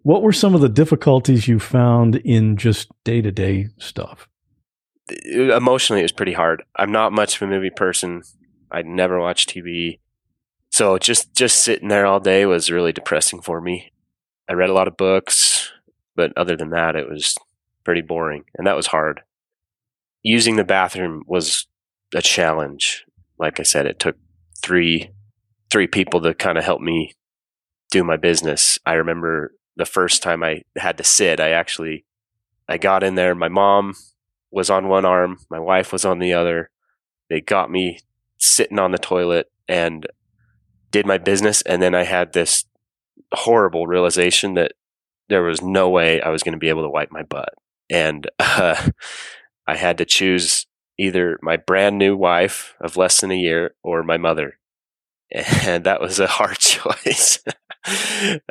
What 0.04 0.24
were 0.24 0.34
some 0.34 0.56
of 0.56 0.62
the 0.62 0.70
difficulties 0.70 1.48
you 1.48 1.60
found 1.60 2.16
in 2.18 2.58
just 2.58 2.90
day 3.04 3.22
to 3.22 3.32
day 3.32 3.68
stuff? 3.78 4.28
Emotionally, 5.26 6.02
it 6.02 6.04
was 6.04 6.12
pretty 6.12 6.34
hard. 6.34 6.64
I'm 6.76 6.92
not 6.92 7.12
much 7.12 7.36
of 7.36 7.48
a 7.48 7.52
movie 7.52 7.72
person. 7.72 8.24
I 8.72 8.82
never 8.84 9.20
watch 9.20 9.48
TV. 9.48 10.00
So 10.72 10.98
just 10.98 11.36
just 11.36 11.64
sitting 11.64 11.90
there 11.90 12.06
all 12.06 12.20
day 12.20 12.46
was 12.46 12.72
really 12.72 12.94
depressing 12.94 13.42
for 13.42 13.60
me. 13.60 13.92
I 14.48 14.54
read 14.54 14.70
a 14.70 14.74
lot 14.74 14.88
of 14.88 14.98
books, 14.98 15.72
but 16.16 16.32
other 16.38 16.56
than 16.56 16.70
that, 16.70 16.96
it 16.96 17.10
was 17.10 17.36
pretty 17.84 18.02
boring, 18.02 18.46
and 18.56 18.68
that 18.68 18.76
was 18.76 18.88
hard. 18.88 19.22
Using 20.22 20.56
the 20.56 20.64
bathroom 20.64 21.24
was 21.28 21.68
a 22.14 22.22
challenge. 22.22 23.06
Like 23.38 23.60
I 23.60 23.64
said, 23.64 23.86
it 23.86 24.00
took 24.00 24.16
three 24.62 25.12
three 25.72 25.88
people 25.88 26.22
to 26.22 26.34
kind 26.34 26.58
of 26.58 26.64
help 26.64 26.82
me 26.82 27.14
do 27.92 28.04
my 28.04 28.18
business. 28.18 28.80
I 28.86 28.94
remember 28.94 29.54
the 29.80 29.86
first 29.86 30.22
time 30.22 30.44
I 30.44 30.64
had 30.78 30.98
to 30.98 31.04
sit, 31.04 31.40
I 31.40 31.52
actually 31.52 32.06
I 32.68 32.78
got 32.78 33.02
in 33.02 33.16
there. 33.16 33.34
My 33.34 33.48
mom 33.48 33.96
was 34.52 34.70
on 34.70 34.88
one 34.88 35.06
arm, 35.06 35.40
my 35.50 35.60
wife 35.60 35.92
was 35.92 36.06
on 36.06 36.20
the 36.20 36.34
other. 36.34 36.70
They 37.30 37.42
got 37.42 37.72
me 37.72 38.00
sitting 38.38 38.78
on 38.78 38.92
the 38.92 38.98
toilet 38.98 39.52
and 39.68 40.06
did 40.92 41.06
my 41.06 41.18
business, 41.18 41.62
and 41.64 41.82
then 41.82 41.96
I 41.96 42.04
had 42.04 42.34
this 42.34 42.66
horrible 43.34 43.88
realization 43.88 44.56
that 44.56 44.74
there 45.30 45.44
was 45.44 45.62
no 45.62 45.90
way 45.90 46.22
I 46.22 46.30
was 46.30 46.44
going 46.44 46.54
to 46.54 46.60
be 46.60 46.70
able 46.70 46.84
to 46.84 46.90
wipe 46.90 47.12
my 47.12 47.24
butt. 47.24 47.54
And 47.90 48.30
uh, 48.40 48.90
I 49.68 49.76
had 49.76 49.98
to 50.00 50.06
choose 50.06 50.66
either 50.98 51.40
my 51.42 51.56
brand 51.56 51.98
new 51.98 52.18
wife 52.18 52.76
of 52.82 52.98
less 52.98 53.22
than 53.22 53.32
a 53.32 53.38
year 53.38 53.76
or 53.84 54.04
my 54.04 54.18
mother. 54.18 54.58
And 55.64 55.84
that 55.84 56.02
was 56.02 56.20
a 56.20 56.26
hard 56.26 56.58
choice. 56.60 57.40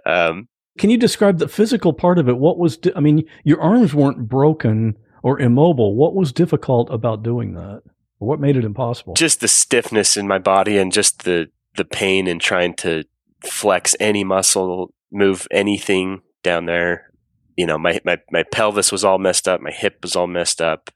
um, 0.06 0.48
Can 0.78 0.90
you 0.90 0.96
describe 0.96 1.38
the 1.38 1.48
physical 1.48 1.92
part 1.92 2.18
of 2.18 2.28
it? 2.28 2.38
What 2.38 2.58
was, 2.58 2.76
di- 2.76 2.92
I 2.94 3.00
mean, 3.00 3.24
your 3.44 3.60
arms 3.60 3.92
weren't 3.94 4.28
broken 4.28 4.96
or 5.22 5.38
immobile. 5.40 5.94
What 5.94 6.14
was 6.14 6.32
difficult 6.32 6.88
about 6.90 7.22
doing 7.22 7.54
that? 7.54 7.82
What 8.18 8.40
made 8.40 8.56
it 8.56 8.64
impossible? 8.64 9.14
Just 9.14 9.40
the 9.40 9.48
stiffness 9.48 10.16
in 10.16 10.26
my 10.26 10.38
body 10.38 10.78
and 10.78 10.92
just 10.92 11.24
the, 11.24 11.50
the 11.76 11.84
pain 11.84 12.26
in 12.26 12.38
trying 12.38 12.74
to 12.76 13.04
flex 13.44 13.94
any 14.00 14.24
muscle, 14.24 14.92
move 15.12 15.46
anything 15.50 16.22
down 16.42 16.66
there. 16.66 17.12
You 17.56 17.66
know, 17.66 17.78
my, 17.78 18.00
my, 18.04 18.18
my 18.30 18.44
pelvis 18.44 18.92
was 18.92 19.04
all 19.04 19.18
messed 19.18 19.48
up. 19.48 19.60
My 19.60 19.70
hip 19.70 19.98
was 20.02 20.16
all 20.16 20.26
messed 20.26 20.60
up. 20.60 20.90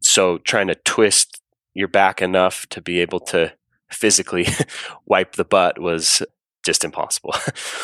So 0.00 0.38
trying 0.38 0.66
to 0.68 0.74
twist 0.74 1.40
your 1.72 1.88
back 1.88 2.20
enough 2.20 2.66
to 2.70 2.80
be 2.80 3.00
able 3.00 3.20
to 3.20 3.52
physically 3.90 4.46
wipe 5.06 5.36
the 5.36 5.44
butt 5.44 5.80
was 5.80 6.22
just 6.64 6.84
impossible. 6.84 7.34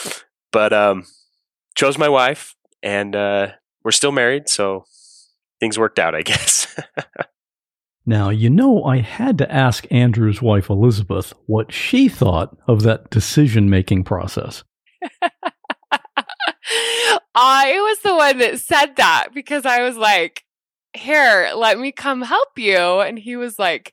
but, 0.52 0.72
um, 0.72 1.04
chose 1.80 1.96
my 1.96 2.08
wife 2.08 2.54
and, 2.82 3.16
uh, 3.16 3.52
we're 3.82 3.90
still 3.90 4.12
married. 4.12 4.50
So 4.50 4.84
things 5.60 5.78
worked 5.78 5.98
out, 5.98 6.14
I 6.14 6.20
guess. 6.30 6.78
Now, 8.04 8.28
you 8.30 8.50
know, 8.50 8.84
I 8.84 8.98
had 8.98 9.38
to 9.38 9.50
ask 9.50 9.86
Andrew's 9.90 10.42
wife, 10.42 10.68
Elizabeth, 10.68 11.32
what 11.46 11.72
she 11.72 12.08
thought 12.08 12.56
of 12.66 12.82
that 12.82 13.08
decision 13.08 13.70
making 13.70 14.04
process. 14.04 14.64
I 17.34 17.72
was 17.72 17.98
the 18.00 18.14
one 18.14 18.38
that 18.38 18.60
said 18.60 18.96
that 18.96 19.28
because 19.32 19.64
I 19.64 19.82
was 19.82 19.96
like, 19.96 20.44
here, 20.92 21.52
let 21.54 21.78
me 21.78 21.92
come 21.92 22.22
help 22.22 22.58
you. 22.58 23.00
And 23.00 23.18
he 23.18 23.36
was 23.36 23.58
like, 23.58 23.92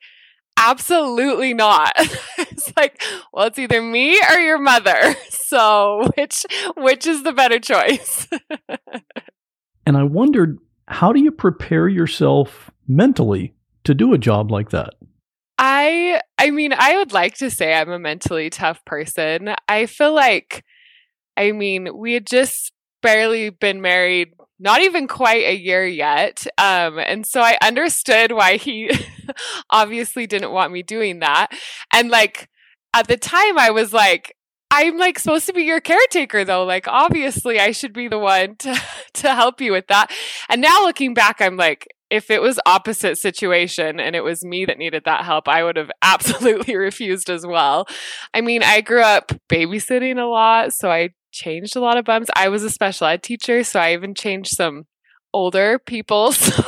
absolutely 0.58 1.54
not. 1.54 1.94
it's 2.38 2.76
like, 2.76 3.02
well, 3.32 3.48
it's 3.48 3.60
either 3.60 3.82
me 3.82 4.20
or 4.30 4.38
your 4.38 4.60
mother. 4.60 5.16
So 5.48 6.10
which 6.18 6.46
which 6.76 7.08
is 7.08 7.24
the 7.24 7.32
better 7.32 7.58
choice? 7.58 8.28
and 9.86 9.96
I 9.96 10.04
wondered, 10.04 10.58
how 10.90 11.14
do 11.14 11.22
you 11.22 11.32
prepare 11.32 11.88
yourself 11.88 12.70
mentally 12.86 13.56
to 13.86 13.94
do 13.94 14.14
a 14.14 14.18
job 14.18 14.52
like 14.52 14.72
that? 14.72 14.96
I 15.58 16.20
I 16.38 16.52
mean, 16.52 16.74
I 16.78 16.98
would 16.98 17.14
like 17.14 17.36
to 17.36 17.50
say 17.50 17.74
I'm 17.74 17.90
a 17.90 17.98
mentally 17.98 18.50
tough 18.50 18.84
person. 18.84 19.56
I 19.70 19.86
feel 19.86 20.14
like 20.14 20.66
I 21.38 21.54
mean, 21.54 21.98
we 21.98 22.12
had 22.12 22.28
just 22.28 22.74
barely 23.02 23.50
been 23.50 23.82
married 23.82 24.34
not 24.60 24.82
even 24.82 25.08
quite 25.08 25.46
a 25.46 25.56
year 25.56 25.86
yet. 25.86 26.46
Um, 26.58 27.00
and 27.00 27.26
so 27.26 27.42
I 27.42 27.58
understood 27.62 28.32
why 28.32 28.58
he 28.58 28.92
obviously 29.70 30.28
didn't 30.28 30.52
want 30.52 30.72
me 30.72 30.84
doing 30.84 31.20
that. 31.20 31.50
And 31.94 32.10
like 32.10 32.50
at 32.94 33.08
the 33.08 33.18
time, 33.18 33.60
I 33.60 33.72
was 33.72 33.94
like, 33.94 34.36
I'm 34.70 34.98
like 34.98 35.20
supposed 35.20 35.46
to 35.46 35.54
be 35.54 35.64
your 35.64 35.80
caretaker 35.80 36.44
though. 36.44 36.66
Like 36.66 36.88
obviously 36.88 37.60
I 37.60 37.72
should 37.72 37.94
be 37.94 38.08
the 38.08 38.20
one 38.20 38.56
to 38.58 38.82
to 39.16 39.34
help 39.34 39.62
you 39.62 39.72
with 39.72 39.88
that. 39.88 40.12
And 40.50 40.62
now 40.62 40.84
looking 40.84 41.14
back 41.14 41.40
I'm 41.40 41.56
like 41.56 41.88
if 42.10 42.32
it 42.32 42.42
was 42.42 42.60
opposite 42.66 43.18
situation 43.18 44.00
and 44.00 44.16
it 44.16 44.24
was 44.24 44.44
me 44.44 44.66
that 44.66 44.78
needed 44.78 45.04
that 45.06 45.26
help, 45.26 45.48
I 45.48 45.64
would 45.64 45.76
have 45.76 45.92
absolutely 46.02 46.76
refused 46.76 47.30
as 47.30 47.46
well. 47.46 47.86
I 48.34 48.42
mean, 48.42 48.64
I 48.64 48.82
grew 48.82 49.02
up 49.02 49.32
babysitting 49.50 50.18
a 50.18 50.26
lot, 50.26 50.74
so 50.74 50.90
I 50.90 51.10
changed 51.38 51.76
a 51.76 51.80
lot 51.80 51.98
of 51.98 52.06
bums. 52.06 52.28
I 52.36 52.50
was 52.50 52.64
a 52.64 52.70
special 52.70 53.08
ed 53.08 53.24
teacher, 53.24 53.64
so 53.64 53.80
I 53.80 53.94
even 53.94 54.14
changed 54.14 54.56
some 54.56 54.86
older 55.34 55.80
people. 55.80 56.34
So 56.38 56.64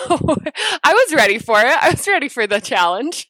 I 0.83 0.93
was 0.93 1.13
ready 1.13 1.39
for 1.39 1.59
it. 1.59 1.77
I 1.81 1.91
was 1.91 2.07
ready 2.07 2.29
for 2.29 2.47
the 2.47 2.59
challenge. 2.59 3.27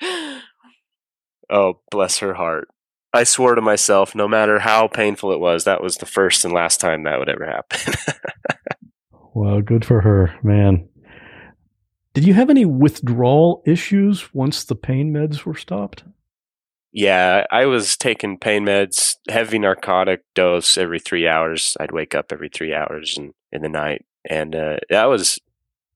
oh, 1.50 1.80
bless 1.90 2.18
her 2.18 2.34
heart. 2.34 2.68
I 3.12 3.22
swore 3.22 3.54
to 3.54 3.60
myself, 3.60 4.14
no 4.14 4.26
matter 4.26 4.58
how 4.58 4.88
painful 4.88 5.32
it 5.32 5.38
was, 5.38 5.64
that 5.64 5.82
was 5.82 5.96
the 5.96 6.06
first 6.06 6.44
and 6.44 6.52
last 6.52 6.80
time 6.80 7.04
that 7.04 7.18
would 7.18 7.28
ever 7.28 7.46
happen. 7.46 7.94
well, 9.34 9.60
good 9.60 9.84
for 9.84 10.00
her, 10.00 10.34
man. 10.42 10.88
Did 12.12 12.26
you 12.26 12.34
have 12.34 12.50
any 12.50 12.64
withdrawal 12.64 13.62
issues 13.66 14.34
once 14.34 14.64
the 14.64 14.74
pain 14.74 15.12
meds 15.12 15.44
were 15.44 15.54
stopped? 15.54 16.04
Yeah, 16.96 17.44
I 17.50 17.66
was 17.66 17.96
taking 17.96 18.38
pain 18.38 18.66
meds, 18.66 19.16
heavy 19.28 19.58
narcotic 19.58 20.22
dose 20.32 20.78
every 20.78 21.00
three 21.00 21.26
hours. 21.26 21.76
I'd 21.80 21.90
wake 21.90 22.14
up 22.14 22.26
every 22.30 22.48
three 22.48 22.72
hours 22.72 23.18
in, 23.18 23.34
in 23.50 23.62
the 23.62 23.68
night. 23.68 24.04
And 24.30 24.54
uh, 24.54 24.76
that 24.90 25.06
was, 25.06 25.40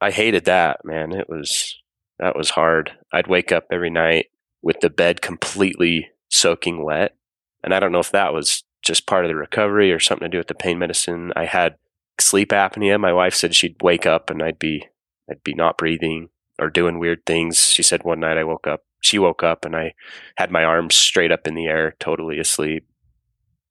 I 0.01 0.11
hated 0.11 0.45
that, 0.47 0.85
man. 0.85 1.13
It 1.13 1.29
was, 1.29 1.77
that 2.19 2.35
was 2.37 2.51
hard. 2.51 2.97
I'd 3.13 3.29
wake 3.29 3.53
up 3.53 3.67
every 3.71 3.91
night 3.91 4.27
with 4.61 4.81
the 4.81 4.91
bed 4.91 5.23
completely 5.23 6.11
soaking 6.31 6.85
wet. 6.85 7.15
And 7.63 7.73
I 7.73 7.79
don't 7.79 7.93
know 7.93 8.01
if 8.01 8.11
that 8.11 8.35
was 8.35 8.65
just 8.83 9.07
part 9.07 9.25
of 9.25 9.29
the 9.29 9.37
recovery 9.37 9.93
or 9.93 10.01
something 10.01 10.27
to 10.27 10.33
do 10.33 10.39
with 10.39 10.49
the 10.49 10.55
pain 10.55 10.81
medicine. 10.81 11.33
I 11.37 11.45
had 11.45 11.77
sleep 12.21 12.49
apnea. 12.51 12.99
My 12.99 13.13
wife 13.13 13.37
said 13.37 13.55
she'd 13.55 13.81
wake 13.83 14.05
up 14.05 14.31
and 14.31 14.43
I'd 14.43 14.59
be 14.59 14.89
I'd 15.31 15.45
be 15.45 15.55
not 15.55 15.79
breathing 15.79 16.31
or 16.59 16.71
doing 16.71 16.99
weird 16.99 17.25
things. 17.25 17.67
She 17.67 17.85
said 17.85 18.03
one 18.03 18.19
night 18.19 18.37
I 18.37 18.43
woke 18.43 18.67
up. 18.67 18.83
She 19.01 19.19
woke 19.19 19.43
up 19.43 19.65
and 19.65 19.77
I 19.77 19.95
had 20.37 20.51
my 20.51 20.65
arms 20.65 20.95
straight 20.95 21.33
up 21.33 21.47
in 21.47 21.55
the 21.55 21.67
air, 21.67 21.95
totally 21.99 22.39
asleep. 22.39 22.87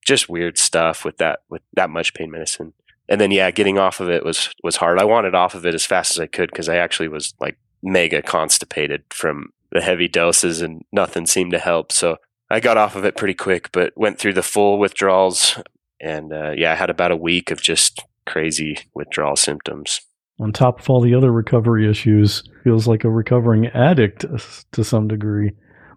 Just 0.05 0.29
weird 0.29 0.57
stuff 0.57 1.03
with 1.03 1.17
that 1.17 1.39
with 1.49 1.61
that 1.73 1.89
much 1.89 2.13
pain 2.13 2.31
medicine. 2.31 2.73
And 3.09 3.19
then 3.19 3.31
yeah, 3.31 3.51
getting 3.51 3.77
off 3.77 3.99
of 3.99 4.09
it 4.09 4.23
was 4.23 4.49
was 4.63 4.77
hard. 4.77 4.99
I 4.99 5.05
wanted 5.05 5.35
off 5.35 5.55
of 5.55 5.65
it 5.65 5.75
as 5.75 5.85
fast 5.85 6.11
as 6.11 6.19
I 6.19 6.27
could 6.27 6.49
because 6.49 6.69
I 6.69 6.77
actually 6.77 7.09
was 7.09 7.33
like 7.39 7.57
mega 7.83 8.21
constipated 8.21 9.03
from 9.09 9.51
the 9.71 9.81
heavy 9.81 10.07
doses 10.07 10.61
and 10.61 10.83
nothing 10.91 11.25
seemed 11.25 11.51
to 11.51 11.59
help. 11.59 11.91
So 11.91 12.17
I 12.49 12.59
got 12.59 12.77
off 12.77 12.95
of 12.95 13.05
it 13.05 13.17
pretty 13.17 13.33
quick, 13.33 13.71
but 13.71 13.93
went 13.97 14.19
through 14.19 14.33
the 14.33 14.43
full 14.43 14.79
withdrawals. 14.79 15.59
And 15.99 16.31
uh, 16.31 16.51
yeah, 16.51 16.71
I 16.71 16.75
had 16.75 16.89
about 16.89 17.11
a 17.11 17.17
week 17.17 17.51
of 17.51 17.61
just 17.61 18.01
crazy 18.25 18.77
withdrawal 18.93 19.35
symptoms. 19.35 20.01
On 20.39 20.53
top 20.53 20.79
of 20.79 20.89
all 20.89 21.01
the 21.01 21.15
other 21.15 21.31
recovery 21.31 21.89
issues, 21.89 22.43
feels 22.63 22.87
like 22.87 23.03
a 23.03 23.09
recovering 23.09 23.67
addict 23.67 24.25
to 24.71 24.83
some 24.83 25.07
degree. 25.07 25.51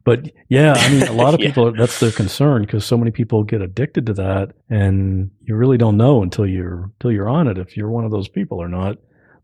But 0.04 0.30
yeah, 0.48 0.72
I 0.76 0.88
mean, 0.90 1.02
a 1.02 1.12
lot 1.12 1.34
of 1.34 1.40
yeah. 1.40 1.48
people, 1.48 1.72
that's 1.72 2.00
their 2.00 2.10
concern 2.10 2.62
because 2.62 2.86
so 2.86 2.96
many 2.96 3.10
people 3.10 3.44
get 3.44 3.60
addicted 3.60 4.06
to 4.06 4.14
that 4.14 4.52
and 4.70 5.30
you 5.42 5.54
really 5.54 5.76
don't 5.76 5.98
know 5.98 6.22
until 6.22 6.46
you're, 6.46 6.84
until 6.84 7.12
you're 7.12 7.28
on 7.28 7.48
it 7.48 7.58
if 7.58 7.76
you're 7.76 7.90
one 7.90 8.04
of 8.04 8.10
those 8.10 8.28
people 8.28 8.58
or 8.58 8.68
not. 8.68 8.96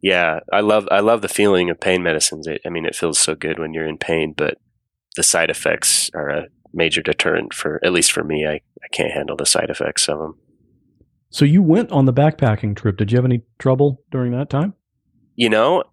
Yeah, 0.03 0.41
I 0.53 0.61
love 0.61 0.87
I 0.91 1.01
love 1.01 1.23
the 1.23 1.29
feeling 1.29 1.71
of 1.71 1.81
pain 1.81 2.03
medicines. 2.03 2.47
It, 2.47 2.61
I 2.65 2.69
mean, 2.69 2.85
it 2.85 2.95
feels 2.95 3.19
so 3.19 3.35
good 3.35 3.59
when 3.59 3.73
you're 3.73 3.89
in 3.89 3.99
pain, 3.99 4.35
but 4.37 4.59
the 5.17 5.23
side 5.23 5.51
effects 5.51 6.11
are 6.15 6.29
a 6.29 6.47
major 6.73 7.03
deterrent 7.03 7.55
for 7.55 7.81
at 7.83 7.93
least 7.93 8.13
for 8.13 8.23
me. 8.23 8.47
I, 8.47 8.53
I 8.55 8.89
can't 8.93 9.13
handle 9.13 9.37
the 9.37 9.47
side 9.47 9.71
effects 9.71 10.09
of 10.09 10.19
them. 10.19 10.39
So 11.31 11.45
you 11.45 11.63
went 11.63 11.91
on 11.91 12.05
the 12.05 12.13
backpacking 12.13 12.77
trip. 12.77 12.99
Did 12.99 13.11
you 13.11 13.17
have 13.17 13.25
any 13.25 13.43
trouble 13.59 14.03
during 14.11 14.33
that 14.33 14.49
time? 14.51 14.75
You 15.37 15.51
know, 15.51 15.85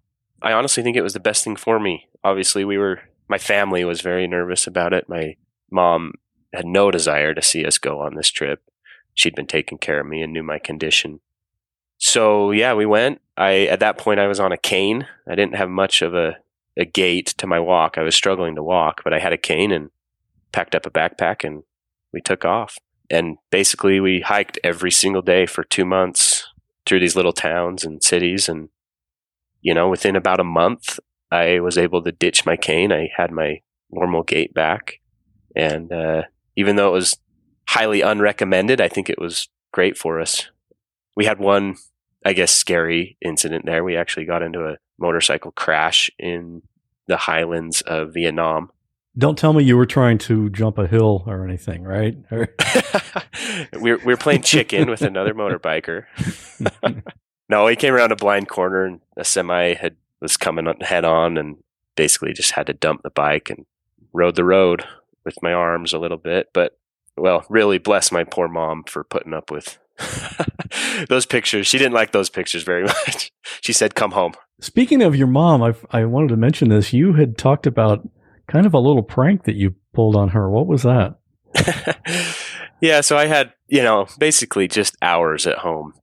I 0.42 0.52
honestly 0.52 0.82
think 0.82 0.96
it 0.96 1.02
was 1.02 1.12
the 1.12 1.20
best 1.20 1.44
thing 1.44 1.56
for 1.56 1.78
me. 1.78 2.08
Obviously, 2.24 2.64
we 2.64 2.78
were 2.78 3.02
my 3.28 3.38
family 3.38 3.84
was 3.84 4.00
very 4.00 4.26
nervous 4.26 4.66
about 4.66 4.92
it. 4.92 5.08
My 5.08 5.36
mom 5.70 6.12
had 6.52 6.66
no 6.66 6.90
desire 6.90 7.34
to 7.34 7.42
see 7.42 7.64
us 7.64 7.78
go 7.78 8.00
on 8.00 8.14
this 8.14 8.30
trip. 8.30 8.62
She'd 9.14 9.34
been 9.34 9.46
taking 9.46 9.78
care 9.78 10.00
of 10.00 10.06
me 10.06 10.22
and 10.22 10.32
knew 10.32 10.42
my 10.42 10.58
condition. 10.58 11.20
So 11.98 12.50
yeah, 12.50 12.74
we 12.74 12.86
went. 12.86 13.20
I 13.36 13.66
at 13.66 13.80
that 13.80 13.98
point 13.98 14.20
I 14.20 14.26
was 14.26 14.40
on 14.40 14.52
a 14.52 14.58
cane. 14.58 15.06
I 15.28 15.34
didn't 15.34 15.56
have 15.56 15.70
much 15.70 16.02
of 16.02 16.14
a 16.14 16.36
a 16.76 16.84
gait 16.84 17.26
to 17.38 17.46
my 17.46 17.60
walk. 17.60 17.96
I 17.96 18.02
was 18.02 18.14
struggling 18.14 18.56
to 18.56 18.62
walk, 18.62 19.02
but 19.04 19.12
I 19.12 19.20
had 19.20 19.32
a 19.32 19.38
cane 19.38 19.70
and 19.70 19.90
packed 20.52 20.74
up 20.74 20.86
a 20.86 20.90
backpack 20.90 21.44
and 21.44 21.62
we 22.12 22.20
took 22.20 22.44
off. 22.44 22.76
And 23.10 23.36
basically, 23.50 24.00
we 24.00 24.20
hiked 24.20 24.58
every 24.64 24.90
single 24.90 25.22
day 25.22 25.46
for 25.46 25.62
two 25.62 25.84
months 25.84 26.48
through 26.86 27.00
these 27.00 27.16
little 27.16 27.32
towns 27.32 27.84
and 27.84 28.02
cities. 28.02 28.48
And, 28.48 28.70
you 29.64 29.74
know, 29.74 29.88
within 29.88 30.14
about 30.14 30.38
a 30.38 30.44
month, 30.44 31.00
I 31.32 31.58
was 31.58 31.76
able 31.76 32.02
to 32.02 32.12
ditch 32.12 32.46
my 32.46 32.56
cane. 32.56 32.92
I 32.92 33.08
had 33.16 33.32
my 33.32 33.62
normal 33.90 34.22
gait 34.22 34.54
back. 34.54 35.00
And 35.56 35.90
uh, 35.90 36.22
even 36.54 36.76
though 36.76 36.88
it 36.88 36.92
was 36.92 37.16
highly 37.68 38.00
unrecommended, 38.00 38.80
I 38.80 38.88
think 38.88 39.08
it 39.08 39.18
was 39.18 39.48
great 39.72 39.96
for 39.96 40.20
us. 40.20 40.50
We 41.16 41.24
had 41.24 41.38
one, 41.38 41.76
I 42.24 42.34
guess, 42.34 42.52
scary 42.52 43.16
incident 43.24 43.64
there. 43.64 43.82
We 43.82 43.96
actually 43.96 44.26
got 44.26 44.42
into 44.42 44.66
a 44.66 44.76
motorcycle 44.98 45.52
crash 45.52 46.10
in 46.18 46.62
the 47.06 47.16
highlands 47.16 47.80
of 47.82 48.12
Vietnam. 48.12 48.70
Don't 49.16 49.38
tell 49.38 49.54
me 49.54 49.64
you 49.64 49.76
were 49.76 49.86
trying 49.86 50.18
to 50.18 50.50
jump 50.50 50.76
a 50.76 50.86
hill 50.86 51.24
or 51.26 51.44
anything, 51.44 51.84
right? 51.84 52.16
we 52.30 52.38
were, 53.92 53.98
we 53.98 54.12
were 54.12 54.16
playing 54.16 54.42
chicken 54.42 54.90
with 54.90 55.02
another 55.02 55.32
motorbiker. 55.34 56.04
no, 57.48 57.66
he 57.66 57.76
came 57.76 57.94
around 57.94 58.12
a 58.12 58.16
blind 58.16 58.48
corner 58.48 58.84
and 58.84 59.00
a 59.16 59.24
semi 59.24 59.74
had 59.74 59.96
was 60.20 60.36
coming 60.36 60.66
head 60.80 61.04
on 61.04 61.36
and 61.36 61.56
basically 61.96 62.32
just 62.32 62.52
had 62.52 62.66
to 62.66 62.72
dump 62.72 63.02
the 63.02 63.10
bike 63.10 63.50
and 63.50 63.66
rode 64.12 64.36
the 64.36 64.44
road 64.44 64.84
with 65.24 65.42
my 65.42 65.52
arms 65.52 65.92
a 65.92 65.98
little 65.98 66.16
bit. 66.16 66.48
But 66.52 66.78
well, 67.16 67.44
really 67.48 67.78
bless 67.78 68.10
my 68.10 68.24
poor 68.24 68.48
mom 68.48 68.84
for 68.84 69.04
putting 69.04 69.34
up 69.34 69.50
with 69.50 69.78
those 71.08 71.26
pictures. 71.26 71.66
She 71.66 71.78
didn't 71.78 71.92
like 71.92 72.12
those 72.12 72.30
pictures 72.30 72.62
very 72.62 72.84
much. 73.06 73.30
She 73.60 73.72
said, 73.72 73.94
"Come 73.94 74.12
home." 74.12 74.34
Speaking 74.60 75.02
of 75.02 75.16
your 75.16 75.26
mom, 75.26 75.62
I 75.62 75.74
I 75.90 76.04
wanted 76.04 76.28
to 76.28 76.36
mention 76.36 76.68
this. 76.68 76.92
You 76.92 77.12
had 77.14 77.36
talked 77.36 77.66
about 77.66 78.08
kind 78.48 78.66
of 78.66 78.74
a 78.74 78.78
little 78.78 79.02
prank 79.02 79.44
that 79.44 79.56
you 79.56 79.74
pulled 79.92 80.16
on 80.16 80.30
her. 80.30 80.50
What 80.50 80.66
was 80.66 80.82
that? 80.82 81.18
yeah, 82.80 83.00
so 83.00 83.16
I 83.16 83.26
had, 83.26 83.52
you 83.68 83.82
know, 83.82 84.06
basically 84.18 84.68
just 84.68 84.96
hours 85.00 85.46
at 85.46 85.58
home. 85.58 85.94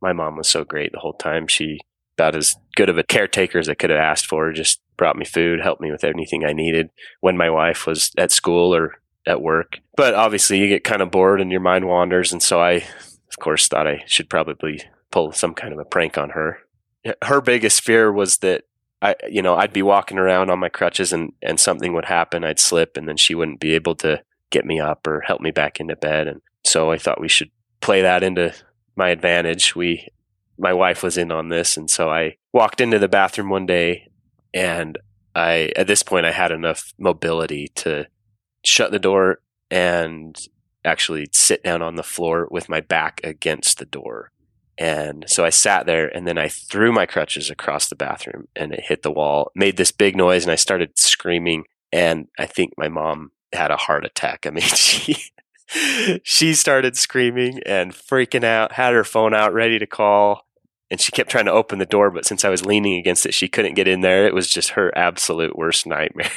My 0.00 0.12
mom 0.12 0.36
was 0.36 0.48
so 0.48 0.64
great 0.64 0.92
the 0.92 0.98
whole 0.98 1.14
time. 1.14 1.46
She 1.46 1.80
about 2.16 2.36
as 2.36 2.56
good 2.76 2.90
of 2.90 2.98
a 2.98 3.02
caretaker 3.02 3.58
as 3.58 3.68
I 3.68 3.74
could 3.74 3.90
have 3.90 3.98
asked 3.98 4.26
for. 4.26 4.52
Just 4.52 4.80
brought 4.96 5.16
me 5.16 5.24
food, 5.24 5.60
helped 5.60 5.80
me 5.80 5.90
with 5.90 6.04
anything 6.04 6.44
I 6.44 6.52
needed 6.52 6.90
when 7.20 7.36
my 7.36 7.48
wife 7.48 7.86
was 7.86 8.10
at 8.18 8.30
school 8.30 8.74
or 8.74 9.00
at 9.26 9.40
work. 9.40 9.80
But 9.96 10.14
obviously, 10.14 10.58
you 10.58 10.68
get 10.68 10.84
kind 10.84 11.00
of 11.02 11.10
bored 11.10 11.40
and 11.40 11.50
your 11.50 11.60
mind 11.60 11.86
wanders, 11.86 12.32
and 12.32 12.42
so 12.42 12.60
I, 12.60 12.72
of 12.72 13.38
course, 13.40 13.68
thought 13.68 13.86
I 13.86 14.02
should 14.06 14.28
probably 14.28 14.82
pull 15.10 15.32
some 15.32 15.54
kind 15.54 15.72
of 15.72 15.78
a 15.78 15.84
prank 15.84 16.18
on 16.18 16.30
her. 16.30 16.58
Her 17.24 17.40
biggest 17.40 17.80
fear 17.80 18.12
was 18.12 18.38
that 18.38 18.64
I, 19.02 19.14
you 19.28 19.40
know, 19.40 19.56
I'd 19.56 19.72
be 19.72 19.82
walking 19.82 20.18
around 20.18 20.50
on 20.50 20.58
my 20.58 20.68
crutches 20.68 21.12
and, 21.12 21.32
and 21.42 21.58
something 21.58 21.94
would 21.94 22.04
happen. 22.04 22.44
I'd 22.44 22.60
slip 22.60 22.96
and 22.96 23.08
then 23.08 23.16
she 23.16 23.34
wouldn't 23.34 23.60
be 23.60 23.74
able 23.74 23.94
to 23.96 24.22
get 24.50 24.66
me 24.66 24.78
up 24.78 25.06
or 25.06 25.20
help 25.20 25.40
me 25.40 25.50
back 25.50 25.80
into 25.80 25.96
bed. 25.96 26.28
And 26.28 26.42
so 26.64 26.90
I 26.90 26.98
thought 26.98 27.20
we 27.20 27.28
should 27.28 27.50
play 27.80 28.02
that 28.02 28.22
into 28.22 28.54
my 29.00 29.10
advantage. 29.10 29.74
We, 29.74 30.08
my 30.58 30.72
wife 30.72 31.02
was 31.02 31.16
in 31.16 31.32
on 31.32 31.48
this. 31.48 31.76
And 31.76 31.90
so 31.90 32.10
I 32.10 32.36
walked 32.52 32.80
into 32.80 32.98
the 32.98 33.08
bathroom 33.08 33.50
one 33.50 33.66
day 33.66 34.10
and 34.54 34.98
I, 35.34 35.72
at 35.76 35.86
this 35.86 36.02
point, 36.02 36.26
I 36.26 36.32
had 36.32 36.52
enough 36.52 36.92
mobility 36.98 37.68
to 37.76 38.06
shut 38.64 38.90
the 38.90 38.98
door 38.98 39.40
and 39.70 40.36
actually 40.84 41.28
sit 41.32 41.62
down 41.62 41.82
on 41.82 41.96
the 41.96 42.02
floor 42.02 42.48
with 42.50 42.68
my 42.68 42.80
back 42.80 43.20
against 43.24 43.78
the 43.78 43.84
door 43.84 44.32
and 44.80 45.26
so 45.28 45.44
I 45.44 45.50
sat 45.50 45.84
there 45.84 46.08
and 46.08 46.26
then 46.26 46.38
I 46.38 46.48
threw 46.48 46.90
my 46.90 47.04
crutches 47.04 47.50
across 47.50 47.88
the 47.88 47.94
bathroom 47.94 48.48
and 48.56 48.72
it 48.72 48.84
hit 48.84 49.02
the 49.02 49.12
wall, 49.12 49.52
made 49.54 49.76
this 49.76 49.92
big 49.92 50.16
noise, 50.16 50.44
and 50.44 50.50
I 50.50 50.56
started 50.56 50.98
screaming. 50.98 51.64
And 51.92 52.28
I 52.38 52.46
think 52.46 52.72
my 52.78 52.88
mom 52.88 53.32
had 53.52 53.70
a 53.70 53.76
heart 53.76 54.06
attack. 54.06 54.46
I 54.46 54.50
mean, 54.50 54.62
she 54.64 55.22
she 56.22 56.54
started 56.54 56.96
screaming 56.96 57.60
and 57.64 57.92
freaking 57.92 58.44
out, 58.44 58.72
had 58.72 58.92
her 58.92 59.04
phone 59.04 59.34
out 59.34 59.52
ready 59.52 59.78
to 59.78 59.86
call. 59.86 60.46
And 60.90 61.00
she 61.00 61.12
kept 61.12 61.30
trying 61.30 61.44
to 61.44 61.52
open 61.52 61.78
the 61.78 61.86
door, 61.86 62.10
but 62.10 62.26
since 62.26 62.44
I 62.44 62.48
was 62.48 62.66
leaning 62.66 62.98
against 62.98 63.24
it, 63.24 63.32
she 63.32 63.46
couldn't 63.46 63.74
get 63.74 63.86
in 63.86 64.00
there. 64.00 64.26
It 64.26 64.34
was 64.34 64.48
just 64.48 64.70
her 64.70 64.96
absolute 64.98 65.56
worst 65.56 65.86
nightmare. 65.86 66.30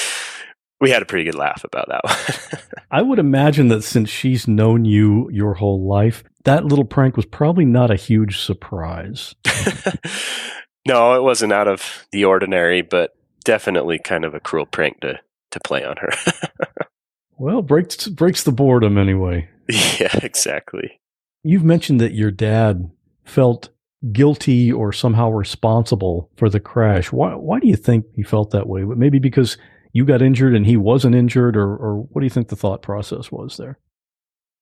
we 0.80 0.90
had 0.90 1.02
a 1.02 1.06
pretty 1.06 1.24
good 1.24 1.36
laugh 1.36 1.62
about 1.62 1.88
that 1.88 2.02
one. 2.02 2.62
I 2.90 3.02
would 3.02 3.20
imagine 3.20 3.68
that 3.68 3.82
since 3.82 4.08
she's 4.08 4.48
known 4.48 4.84
you 4.84 5.30
your 5.30 5.54
whole 5.54 5.86
life, 5.86 6.24
that 6.44 6.64
little 6.64 6.84
prank 6.84 7.16
was 7.16 7.26
probably 7.26 7.64
not 7.64 7.90
a 7.90 7.96
huge 7.96 8.40
surprise. 8.40 9.34
no, 10.86 11.14
it 11.14 11.22
wasn't 11.22 11.52
out 11.52 11.68
of 11.68 12.06
the 12.10 12.24
ordinary, 12.24 12.82
but 12.82 13.12
definitely 13.44 13.98
kind 13.98 14.24
of 14.24 14.34
a 14.34 14.40
cruel 14.40 14.66
prank 14.66 15.00
to 15.00 15.20
to 15.50 15.60
play 15.60 15.84
on 15.84 15.96
her. 15.98 16.10
Well, 17.38 17.62
breaks 17.62 18.08
breaks 18.08 18.42
the 18.42 18.52
boredom 18.52 18.98
anyway. 18.98 19.48
Yeah, 20.00 20.18
exactly. 20.22 20.98
You've 21.44 21.64
mentioned 21.64 22.00
that 22.00 22.14
your 22.14 22.30
dad 22.30 22.90
felt 23.26 23.68
guilty 24.12 24.72
or 24.72 24.94
somehow 24.94 25.28
responsible 25.28 26.30
for 26.36 26.48
the 26.48 26.60
crash. 26.60 27.12
Why 27.12 27.34
why 27.34 27.60
do 27.60 27.68
you 27.68 27.76
think 27.76 28.06
he 28.14 28.22
felt 28.22 28.50
that 28.52 28.66
way? 28.66 28.84
Maybe 28.84 29.18
because 29.18 29.58
you 29.92 30.04
got 30.04 30.22
injured 30.22 30.54
and 30.54 30.66
he 30.66 30.76
wasn't 30.76 31.14
injured, 31.14 31.56
or, 31.56 31.76
or 31.76 31.96
what 31.96 32.20
do 32.20 32.26
you 32.26 32.30
think 32.30 32.48
the 32.48 32.56
thought 32.56 32.82
process 32.82 33.30
was 33.30 33.56
there? 33.56 33.78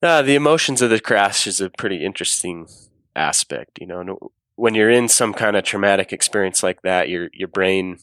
Uh, 0.02 0.22
the 0.22 0.34
emotions 0.34 0.82
of 0.82 0.90
the 0.90 1.00
crash 1.00 1.46
is 1.46 1.60
a 1.60 1.70
pretty 1.70 2.04
interesting 2.04 2.66
aspect. 3.14 3.78
You 3.80 3.86
know, 3.86 4.18
when 4.56 4.74
you're 4.74 4.90
in 4.90 5.08
some 5.08 5.32
kind 5.32 5.56
of 5.56 5.64
traumatic 5.64 6.12
experience 6.12 6.62
like 6.62 6.82
that, 6.82 7.08
your 7.08 7.28
your 7.32 7.48
brain 7.48 7.98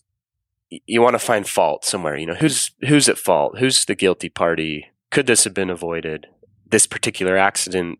you 0.85 1.01
want 1.01 1.13
to 1.13 1.19
find 1.19 1.47
fault 1.47 1.85
somewhere. 1.85 2.17
You 2.17 2.27
know, 2.27 2.35
who's 2.35 2.71
who's 2.87 3.09
at 3.09 3.17
fault? 3.17 3.59
Who's 3.59 3.85
the 3.85 3.95
guilty 3.95 4.29
party? 4.29 4.87
Could 5.11 5.27
this 5.27 5.43
have 5.43 5.53
been 5.53 5.69
avoided? 5.69 6.27
This 6.65 6.87
particular 6.87 7.37
accident, 7.37 7.99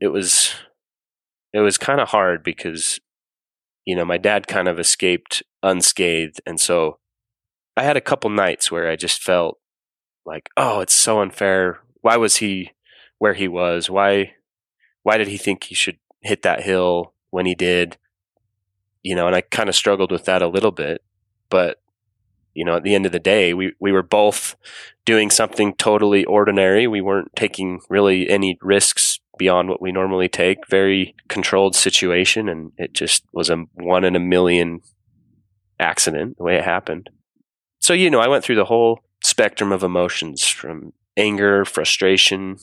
it 0.00 0.08
was 0.08 0.54
it 1.52 1.60
was 1.60 1.78
kind 1.78 2.00
of 2.00 2.08
hard 2.08 2.42
because 2.42 3.00
you 3.84 3.96
know 3.96 4.04
my 4.04 4.18
dad 4.18 4.46
kind 4.46 4.68
of 4.68 4.78
escaped 4.78 5.42
unscathed, 5.62 6.40
and 6.46 6.60
so 6.60 6.98
I 7.76 7.82
had 7.82 7.96
a 7.96 8.02
couple 8.02 8.30
nights 8.30 8.70
where 8.70 8.90
I 8.90 8.96
just 8.96 9.22
felt 9.22 9.58
like, 10.24 10.50
oh, 10.56 10.80
it's 10.80 10.94
so 10.94 11.20
unfair. 11.20 11.80
Why 12.00 12.16
was 12.16 12.36
he 12.36 12.72
where 13.18 13.34
he 13.34 13.48
was? 13.48 13.88
Why 13.90 14.34
why 15.02 15.16
did 15.16 15.28
he 15.28 15.36
think 15.36 15.64
he 15.64 15.74
should 15.74 15.98
hit 16.20 16.42
that 16.42 16.62
hill 16.62 17.14
when 17.30 17.46
he 17.46 17.54
did? 17.54 17.96
You 19.02 19.16
know, 19.16 19.26
and 19.26 19.34
I 19.34 19.40
kind 19.40 19.68
of 19.68 19.74
struggled 19.74 20.12
with 20.12 20.24
that 20.26 20.42
a 20.42 20.48
little 20.48 20.70
bit. 20.70 21.02
But 21.52 21.78
you 22.52 22.64
know, 22.64 22.76
at 22.76 22.82
the 22.82 22.96
end 22.96 23.06
of 23.06 23.12
the 23.12 23.20
day, 23.20 23.54
we 23.54 23.74
we 23.80 23.92
were 23.92 24.02
both 24.02 24.56
doing 25.04 25.30
something 25.30 25.74
totally 25.76 26.24
ordinary. 26.24 26.88
We 26.88 27.00
weren't 27.00 27.30
taking 27.36 27.80
really 27.88 28.28
any 28.28 28.58
risks 28.60 29.20
beyond 29.38 29.68
what 29.68 29.80
we 29.80 29.92
normally 29.92 30.28
take. 30.28 30.66
Very 30.68 31.14
controlled 31.28 31.76
situation, 31.76 32.48
and 32.48 32.72
it 32.76 32.92
just 32.92 33.24
was 33.32 33.50
a 33.50 33.58
one 33.74 34.04
in 34.04 34.16
a 34.16 34.20
million 34.20 34.80
accident 35.78 36.38
the 36.38 36.44
way 36.44 36.56
it 36.56 36.64
happened 36.64 37.08
so 37.82 37.94
you 37.94 38.10
know, 38.10 38.20
I 38.20 38.28
went 38.28 38.44
through 38.44 38.56
the 38.56 38.66
whole 38.66 39.00
spectrum 39.24 39.72
of 39.72 39.82
emotions 39.82 40.46
from 40.46 40.92
anger, 41.16 41.64
frustration. 41.64 42.58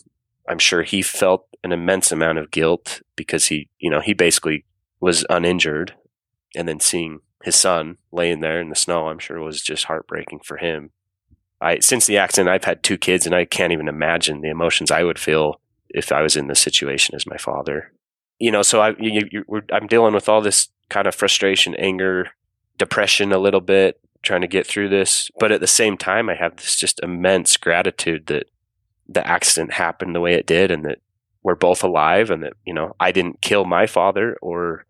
I'm 0.48 0.60
sure 0.60 0.84
he 0.84 1.02
felt 1.02 1.46
an 1.62 1.74
immense 1.74 2.14
amount 2.14 2.38
of 2.38 2.52
guilt 2.52 3.02
because 3.18 3.48
he, 3.48 3.68
you 3.80 3.90
know, 3.90 4.00
he 4.00 4.14
basically 4.14 4.64
was 5.02 5.26
uninjured, 5.30 5.94
and 6.56 6.70
then 6.70 6.80
seeing 6.80 7.20
his 7.44 7.56
son 7.56 7.98
laying 8.12 8.42
there 8.42 8.60
in 8.60 8.70
the 8.70 8.76
snow, 8.76 9.08
I'm 9.08 9.20
sure 9.20 9.40
was 9.40 9.62
just 9.62 9.86
heartbreaking 9.86 10.42
for 10.44 10.58
him. 10.58 10.92
I 11.62 11.80
since 11.80 12.06
the 12.06 12.18
accident, 12.18 12.50
I've 12.50 12.64
had 12.64 12.84
two 12.84 12.98
kids, 12.98 13.26
and 13.26 13.36
I 13.36 13.46
can't 13.46 13.74
even 13.74 13.88
imagine 13.88 14.42
the 14.42 14.50
emotions 14.50 14.92
I 14.92 15.04
would 15.04 15.20
feel 15.20 15.60
if 15.90 16.12
I 16.12 16.22
was 16.22 16.36
in 16.36 16.48
this 16.48 16.60
situation 16.60 17.16
as 17.16 17.26
my 17.26 17.38
father. 17.38 17.92
You 18.40 18.52
know, 18.52 18.62
so 18.62 18.80
I, 18.82 18.96
you, 19.00 19.28
you, 19.32 19.44
I'm 19.72 19.88
dealing 19.88 20.14
with 20.14 20.30
all 20.30 20.42
this 20.42 20.70
kind 20.90 21.08
of 21.08 21.16
frustration, 21.16 21.76
anger, 21.76 22.30
depression, 22.78 23.34
a 23.34 23.38
little 23.38 23.62
bit, 23.62 24.00
trying 24.22 24.42
to 24.42 24.48
get 24.48 24.66
through 24.66 24.90
this. 24.90 25.30
But 25.40 25.52
at 25.52 25.60
the 25.60 25.68
same 25.68 25.98
time, 25.98 26.30
I 26.30 26.36
have 26.36 26.56
this 26.56 26.76
just 26.76 27.02
immense 27.04 27.58
gratitude 27.58 28.28
that 28.28 28.50
the 29.08 29.26
accident 29.28 29.74
happened 29.74 30.16
the 30.16 30.22
way 30.22 30.36
it 30.36 30.46
did 30.46 30.72
and 30.72 30.86
that 30.86 31.00
we're 31.44 31.56
both 31.56 31.84
alive 31.84 32.30
and 32.30 32.44
that, 32.44 32.54
you 32.66 32.74
know, 32.74 32.96
I 33.00 33.12
didn't 33.12 33.42
kill 33.42 33.66
my 33.66 33.88
father 33.88 34.38
or 34.42 34.86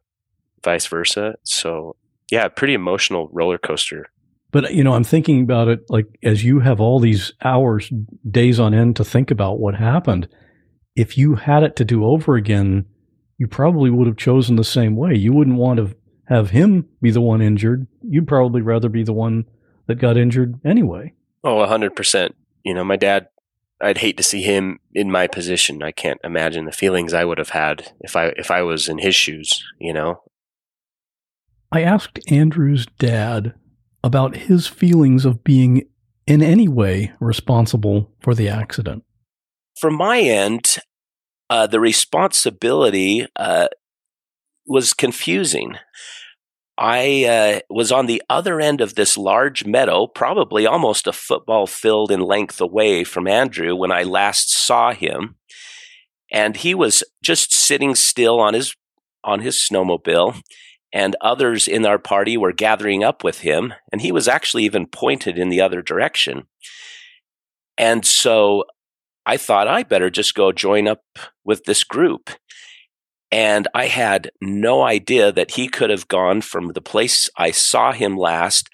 vice 0.64 0.88
versa. 0.88 1.36
So, 1.44 1.96
yeah, 2.32 2.48
pretty 2.48 2.74
emotional 2.74 3.30
roller 3.32 3.58
coaster. 3.58 4.08
But, 4.52 4.74
you 4.74 4.84
know, 4.84 4.94
I'm 4.94 5.04
thinking 5.04 5.42
about 5.42 5.68
it 5.68 5.82
like 5.90 6.08
as 6.24 6.44
you 6.44 6.60
have 6.60 6.82
all 6.82 7.00
these 7.00 7.34
hours, 7.44 7.92
days 8.30 8.60
on 8.60 8.74
end 8.74 8.96
to 8.96 9.04
think 9.04 9.30
about 9.30 9.60
what 9.60 9.76
happened. 9.76 10.28
If 10.96 11.18
you 11.18 11.36
had 11.36 11.64
it 11.64 11.76
to 11.78 11.86
do 11.86 12.06
over 12.06 12.36
again, 12.36 12.86
you 13.38 13.48
probably 13.48 13.90
would 13.90 14.08
have 14.08 14.18
chosen 14.18 14.56
the 14.56 14.64
same 14.64 14.96
way. 14.96 15.14
You 15.16 15.34
wouldn't 15.34 15.58
want 15.58 15.78
to 15.78 15.96
have 16.28 16.50
him 16.50 16.88
be 17.02 17.12
the 17.12 17.22
one 17.22 17.42
injured. 17.42 17.88
You'd 18.02 18.28
probably 18.28 18.62
rather 18.62 18.90
be 18.90 19.04
the 19.04 19.14
one 19.14 19.46
that 19.88 19.96
got 19.96 20.18
injured 20.18 20.60
anyway. 20.66 21.14
Oh, 21.44 21.66
100%. 21.66 22.34
You 22.64 22.74
know, 22.74 22.84
my 22.84 22.96
dad, 22.96 23.30
I'd 23.82 24.00
hate 24.00 24.18
to 24.18 24.24
see 24.24 24.42
him 24.42 24.80
in 24.94 25.12
my 25.12 25.28
position. 25.28 25.82
I 25.82 25.92
can't 25.92 26.20
imagine 26.24 26.66
the 26.66 26.72
feelings 26.72 27.14
I 27.14 27.24
would 27.24 27.38
have 27.38 27.50
had 27.50 27.94
if 28.02 28.16
I 28.16 28.28
if 28.36 28.52
I 28.52 28.62
was 28.62 28.90
in 28.90 28.98
his 28.98 29.16
shoes, 29.16 29.64
you 29.80 29.94
know. 29.94 30.22
I 31.72 31.84
asked 31.84 32.20
Andrew's 32.30 32.86
dad 32.98 33.54
about 34.04 34.38
his 34.38 34.68
feelings 34.68 35.26
of 35.26 35.44
being 35.44 35.84
in 36.26 36.42
any 36.42 36.68
way 36.68 37.12
responsible 37.20 38.12
for 38.22 38.34
the 38.34 38.50
accident. 38.50 39.04
From 39.80 39.96
my 39.96 40.20
end, 40.20 40.78
uh, 41.50 41.68
the 41.68 41.80
responsibility 41.80 43.28
uh, 43.36 43.68
was 44.68 44.94
confusing. 44.94 45.76
I 46.78 47.26
uh, 47.26 47.60
was 47.70 47.92
on 47.92 48.06
the 48.06 48.24
other 48.30 48.62
end 48.62 48.80
of 48.80 48.96
this 48.96 49.18
large 49.18 49.66
meadow, 49.66 50.08
probably 50.08 50.66
almost 50.66 51.08
a 51.08 51.14
football 51.14 51.68
field 51.68 52.10
in 52.10 52.22
length 52.22 52.62
away 52.62 53.04
from 53.04 53.28
Andrew 53.28 53.76
when 53.76 53.92
I 53.92 54.04
last 54.04 54.50
saw 54.50 54.94
him. 54.94 55.36
And 56.32 56.56
he 56.56 56.74
was 56.74 57.04
just 57.22 57.52
sitting 57.52 57.96
still 57.96 58.40
on 58.40 58.54
his 58.54 58.76
on 59.24 59.42
his 59.42 59.56
snowmobile, 59.56 60.42
and 60.92 61.16
others 61.22 61.68
in 61.68 61.86
our 61.86 62.00
party 62.00 62.38
were 62.38 62.52
gathering 62.52 63.04
up 63.04 63.24
with 63.24 63.40
him, 63.40 63.74
and 63.92 64.02
he 64.02 64.12
was 64.12 64.28
actually 64.28 64.64
even 64.66 64.88
pointed 64.88 65.38
in 65.38 65.50
the 65.50 65.62
other 65.62 65.82
direction. 65.82 66.48
And 67.78 68.06
so 68.06 68.66
I 69.26 69.38
thought 69.38 69.68
I 69.68 69.84
better 69.84 70.10
just 70.10 70.36
go 70.36 70.52
join 70.52 70.88
up 70.88 71.04
with 71.46 71.66
this 71.66 71.84
group. 71.84 72.30
And 73.32 73.68
I 73.76 73.86
had 73.86 74.32
no 74.42 74.82
idea 74.82 75.32
that 75.32 75.52
he 75.52 75.68
could 75.68 75.92
have 75.92 76.08
gone 76.08 76.42
from 76.42 76.74
the 76.74 76.82
place 76.82 77.30
I 77.38 77.52
saw 77.52 77.92
him 77.92 78.18
last 78.18 78.70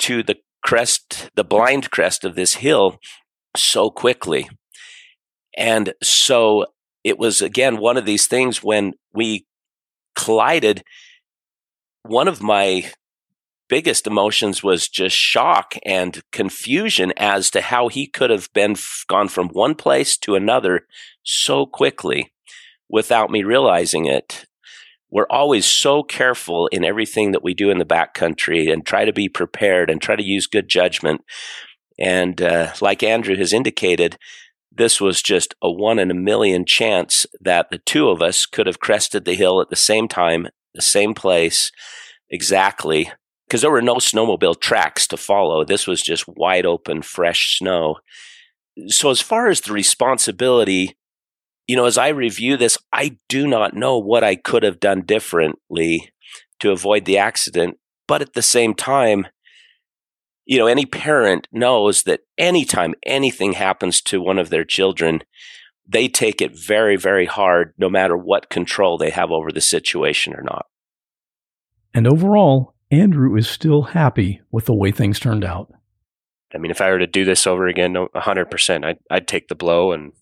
to 0.00 0.22
the 0.22 0.36
crest, 0.62 1.30
the 1.34 1.44
blind 1.44 1.90
crest 1.90 2.24
of 2.24 2.36
this 2.36 2.54
hill 2.54 2.98
so 3.56 3.90
quickly. 3.90 4.48
And 5.56 5.92
so 6.02 6.66
it 7.02 7.18
was 7.18 7.42
again 7.42 7.78
one 7.78 7.96
of 7.96 8.06
these 8.06 8.26
things 8.26 8.62
when 8.62 8.94
we 9.12 9.46
collided. 10.16 10.82
One 12.06 12.28
of 12.28 12.42
my 12.42 12.92
biggest 13.66 14.06
emotions 14.06 14.62
was 14.62 14.88
just 14.88 15.16
shock 15.16 15.74
and 15.86 16.22
confusion 16.32 17.14
as 17.16 17.50
to 17.50 17.62
how 17.62 17.88
he 17.88 18.06
could 18.06 18.28
have 18.28 18.52
been 18.52 18.76
gone 19.08 19.28
from 19.28 19.48
one 19.48 19.74
place 19.74 20.18
to 20.18 20.34
another 20.34 20.86
so 21.22 21.64
quickly 21.64 22.30
without 22.90 23.30
me 23.30 23.42
realizing 23.42 24.04
it. 24.04 24.44
We're 25.10 25.26
always 25.30 25.64
so 25.64 26.02
careful 26.02 26.66
in 26.66 26.84
everything 26.84 27.32
that 27.32 27.42
we 27.42 27.54
do 27.54 27.70
in 27.70 27.78
the 27.78 27.86
backcountry 27.86 28.70
and 28.70 28.84
try 28.84 29.06
to 29.06 29.12
be 29.12 29.30
prepared 29.30 29.88
and 29.88 30.02
try 30.02 30.14
to 30.14 30.22
use 30.22 30.46
good 30.46 30.68
judgment. 30.68 31.22
And 31.98 32.42
uh, 32.42 32.74
like 32.82 33.02
Andrew 33.02 33.36
has 33.36 33.54
indicated, 33.54 34.18
this 34.70 35.00
was 35.00 35.22
just 35.22 35.54
a 35.62 35.70
one 35.70 35.98
in 35.98 36.10
a 36.10 36.14
million 36.14 36.66
chance 36.66 37.26
that 37.40 37.70
the 37.70 37.78
two 37.78 38.10
of 38.10 38.20
us 38.20 38.44
could 38.44 38.66
have 38.66 38.80
crested 38.80 39.24
the 39.24 39.34
hill 39.34 39.62
at 39.62 39.70
the 39.70 39.76
same 39.76 40.06
time, 40.06 40.48
the 40.74 40.82
same 40.82 41.14
place, 41.14 41.70
exactly. 42.30 43.10
Because 43.46 43.60
there 43.60 43.70
were 43.70 43.82
no 43.82 43.96
snowmobile 43.96 44.60
tracks 44.60 45.06
to 45.08 45.16
follow. 45.16 45.64
This 45.64 45.86
was 45.86 46.02
just 46.02 46.26
wide 46.26 46.66
open, 46.66 47.02
fresh 47.02 47.58
snow. 47.58 47.96
So, 48.88 49.10
as 49.10 49.20
far 49.20 49.48
as 49.48 49.60
the 49.60 49.72
responsibility, 49.72 50.96
you 51.66 51.76
know, 51.76 51.84
as 51.84 51.98
I 51.98 52.08
review 52.08 52.56
this, 52.56 52.76
I 52.92 53.18
do 53.28 53.46
not 53.46 53.74
know 53.74 53.98
what 53.98 54.24
I 54.24 54.36
could 54.36 54.62
have 54.62 54.80
done 54.80 55.02
differently 55.02 56.10
to 56.60 56.72
avoid 56.72 57.04
the 57.04 57.18
accident. 57.18 57.78
But 58.08 58.22
at 58.22 58.34
the 58.34 58.42
same 58.42 58.74
time, 58.74 59.26
you 60.46 60.58
know, 60.58 60.66
any 60.66 60.84
parent 60.84 61.48
knows 61.52 62.02
that 62.02 62.20
anytime 62.36 62.94
anything 63.06 63.54
happens 63.54 64.00
to 64.02 64.20
one 64.20 64.38
of 64.38 64.50
their 64.50 64.64
children, 64.64 65.22
they 65.86 66.08
take 66.08 66.40
it 66.40 66.56
very, 66.56 66.96
very 66.96 67.26
hard, 67.26 67.74
no 67.78 67.88
matter 67.88 68.16
what 68.16 68.50
control 68.50 68.96
they 68.96 69.10
have 69.10 69.30
over 69.30 69.52
the 69.52 69.60
situation 69.60 70.34
or 70.34 70.42
not. 70.42 70.66
And 71.92 72.06
overall, 72.06 72.74
Andrew 72.90 73.36
is 73.36 73.48
still 73.48 73.82
happy 73.82 74.40
with 74.50 74.66
the 74.66 74.74
way 74.74 74.90
things 74.90 75.20
turned 75.20 75.44
out. 75.44 75.72
I 76.54 76.58
mean, 76.58 76.70
if 76.70 76.80
I 76.80 76.90
were 76.90 77.00
to 77.00 77.06
do 77.06 77.24
this 77.24 77.46
over 77.46 77.66
again, 77.66 77.94
100%, 77.94 78.84
I'd, 78.84 78.98
I'd 79.10 79.28
take 79.28 79.48
the 79.48 79.54
blow 79.54 79.92
and 79.92 80.12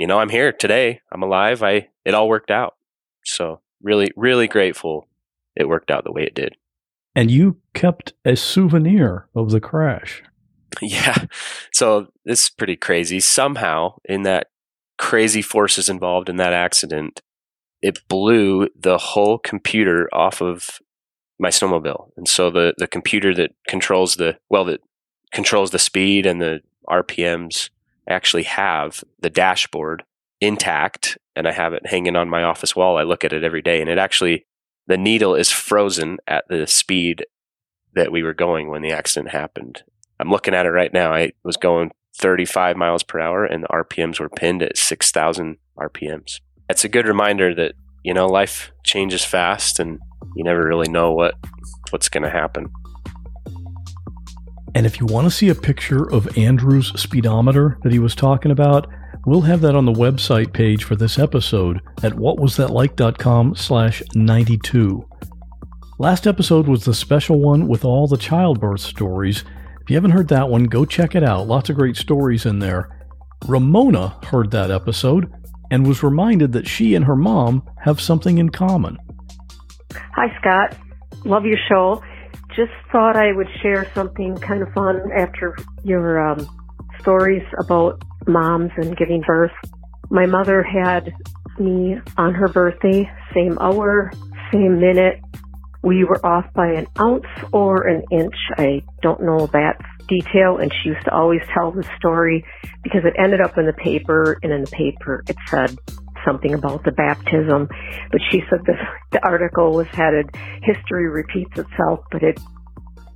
you 0.00 0.06
know, 0.06 0.18
I'm 0.18 0.30
here 0.30 0.50
today. 0.50 1.02
I'm 1.12 1.22
alive. 1.22 1.62
I 1.62 1.90
it 2.06 2.14
all 2.14 2.26
worked 2.26 2.50
out. 2.50 2.76
So 3.22 3.60
really, 3.82 4.10
really 4.16 4.48
grateful 4.48 5.06
it 5.54 5.68
worked 5.68 5.90
out 5.90 6.04
the 6.04 6.12
way 6.12 6.22
it 6.22 6.34
did. 6.34 6.56
And 7.14 7.30
you 7.30 7.58
kept 7.74 8.14
a 8.24 8.34
souvenir 8.34 9.28
of 9.36 9.50
the 9.50 9.60
crash. 9.60 10.22
Yeah. 10.80 11.24
So 11.72 12.06
this 12.24 12.44
is 12.44 12.48
pretty 12.48 12.76
crazy. 12.76 13.18
Somehow, 13.18 13.96
in 14.04 14.22
that 14.22 14.46
crazy 15.00 15.40
forces 15.40 15.88
involved 15.88 16.28
in 16.28 16.36
that 16.36 16.52
accident, 16.52 17.22
it 17.80 18.06
blew 18.06 18.68
the 18.78 18.98
whole 18.98 19.38
computer 19.38 20.10
off 20.12 20.42
of 20.42 20.78
my 21.38 21.48
snowmobile. 21.48 22.10
And 22.18 22.28
so 22.28 22.50
the, 22.50 22.74
the 22.76 22.86
computer 22.86 23.34
that 23.34 23.52
controls 23.66 24.16
the, 24.16 24.36
well, 24.50 24.66
that 24.66 24.82
controls 25.32 25.70
the 25.70 25.78
speed 25.78 26.26
and 26.26 26.38
the 26.38 26.60
RPMs 26.86 27.70
actually 28.10 28.42
have 28.42 29.02
the 29.20 29.30
dashboard 29.30 30.04
intact 30.38 31.16
and 31.34 31.48
I 31.48 31.52
have 31.52 31.72
it 31.72 31.86
hanging 31.86 32.14
on 32.14 32.28
my 32.28 32.42
office 32.42 32.76
wall. 32.76 32.98
I 32.98 33.02
look 33.04 33.24
at 33.24 33.32
it 33.32 33.42
every 33.42 33.62
day 33.62 33.80
and 33.80 33.88
it 33.88 33.96
actually, 33.96 34.44
the 34.86 34.98
needle 34.98 35.34
is 35.34 35.50
frozen 35.50 36.18
at 36.26 36.44
the 36.50 36.66
speed 36.66 37.24
that 37.94 38.12
we 38.12 38.22
were 38.22 38.34
going 38.34 38.68
when 38.68 38.82
the 38.82 38.92
accident 38.92 39.32
happened. 39.32 39.82
I'm 40.18 40.30
looking 40.30 40.52
at 40.52 40.66
it 40.66 40.70
right 40.70 40.92
now. 40.92 41.14
I 41.14 41.32
was 41.42 41.56
going 41.56 41.90
35 42.16 42.76
miles 42.76 43.02
per 43.02 43.20
hour 43.20 43.44
and 43.44 43.62
the 43.62 43.68
RPMs 43.68 44.20
were 44.20 44.28
pinned 44.28 44.62
at 44.62 44.76
6,000 44.76 45.56
RPMs. 45.78 46.40
It's 46.68 46.84
a 46.84 46.88
good 46.88 47.06
reminder 47.06 47.54
that, 47.54 47.74
you 48.04 48.14
know, 48.14 48.26
life 48.26 48.72
changes 48.84 49.24
fast 49.24 49.80
and 49.80 49.98
you 50.36 50.44
never 50.44 50.64
really 50.66 50.88
know 50.88 51.12
what 51.12 51.34
what's 51.90 52.08
going 52.08 52.22
to 52.22 52.30
happen. 52.30 52.70
And 54.74 54.86
if 54.86 55.00
you 55.00 55.06
want 55.06 55.26
to 55.26 55.30
see 55.30 55.48
a 55.48 55.54
picture 55.54 56.08
of 56.12 56.38
Andrew's 56.38 56.88
speedometer 57.00 57.78
that 57.82 57.92
he 57.92 57.98
was 57.98 58.14
talking 58.14 58.52
about, 58.52 58.86
we'll 59.26 59.40
have 59.40 59.60
that 59.62 59.74
on 59.74 59.84
the 59.84 59.92
website 59.92 60.52
page 60.52 60.84
for 60.84 60.94
this 60.94 61.18
episode 61.18 61.80
at 62.04 62.12
whatwasthatlike.com 62.12 63.56
slash 63.56 64.02
92. 64.14 65.04
Last 65.98 66.26
episode 66.26 66.68
was 66.68 66.84
the 66.84 66.94
special 66.94 67.40
one 67.40 67.66
with 67.66 67.84
all 67.84 68.06
the 68.06 68.16
childbirth 68.16 68.80
stories. 68.80 69.44
If 69.90 69.94
you 69.94 69.96
haven't 69.96 70.12
heard 70.12 70.28
that 70.28 70.48
one, 70.48 70.66
go 70.66 70.84
check 70.84 71.16
it 71.16 71.24
out. 71.24 71.48
Lots 71.48 71.68
of 71.68 71.74
great 71.74 71.96
stories 71.96 72.46
in 72.46 72.60
there. 72.60 72.96
Ramona 73.48 74.10
heard 74.26 74.52
that 74.52 74.70
episode 74.70 75.32
and 75.68 75.84
was 75.84 76.04
reminded 76.04 76.52
that 76.52 76.68
she 76.68 76.94
and 76.94 77.06
her 77.06 77.16
mom 77.16 77.68
have 77.82 78.00
something 78.00 78.38
in 78.38 78.50
common. 78.50 78.98
Hi, 80.14 80.28
Scott. 80.38 80.76
Love 81.24 81.44
your 81.44 81.58
show. 81.68 82.04
Just 82.54 82.70
thought 82.92 83.16
I 83.16 83.32
would 83.32 83.48
share 83.62 83.90
something 83.92 84.36
kind 84.36 84.62
of 84.62 84.72
fun 84.74 85.10
after 85.10 85.56
your 85.82 86.24
um, 86.24 86.48
stories 87.00 87.42
about 87.58 88.00
moms 88.28 88.70
and 88.76 88.96
giving 88.96 89.24
birth. 89.26 89.50
My 90.08 90.24
mother 90.24 90.62
had 90.62 91.12
me 91.58 91.96
on 92.16 92.32
her 92.34 92.46
birthday, 92.46 93.10
same 93.34 93.58
hour, 93.58 94.12
same 94.52 94.78
minute. 94.78 95.18
We 95.82 96.04
were 96.04 96.24
off 96.24 96.52
by 96.54 96.72
an 96.72 96.86
ounce 96.98 97.26
or 97.52 97.86
an 97.86 98.02
inch. 98.10 98.34
I 98.58 98.82
don't 99.02 99.22
know 99.22 99.46
that 99.48 99.80
detail, 100.08 100.58
and 100.58 100.72
she 100.72 100.90
used 100.90 101.04
to 101.04 101.12
always 101.12 101.40
tell 101.54 101.70
the 101.72 101.88
story 101.96 102.44
because 102.82 103.02
it 103.04 103.14
ended 103.18 103.40
up 103.40 103.56
in 103.56 103.66
the 103.66 103.72
paper, 103.72 104.38
and 104.42 104.52
in 104.52 104.64
the 104.64 104.70
paper 104.70 105.24
it 105.28 105.36
said 105.48 105.78
something 106.24 106.52
about 106.52 106.84
the 106.84 106.92
baptism. 106.92 107.68
But 108.10 108.20
she 108.30 108.42
said 108.50 108.60
the, 108.66 108.74
the 109.12 109.24
article 109.24 109.72
was 109.72 109.86
headed 109.92 110.28
"History 110.62 111.08
repeats 111.08 111.58
itself," 111.58 112.00
but 112.10 112.22
it 112.22 112.38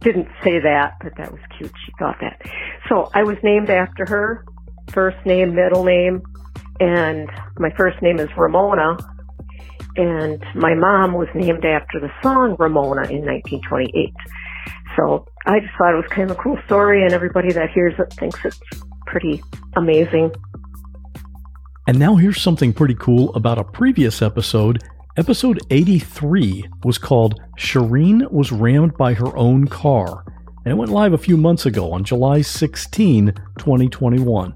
didn't 0.00 0.28
say 0.42 0.60
that. 0.60 0.96
But 1.02 1.16
that 1.18 1.32
was 1.32 1.40
cute. 1.58 1.72
She 1.84 1.92
thought 1.98 2.16
that. 2.20 2.40
So 2.88 3.10
I 3.12 3.24
was 3.24 3.36
named 3.42 3.68
after 3.68 4.06
her, 4.06 4.44
first 4.88 5.18
name, 5.26 5.54
middle 5.54 5.84
name, 5.84 6.22
and 6.80 7.28
my 7.58 7.70
first 7.76 8.00
name 8.00 8.18
is 8.18 8.28
Ramona. 8.36 8.96
And 9.96 10.44
my 10.54 10.74
mom 10.74 11.14
was 11.14 11.28
named 11.34 11.64
after 11.64 12.00
the 12.00 12.10
song 12.22 12.56
Ramona 12.58 13.02
in 13.02 13.24
1928. 13.24 14.12
So 14.96 15.26
I 15.46 15.60
just 15.60 15.72
thought 15.76 15.94
it 15.94 15.96
was 15.96 16.10
kind 16.10 16.30
of 16.30 16.36
a 16.36 16.40
cool 16.40 16.58
story, 16.66 17.04
and 17.04 17.12
everybody 17.12 17.52
that 17.52 17.70
hears 17.70 17.94
it 17.98 18.12
thinks 18.14 18.44
it's 18.44 18.60
pretty 19.06 19.42
amazing. 19.76 20.32
And 21.86 21.98
now 21.98 22.16
here's 22.16 22.40
something 22.40 22.72
pretty 22.72 22.94
cool 22.94 23.34
about 23.34 23.58
a 23.58 23.64
previous 23.64 24.22
episode. 24.22 24.82
Episode 25.16 25.60
83 25.70 26.64
was 26.82 26.98
called 26.98 27.40
Shireen 27.58 28.30
Was 28.32 28.50
Rammed 28.50 28.96
by 28.96 29.14
Her 29.14 29.36
Own 29.36 29.68
Car, 29.68 30.24
and 30.64 30.72
it 30.72 30.76
went 30.76 30.90
live 30.90 31.12
a 31.12 31.18
few 31.18 31.36
months 31.36 31.66
ago 31.66 31.92
on 31.92 32.02
July 32.04 32.40
16, 32.40 33.34
2021. 33.58 34.54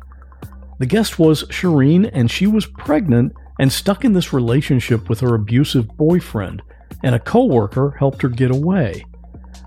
The 0.78 0.86
guest 0.86 1.18
was 1.18 1.44
Shireen, 1.44 2.08
and 2.12 2.30
she 2.30 2.46
was 2.46 2.66
pregnant 2.66 3.34
and 3.58 3.72
stuck 3.72 4.04
in 4.04 4.12
this 4.12 4.32
relationship 4.32 5.08
with 5.08 5.20
her 5.20 5.34
abusive 5.34 5.88
boyfriend, 5.96 6.62
and 7.02 7.14
a 7.14 7.20
coworker 7.20 7.96
helped 7.98 8.22
her 8.22 8.28
get 8.28 8.50
away. 8.50 9.04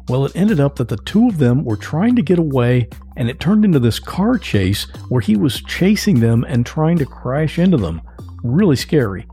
Well, 0.07 0.25
it 0.25 0.35
ended 0.35 0.59
up 0.59 0.75
that 0.75 0.89
the 0.89 0.97
two 0.97 1.27
of 1.27 1.37
them 1.37 1.63
were 1.63 1.77
trying 1.77 2.15
to 2.15 2.21
get 2.21 2.39
away, 2.39 2.89
and 3.15 3.29
it 3.29 3.39
turned 3.39 3.63
into 3.63 3.79
this 3.79 3.99
car 3.99 4.37
chase 4.37 4.87
where 5.09 5.21
he 5.21 5.35
was 5.35 5.61
chasing 5.63 6.19
them 6.19 6.43
and 6.43 6.65
trying 6.65 6.97
to 6.97 7.05
crash 7.05 7.59
into 7.59 7.77
them. 7.77 8.01
Really 8.43 8.75
scary. 8.75 9.27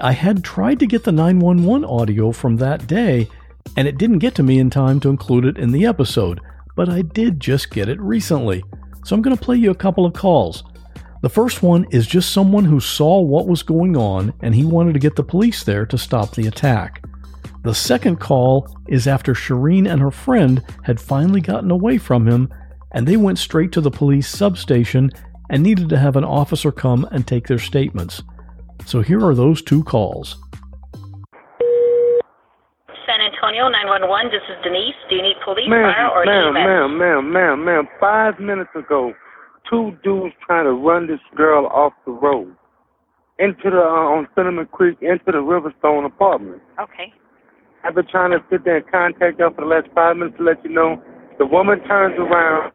I 0.00 0.12
had 0.12 0.42
tried 0.42 0.78
to 0.80 0.86
get 0.86 1.04
the 1.04 1.12
911 1.12 1.84
audio 1.84 2.32
from 2.32 2.56
that 2.56 2.86
day, 2.86 3.28
and 3.76 3.86
it 3.86 3.98
didn't 3.98 4.18
get 4.18 4.34
to 4.36 4.42
me 4.42 4.58
in 4.58 4.70
time 4.70 5.00
to 5.00 5.10
include 5.10 5.44
it 5.44 5.58
in 5.58 5.70
the 5.70 5.86
episode, 5.86 6.40
but 6.74 6.88
I 6.88 7.02
did 7.02 7.40
just 7.40 7.70
get 7.70 7.88
it 7.88 8.00
recently. 8.00 8.62
So 9.04 9.14
I'm 9.14 9.22
going 9.22 9.36
to 9.36 9.42
play 9.42 9.56
you 9.56 9.70
a 9.70 9.76
couple 9.76 10.04
of 10.04 10.12
calls. 10.12 10.64
The 11.22 11.30
first 11.30 11.62
one 11.62 11.86
is 11.90 12.06
just 12.06 12.32
someone 12.32 12.64
who 12.64 12.80
saw 12.80 13.20
what 13.20 13.46
was 13.46 13.62
going 13.62 13.96
on 13.96 14.34
and 14.42 14.54
he 14.54 14.64
wanted 14.64 14.92
to 14.92 14.98
get 14.98 15.16
the 15.16 15.22
police 15.22 15.64
there 15.64 15.86
to 15.86 15.98
stop 15.98 16.34
the 16.34 16.46
attack. 16.46 17.04
The 17.64 17.74
second 17.74 18.20
call 18.20 18.68
is 18.86 19.06
after 19.06 19.34
Shireen 19.34 19.90
and 19.90 20.00
her 20.00 20.10
friend 20.10 20.62
had 20.84 21.00
finally 21.00 21.40
gotten 21.40 21.70
away 21.70 21.98
from 21.98 22.28
him 22.28 22.52
and 22.92 23.06
they 23.06 23.16
went 23.16 23.38
straight 23.38 23.72
to 23.72 23.80
the 23.80 23.90
police 23.90 24.28
substation 24.28 25.10
and 25.50 25.62
needed 25.62 25.88
to 25.88 25.98
have 25.98 26.16
an 26.16 26.24
officer 26.24 26.70
come 26.70 27.04
and 27.10 27.26
take 27.26 27.46
their 27.46 27.58
statements. 27.58 28.22
So 28.84 29.00
here 29.00 29.24
are 29.24 29.34
those 29.34 29.62
two 29.62 29.82
calls. 29.84 30.36
San 33.06 33.20
Antonio 33.20 33.68
911, 33.68 34.30
this 34.30 34.42
is 34.48 34.62
Denise. 34.62 34.94
Do 35.08 35.16
you 35.16 35.22
need 35.22 35.36
police, 35.44 35.68
ma'am, 35.68 35.94
fire, 35.94 36.10
or 36.10 36.24
ma'am, 36.24 36.56
EMS? 36.56 36.66
ma'am, 36.66 36.98
ma'am, 36.98 37.32
ma'am, 37.32 37.64
ma'am. 37.64 37.88
Five 37.98 38.38
minutes 38.38 38.70
ago, 38.74 39.14
two 39.70 39.96
dudes 40.02 40.34
trying 40.44 40.64
to 40.64 40.72
run 40.72 41.06
this 41.06 41.20
girl 41.36 41.66
off 41.66 41.92
the 42.04 42.12
road 42.12 42.54
into 43.38 43.70
the 43.70 43.78
uh, 43.78 44.16
on 44.16 44.28
Cinnamon 44.34 44.66
Creek 44.66 44.98
into 45.00 45.24
the 45.26 45.38
Riverstone 45.38 46.06
apartment. 46.06 46.62
Okay. 46.80 47.12
I've 47.84 47.94
been 47.94 48.06
trying 48.10 48.32
to 48.32 48.38
sit 48.50 48.64
there 48.64 48.78
and 48.78 48.90
contact 48.90 49.38
her 49.38 49.50
for 49.50 49.62
the 49.62 49.68
last 49.68 49.88
five 49.94 50.16
minutes 50.16 50.38
to 50.38 50.44
let 50.44 50.64
you 50.64 50.70
know. 50.70 51.02
The 51.38 51.46
woman 51.46 51.78
turns 51.84 52.16
around. 52.18 52.72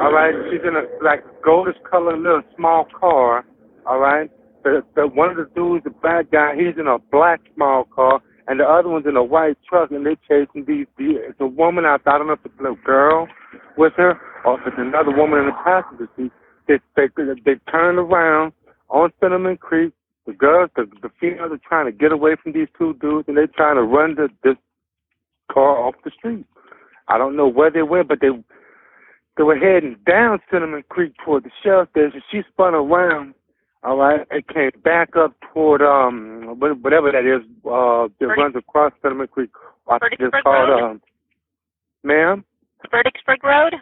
All 0.00 0.12
right, 0.12 0.34
she's 0.50 0.60
in 0.66 0.74
a 0.74 0.82
like 1.04 1.22
goldish 1.46 1.80
color 1.88 2.16
little 2.16 2.42
small 2.56 2.86
car. 2.98 3.44
All 3.86 3.98
right, 3.98 4.30
the, 4.64 4.82
the 4.96 5.06
one 5.06 5.30
of 5.30 5.36
the 5.36 5.48
dudes, 5.54 5.84
the 5.84 5.90
bad 5.90 6.30
guy, 6.32 6.54
he's 6.56 6.78
in 6.78 6.86
a 6.86 6.98
black 7.12 7.40
small 7.54 7.84
car, 7.84 8.20
and 8.46 8.60
the 8.60 8.64
other 8.64 8.88
one's 8.88 9.06
in 9.06 9.16
a 9.16 9.24
white 9.24 9.56
truck, 9.68 9.90
and 9.90 10.04
they're 10.04 10.16
chasing 10.28 10.64
these. 10.66 10.86
these 10.98 11.16
it's 11.28 11.40
a 11.40 11.46
woman 11.46 11.84
out. 11.84 12.02
there, 12.04 12.14
I 12.14 12.18
don't 12.18 12.26
know 12.26 12.34
if 12.34 12.44
it's 12.44 12.54
a 12.58 12.62
little 12.62 12.78
girl 12.84 13.28
with 13.76 13.92
her 13.96 14.20
or 14.44 14.60
if 14.60 14.66
it's 14.66 14.76
another 14.78 15.16
woman 15.16 15.40
in 15.40 15.46
the 15.46 15.52
passenger 15.64 16.08
seat. 16.16 16.32
They 16.68 16.78
they 16.96 17.08
they 17.44 17.54
turn 17.70 17.98
around 17.98 18.52
on 18.88 19.12
Cinnamon 19.20 19.56
Creek. 19.56 19.92
The 20.26 20.32
girls, 20.32 20.70
the, 20.74 20.86
the 21.02 21.10
females 21.20 21.52
are 21.52 21.60
trying 21.68 21.84
to 21.84 21.92
get 21.92 22.10
away 22.10 22.36
from 22.42 22.52
these 22.52 22.68
two 22.78 22.94
dudes, 22.94 23.28
and 23.28 23.36
they're 23.36 23.46
trying 23.46 23.76
to 23.76 23.82
run 23.82 24.14
the, 24.14 24.28
this 24.42 24.56
car 25.52 25.76
off 25.76 25.94
the 26.02 26.10
street. 26.16 26.46
I 27.08 27.18
don't 27.18 27.36
know 27.36 27.46
where 27.46 27.70
they 27.70 27.82
went, 27.82 28.08
but 28.08 28.20
they 28.20 28.30
they 29.36 29.42
were 29.42 29.58
heading 29.58 29.96
down 30.06 30.38
Cinnamon 30.50 30.84
Creek 30.88 31.12
toward 31.24 31.44
the 31.44 31.50
shell 31.62 31.86
station. 31.90 32.22
She 32.30 32.42
spun 32.52 32.74
around, 32.74 33.34
all 33.84 33.96
right, 33.96 34.26
Okay, 34.32 34.70
back 34.82 35.16
up 35.16 35.34
toward 35.52 35.82
um 35.82 36.56
whatever 36.58 37.12
that 37.12 37.24
is 37.26 37.42
uh 37.66 38.08
that 38.20 38.26
runs 38.36 38.56
across 38.56 38.92
Cinnamon 39.02 39.28
Creek. 39.28 39.50
I 39.88 39.98
think 39.98 40.14
it's 40.20 40.34
called 40.42 40.68
Road? 40.70 40.82
um, 40.82 41.02
ma'am. 42.02 42.44
Fredericksburg 42.90 43.44
Road? 43.44 43.74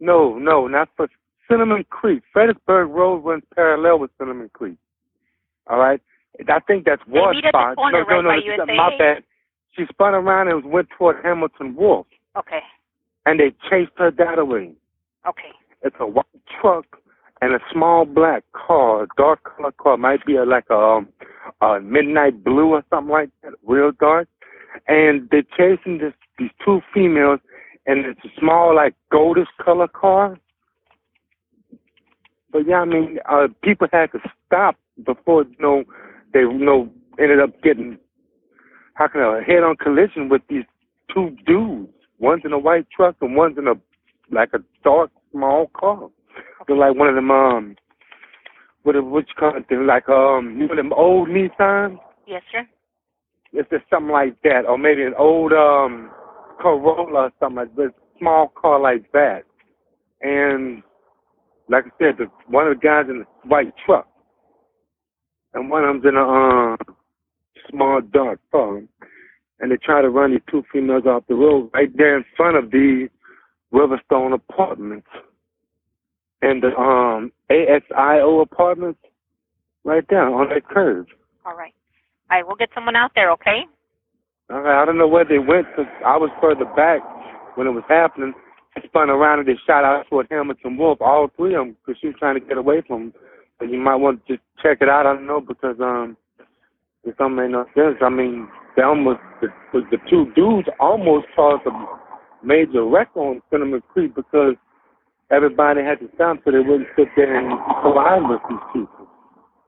No, 0.00 0.38
no, 0.38 0.66
not 0.68 0.88
for 0.96 1.08
Cinnamon 1.50 1.84
Creek. 1.90 2.22
Fredericksburg 2.32 2.88
Road 2.90 3.16
runs 3.24 3.42
parallel 3.54 3.98
with 4.00 4.10
Cinnamon 4.18 4.50
Creek. 4.52 4.76
All 5.68 5.78
right, 5.78 6.00
I 6.48 6.60
think 6.60 6.84
that's 6.84 7.02
one 7.06 7.34
meet 7.36 7.44
at 7.46 7.52
the 7.52 7.74
spot. 7.74 7.76
no, 7.78 7.84
right 8.00 8.22
no, 8.22 8.66
by 8.66 8.66
no, 8.66 8.74
my 8.74 8.96
bad. 8.98 9.22
She 9.76 9.84
spun 9.90 10.14
around 10.14 10.48
and 10.48 10.64
went 10.70 10.88
toward 10.96 11.16
Hamilton 11.24 11.74
Wolfe, 11.74 12.06
Okay. 12.36 12.60
and 13.26 13.40
they 13.40 13.50
chased 13.70 13.92
her 13.96 14.10
that 14.12 14.46
way. 14.46 14.72
Okay. 15.26 15.50
It's 15.82 15.96
a 16.00 16.06
white 16.06 16.26
truck 16.60 16.84
and 17.44 17.54
a 17.54 17.60
small 17.70 18.06
black 18.06 18.42
car, 18.54 19.02
a 19.02 19.06
dark 19.18 19.40
color 19.44 19.72
car, 19.72 19.98
might 19.98 20.24
be 20.24 20.34
a, 20.34 20.44
like 20.46 20.64
a, 20.70 20.74
um, 20.74 21.08
a 21.60 21.78
midnight 21.78 22.42
blue 22.42 22.70
or 22.70 22.82
something 22.88 23.12
like 23.12 23.28
that, 23.42 23.52
real 23.66 23.92
dark. 24.00 24.28
And 24.88 25.28
they're 25.30 25.42
chasing 25.42 25.98
this 25.98 26.14
these 26.38 26.50
two 26.64 26.80
females, 26.92 27.40
and 27.86 28.06
it's 28.06 28.20
a 28.24 28.40
small 28.40 28.74
like 28.74 28.94
goldish 29.12 29.52
color 29.62 29.88
car. 29.88 30.38
But 32.50 32.66
yeah, 32.66 32.80
I 32.80 32.86
mean, 32.86 33.18
uh, 33.30 33.48
people 33.62 33.88
had 33.92 34.10
to 34.12 34.20
stop 34.46 34.76
before 35.04 35.42
you 35.42 35.56
know 35.60 35.84
they 36.32 36.40
you 36.40 36.64
know 36.64 36.90
ended 37.20 37.40
up 37.40 37.62
getting 37.62 37.98
how 38.94 39.08
can 39.08 39.20
I 39.20 39.42
head 39.46 39.62
on 39.62 39.76
collision 39.76 40.30
with 40.30 40.42
these 40.48 40.64
two 41.12 41.36
dudes. 41.46 41.92
One's 42.18 42.42
in 42.46 42.54
a 42.54 42.58
white 42.58 42.86
truck 42.90 43.16
and 43.20 43.36
one's 43.36 43.58
in 43.58 43.68
a 43.68 43.74
like 44.30 44.54
a 44.54 44.60
dark 44.82 45.10
small 45.30 45.70
car. 45.74 46.08
They're 46.66 46.76
like 46.76 46.96
one 46.96 47.08
of 47.08 47.14
them 47.14 47.30
um 47.30 47.76
what 48.82 49.02
what 49.04 49.26
you 49.28 49.34
call 49.38 49.56
it? 49.56 49.64
They're 49.68 49.84
like 49.84 50.08
um 50.08 50.56
you 50.58 50.68
know 50.68 50.76
them 50.76 50.92
old 50.92 51.28
Nissan? 51.28 51.98
Yes, 52.26 52.42
sir. 52.52 52.66
It's 53.52 53.68
just 53.70 53.84
something 53.90 54.12
like 54.12 54.40
that. 54.42 54.66
Or 54.66 54.78
maybe 54.78 55.02
an 55.02 55.14
old 55.18 55.52
um 55.52 56.10
Corolla 56.60 57.24
or 57.24 57.32
something 57.40 57.56
like 57.56 57.74
that. 57.76 57.94
Small 58.18 58.52
car 58.60 58.80
like 58.80 59.10
that. 59.12 59.42
And 60.20 60.82
like 61.68 61.84
I 61.86 61.90
said, 61.98 62.18
the, 62.18 62.26
one 62.48 62.66
of 62.66 62.78
the 62.78 62.80
guys 62.80 63.06
in 63.08 63.22
a 63.22 63.48
white 63.48 63.72
truck. 63.84 64.08
And 65.54 65.70
one 65.70 65.84
of 65.84 65.94
them's 65.94 66.06
in 66.06 66.16
a 66.16 66.22
um 66.22 66.76
small 67.70 68.00
dark 68.00 68.40
car. 68.50 68.82
And 69.60 69.70
they 69.70 69.76
try 69.76 70.02
to 70.02 70.10
run 70.10 70.32
these 70.32 70.40
two 70.50 70.64
females 70.72 71.06
off 71.06 71.24
the 71.28 71.34
road 71.34 71.70
right 71.72 71.94
there 71.96 72.16
in 72.16 72.24
front 72.36 72.56
of 72.56 72.70
the 72.70 73.08
Riverstone 73.72 74.34
apartments. 74.34 75.06
And 76.44 76.62
the 76.62 76.76
um 76.76 77.32
AXIO 77.50 78.42
apartments 78.42 79.00
right 79.84 80.04
there 80.10 80.28
on 80.28 80.50
that 80.50 80.68
curve. 80.68 81.06
All 81.46 81.56
right. 81.56 81.72
All 82.30 82.38
right, 82.38 82.46
we'll 82.46 82.56
get 82.56 82.68
someone 82.74 82.96
out 82.96 83.12
there, 83.14 83.30
okay? 83.32 83.62
All 84.50 84.60
right, 84.60 84.82
I 84.82 84.84
don't 84.84 84.98
know 84.98 85.08
where 85.08 85.24
they 85.24 85.38
went 85.38 85.66
because 85.70 85.90
I 86.04 86.16
was 86.16 86.30
further 86.40 86.66
back 86.76 87.00
when 87.56 87.66
it 87.66 87.70
was 87.70 87.84
happening. 87.88 88.34
They 88.74 88.82
spun 88.88 89.08
around 89.08 89.38
and 89.38 89.48
they 89.48 89.56
shot 89.66 89.84
out 89.84 90.04
toward 90.08 90.26
Hamilton 90.30 90.76
Wolfe, 90.76 91.00
all 91.00 91.30
three 91.36 91.54
of 91.54 91.66
them, 91.66 91.76
because 91.80 91.98
she 92.00 92.08
was 92.08 92.16
trying 92.18 92.38
to 92.38 92.46
get 92.46 92.58
away 92.58 92.82
from 92.86 93.10
them. 93.10 93.14
But 93.58 93.70
you 93.70 93.78
might 93.78 93.96
want 93.96 94.26
to 94.26 94.34
just 94.34 94.44
check 94.62 94.78
it 94.80 94.88
out. 94.88 95.06
I 95.06 95.14
don't 95.14 95.26
know 95.26 95.40
because 95.40 95.76
um, 95.80 96.16
it 97.04 97.16
don't 97.16 97.36
make 97.36 97.50
no 97.50 97.64
sense. 97.74 97.96
I 98.02 98.08
mean, 98.08 98.48
they 98.76 98.82
almost 98.82 99.20
the, 99.40 99.48
the, 99.72 99.80
the 99.92 99.98
two 100.10 100.32
dudes 100.34 100.68
almost 100.80 101.26
caused 101.36 101.66
a 101.66 102.44
major 102.44 102.84
wreck 102.84 103.08
on 103.14 103.40
Cinnamon 103.50 103.82
Creek 103.92 104.14
because 104.14 104.56
everybody 105.30 105.82
had 105.82 106.00
to 106.00 106.08
stop 106.14 106.38
so 106.44 106.50
they 106.50 106.58
wouldn't 106.58 106.88
sit 106.96 107.08
there 107.16 107.38
and 107.38 107.58
collide 107.82 108.28
with 108.28 108.40
these 108.48 108.58
people. 108.72 109.08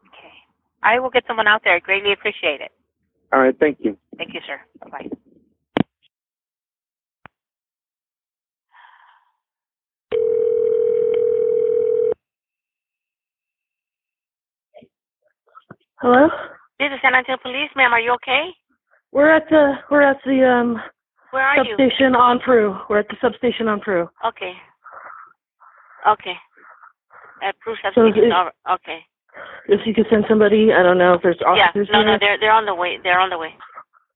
Okay. 0.09 0.35
I 0.83 0.99
will 0.99 1.11
get 1.11 1.25
someone 1.27 1.47
out 1.47 1.63
there. 1.65 1.75
I 1.75 1.79
greatly 1.79 2.13
appreciate 2.13 2.61
it. 2.61 2.73
All 3.33 3.41
right, 3.41 3.57
thank 3.59 3.79
you. 3.81 3.97
Thank 4.17 4.35
you, 4.35 4.41
sir. 4.47 4.61
Bye-bye. 4.81 5.11
Hello? 16.01 16.29
This 16.79 16.89
is 16.93 17.01
San 17.03 17.15
Antonio 17.15 17.39
Police, 17.43 17.71
ma'am. 17.75 17.93
Are 17.93 18.01
you 18.01 18.13
okay? 18.13 18.51
We're 19.13 19.35
at 19.35 19.49
the 19.49 19.75
we're 19.91 20.03
at 20.03 20.19
the 20.27 20.45
um 20.47 20.77
Where 21.31 21.43
are 21.43 21.65
you? 21.65 21.75
substation 21.77 22.15
on 22.15 22.39
Prue. 22.41 22.77
We're 22.91 22.99
at 22.99 23.09
the 23.09 23.17
substation 23.21 23.67
on 23.67 23.81
Prue. 23.81 24.09
Okay. 24.27 24.53
Okay. 26.09 26.35
At 27.43 27.55
Bruce 27.65 27.79
So 27.83 27.91
Substation. 27.95 28.33
All 28.33 28.45
right. 28.47 28.75
Okay. 28.81 29.01
If 29.69 29.81
you 29.87 29.93
could 29.95 30.07
send 30.09 30.25
somebody, 30.29 30.73
I 30.73 30.83
don't 30.83 30.99
know 30.99 31.15
if 31.15 31.23
there's 31.23 31.37
Yeah. 31.41 31.67
officers 31.69 31.89
No, 31.93 32.03
no, 32.03 32.11
here. 32.11 32.19
they're 32.21 32.39
they're 32.41 32.53
on 32.53 32.65
the 32.67 32.75
way. 32.75 32.99
They're 33.03 33.19
on 33.21 33.31
the 33.31 33.39
way. 33.39 33.55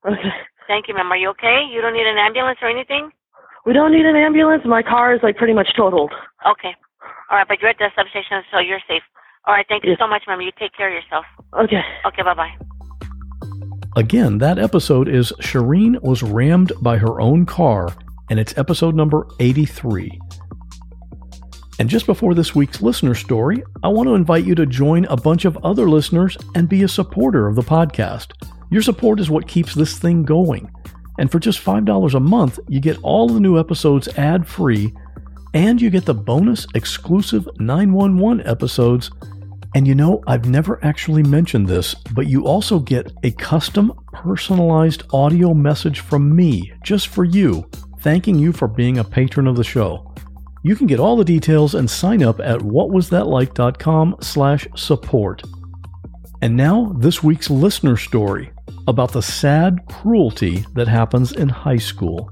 Okay. 0.07 0.33
Thank 0.67 0.89
you, 0.89 0.95
ma'am. 0.95 1.11
Are 1.13 1.17
you 1.17 1.29
okay? 1.31 1.63
You 1.71 1.81
don't 1.83 1.93
need 1.93 2.07
an 2.07 2.17
ambulance 2.17 2.59
or 2.63 2.69
anything? 2.69 3.11
We 3.67 3.73
don't 3.75 3.93
need 3.93 4.07
an 4.07 4.17
ambulance. 4.17 4.63
My 4.65 4.83
car 4.83 5.13
is 5.15 5.21
like 5.23 5.37
pretty 5.37 5.53
much 5.53 5.75
totaled. 5.77 6.13
Okay. 6.47 6.75
All 7.31 7.37
right, 7.37 7.47
but 7.47 7.61
you're 7.61 7.71
at 7.71 7.79
the 7.79 7.91
substation, 7.97 8.43
so 8.51 8.59
you're 8.59 8.81
safe. 8.89 9.03
All 9.47 9.55
right. 9.55 9.67
Thank 9.69 9.85
you 9.85 9.91
Yes. 9.91 9.99
so 9.99 10.07
much, 10.07 10.23
ma'am. 10.27 10.41
You 10.41 10.51
take 10.59 10.73
care 10.73 10.89
of 10.89 10.95
yourself. 10.95 11.27
Okay. 11.59 11.83
Okay. 12.07 12.23
Bye 12.23 12.35
bye. 12.35 12.53
Again, 13.97 14.39
that 14.39 14.59
episode 14.59 15.09
is 15.09 15.33
Shireen 15.41 16.01
was 16.03 16.23
rammed 16.23 16.73
by 16.81 16.97
her 16.99 17.21
own 17.21 17.45
car, 17.45 17.89
and 18.31 18.39
it's 18.39 18.57
episode 18.57 18.95
number 18.95 19.27
83. 19.41 20.19
And 21.81 21.89
just 21.89 22.05
before 22.05 22.35
this 22.35 22.55
week's 22.55 22.83
listener 22.83 23.15
story, 23.15 23.65
I 23.83 23.89
want 23.89 24.07
to 24.07 24.15
invite 24.15 24.45
you 24.45 24.55
to 24.55 24.67
join 24.67 25.07
a 25.07 25.17
bunch 25.17 25.47
of 25.47 25.57
other 25.65 25.89
listeners 25.89 26.37
and 26.55 26.69
be 26.69 26.83
a 26.83 26.89
supporter 26.89 27.49
of 27.49 27.57
the 27.57 27.63
podcast. 27.63 28.33
Your 28.71 28.83
support 28.83 29.19
is 29.19 29.31
what 29.31 29.49
keeps 29.49 29.75
this 29.75 29.99
thing 29.99 30.23
going. 30.23 30.71
And 31.19 31.33
for 31.33 31.39
just 31.39 31.65
$5 31.65 32.15
a 32.15 32.21
month, 32.21 32.59
you 32.69 32.81
get 32.81 32.99
all 33.03 33.29
the 33.29 33.41
new 33.41 33.59
episodes 33.59 34.09
ad 34.19 34.47
free, 34.47 34.93
and 35.55 35.81
you 35.81 35.89
get 35.89 36.05
the 36.05 36.13
bonus 36.13 36.67
exclusive 36.75 37.49
911 37.59 38.47
episodes 38.47 39.11
and 39.75 39.87
you 39.87 39.95
know, 39.95 40.23
I've 40.27 40.47
never 40.47 40.85
actually 40.85 41.23
mentioned 41.23 41.69
this, 41.69 41.95
but 42.13 42.27
you 42.27 42.45
also 42.45 42.81
get 42.81 43.13
a 43.23 43.31
custom 43.31 43.93
personalized 44.13 45.05
audio 45.13 45.55
message 45.55 46.01
from 46.01 46.35
me 46.35 46.73
just 46.83 47.09
for 47.09 47.25
you, 47.25 47.69
thanking 48.01 48.39
you 48.39 48.53
for 48.53 48.67
being 48.67 48.99
a 48.99 49.05
patron 49.05 49.47
of 49.47 49.57
the 49.57 49.63
show. 49.63 50.10
You 50.63 50.77
can 50.77 50.87
get 50.87 51.01
all 51.01 51.17
the 51.17 51.25
details 51.25 51.75
and 51.75 51.91
sign 51.91 52.23
up 52.23 52.39
at 52.39 52.61
whatwasthatlike.com 52.61 54.17
slash 54.21 54.69
support. 54.77 55.43
And 56.43 56.55
now, 56.55 56.95
this 56.99 57.23
week's 57.23 57.49
listener 57.49 57.97
story 57.97 58.53
about 58.87 59.13
the 59.13 59.23
sad 59.23 59.79
cruelty 59.89 60.67
that 60.75 60.87
happens 60.87 61.33
in 61.33 61.49
high 61.49 61.79
school. 61.79 62.31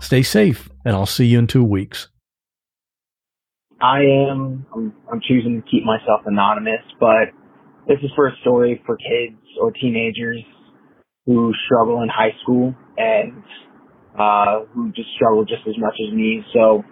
Stay 0.00 0.22
safe, 0.22 0.68
and 0.84 0.96
I'll 0.96 1.06
see 1.06 1.26
you 1.26 1.38
in 1.38 1.46
two 1.46 1.62
weeks. 1.62 2.08
I 3.80 4.00
am, 4.00 4.66
I'm, 4.74 4.92
I'm 5.12 5.20
choosing 5.26 5.62
to 5.62 5.70
keep 5.70 5.84
myself 5.84 6.22
anonymous, 6.26 6.82
but 6.98 7.30
this 7.86 7.98
is 8.02 8.10
for 8.16 8.26
a 8.26 8.36
story 8.40 8.82
for 8.84 8.96
kids 8.96 9.40
or 9.60 9.70
teenagers 9.70 10.42
who 11.26 11.52
struggle 11.66 12.02
in 12.02 12.08
high 12.08 12.34
school 12.42 12.74
and, 12.98 13.42
uh, 14.18 14.64
who 14.74 14.90
just 14.92 15.08
struggle 15.14 15.44
just 15.44 15.62
as 15.68 15.74
much 15.78 15.94
as 16.06 16.12
me. 16.12 16.44
So 16.52 16.84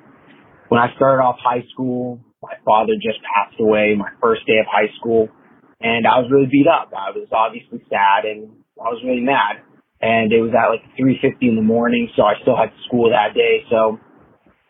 when 0.69 0.81
I 0.81 0.95
started 0.97 1.23
off 1.23 1.37
high 1.43 1.64
school, 1.73 2.21
my 2.43 2.55
father 2.64 2.95
just 3.01 3.19
passed 3.35 3.59
away 3.61 3.95
my 3.97 4.11
first 4.21 4.47
day 4.47 4.59
of 4.61 4.66
high 4.71 4.93
school 4.99 5.29
and 5.81 6.07
I 6.07 6.19
was 6.19 6.31
really 6.31 6.49
beat 6.51 6.66
up. 6.66 6.93
I 6.95 7.11
was 7.11 7.29
obviously 7.33 7.83
sad 7.89 8.25
and 8.25 8.51
I 8.79 8.89
was 8.91 9.03
really 9.05 9.23
mad 9.23 9.62
and 10.01 10.33
it 10.33 10.41
was 10.41 10.53
at 10.55 10.71
like 10.71 10.85
3.50 10.99 11.43
in 11.43 11.57
the 11.57 11.62
morning. 11.62 12.09
So 12.14 12.23
I 12.23 12.35
still 12.43 12.57
had 12.57 12.71
school 12.87 13.11
that 13.11 13.35
day. 13.35 13.66
So 13.71 13.99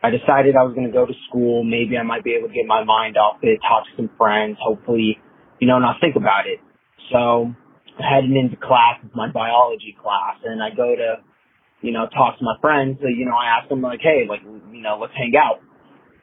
I 0.02 0.10
decided 0.10 0.54
I 0.54 0.62
was 0.62 0.74
going 0.74 0.86
to 0.86 0.94
go 0.94 1.04
to 1.04 1.16
school. 1.28 1.64
Maybe 1.64 1.98
I 1.98 2.04
might 2.04 2.24
be 2.24 2.34
able 2.38 2.48
to 2.48 2.54
get 2.54 2.66
my 2.66 2.84
mind 2.84 3.16
off 3.16 3.42
it, 3.42 3.58
talk 3.60 3.84
to 3.84 3.92
some 3.96 4.10
friends, 4.16 4.56
hopefully, 4.60 5.18
you 5.60 5.66
know, 5.66 5.78
not 5.78 6.00
think 6.00 6.16
about 6.16 6.46
it. 6.46 6.60
So 7.10 7.52
heading 7.98 8.36
into 8.38 8.56
class, 8.56 9.02
it's 9.04 9.14
my 9.14 9.30
biology 9.30 9.96
class, 10.00 10.38
and 10.44 10.62
I 10.62 10.70
go 10.70 10.94
to, 10.94 11.18
you 11.82 11.92
know, 11.92 12.06
talk 12.06 12.38
to 12.38 12.44
my 12.44 12.54
friends. 12.60 12.98
So, 13.00 13.08
you 13.08 13.26
know, 13.26 13.34
I 13.34 13.58
ask 13.58 13.68
them 13.68 13.82
like, 13.82 14.00
hey, 14.00 14.24
like, 14.28 14.40
you 14.42 14.82
know, 14.82 14.98
let's 15.00 15.14
hang 15.18 15.32
out. 15.36 15.60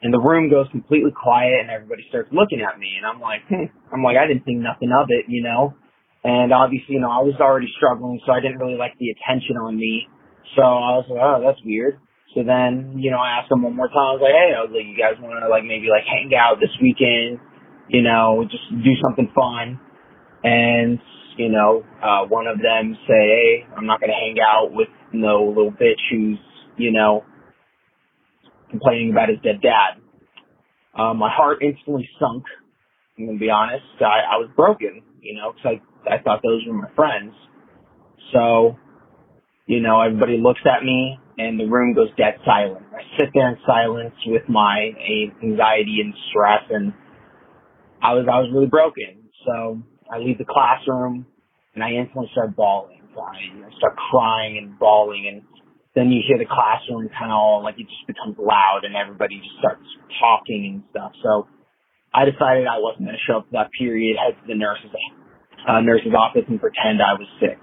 And 0.05 0.13
the 0.13 0.21
room 0.21 0.53
goes 0.53 0.69
completely 0.69 1.09
quiet, 1.09 1.65
and 1.65 1.73
everybody 1.73 2.05
starts 2.13 2.29
looking 2.29 2.61
at 2.61 2.77
me, 2.77 2.93
and 2.93 3.09
I'm 3.09 3.17
like, 3.17 3.41
hmm. 3.49 3.73
I'm 3.89 4.05
like, 4.05 4.21
I 4.21 4.29
didn't 4.29 4.45
think 4.45 4.61
nothing 4.61 4.93
of 4.93 5.09
it, 5.09 5.25
you 5.27 5.41
know. 5.41 5.73
And 6.21 6.53
obviously, 6.53 6.93
you 6.93 7.01
know, 7.01 7.09
I 7.09 7.25
was 7.25 7.33
already 7.41 7.65
struggling, 7.73 8.21
so 8.21 8.29
I 8.29 8.37
didn't 8.37 8.61
really 8.61 8.77
like 8.77 8.93
the 9.01 9.09
attention 9.09 9.57
on 9.57 9.73
me. 9.73 10.05
So 10.53 10.61
I 10.61 11.01
was 11.01 11.09
like, 11.09 11.17
oh, 11.17 11.41
that's 11.41 11.57
weird. 11.65 11.97
So 12.37 12.45
then, 12.45 13.01
you 13.01 13.09
know, 13.09 13.17
I 13.17 13.41
asked 13.41 13.49
them 13.49 13.65
one 13.65 13.73
more 13.73 13.89
time. 13.89 13.97
I 13.97 14.13
was 14.13 14.21
like, 14.21 14.37
hey, 14.37 14.53
I 14.53 14.61
was 14.61 14.69
like, 14.69 14.85
you 14.85 14.93
guys 14.93 15.17
want 15.17 15.41
to 15.41 15.49
like 15.49 15.65
maybe 15.65 15.89
like 15.89 16.05
hang 16.05 16.29
out 16.37 16.61
this 16.61 16.73
weekend, 16.77 17.41
you 17.89 18.05
know, 18.05 18.45
just 18.45 18.69
do 18.69 18.93
something 19.01 19.33
fun. 19.33 19.81
And, 20.45 21.01
you 21.33 21.49
know, 21.49 21.81
uh, 21.97 22.29
one 22.29 22.45
of 22.45 22.61
them 22.61 22.93
say, 23.09 23.25
hey, 23.25 23.49
I'm 23.73 23.89
not 23.89 24.05
going 24.05 24.13
to 24.13 24.21
hang 24.21 24.37
out 24.37 24.69
with 24.69 24.93
no 25.17 25.49
little 25.49 25.73
bitch 25.73 25.97
who's, 26.13 26.37
you 26.77 26.93
know, 26.93 27.25
complaining 28.69 29.11
about 29.11 29.29
his 29.29 29.39
dead 29.43 29.61
dad. 29.61 30.01
Uh, 30.97 31.13
my 31.13 31.29
heart 31.31 31.61
instantly 31.61 32.09
sunk. 32.19 32.43
I'm 33.17 33.27
to 33.27 33.39
be 33.39 33.49
honest. 33.49 33.85
I, 33.99 34.35
I 34.35 34.37
was 34.37 34.49
broken, 34.55 35.01
you 35.21 35.35
know, 35.35 35.53
because 35.53 35.79
I, 36.07 36.15
I 36.15 36.21
thought 36.21 36.41
those 36.43 36.63
were 36.67 36.73
my 36.73 36.89
friends. 36.95 37.33
So, 38.33 38.75
you 39.67 39.81
know, 39.81 40.01
everybody 40.01 40.37
looks 40.37 40.61
at 40.65 40.83
me 40.83 41.17
and 41.37 41.59
the 41.59 41.65
room 41.65 41.93
goes 41.93 42.09
dead 42.17 42.35
silent. 42.45 42.85
I 42.93 43.01
sit 43.19 43.29
there 43.33 43.49
in 43.49 43.57
silence 43.65 44.15
with 44.25 44.43
my 44.49 44.91
anxiety 45.43 45.97
and 46.03 46.13
stress 46.29 46.63
and 46.69 46.93
I 48.01 48.13
was, 48.13 48.25
I 48.31 48.39
was 48.39 48.49
really 48.53 48.67
broken. 48.67 49.29
So 49.45 49.81
I 50.11 50.19
leave 50.19 50.37
the 50.37 50.45
classroom 50.45 51.25
and 51.73 51.83
I 51.83 51.91
instantly 51.91 52.29
start 52.31 52.55
bawling. 52.55 53.01
I 53.17 53.77
start 53.77 53.95
crying 54.11 54.57
and 54.57 54.77
bawling 54.77 55.27
and 55.31 55.41
then 55.95 56.11
you 56.11 56.21
hear 56.27 56.37
the 56.37 56.45
classroom 56.45 57.07
kind 57.07 57.31
of 57.31 57.39
all 57.39 57.63
like 57.63 57.79
it 57.79 57.87
just 57.87 58.05
becomes 58.05 58.35
loud 58.37 58.83
and 58.83 58.95
everybody 58.95 59.39
just 59.39 59.55
starts 59.63 59.87
talking 60.19 60.67
and 60.67 60.83
stuff. 60.91 61.15
So 61.23 61.47
I 62.13 62.27
decided 62.27 62.67
I 62.67 62.83
wasn't 62.83 63.07
going 63.07 63.15
to 63.15 63.25
show 63.25 63.39
up 63.39 63.47
for 63.47 63.55
that 63.63 63.71
period, 63.71 64.19
head 64.19 64.35
to 64.35 64.45
the 64.47 64.59
nurse's, 64.59 64.91
uh, 64.91 65.79
nurse's 65.79 66.11
office 66.11 66.43
and 66.51 66.59
pretend 66.59 66.99
I 66.99 67.15
was 67.15 67.27
sick. 67.39 67.59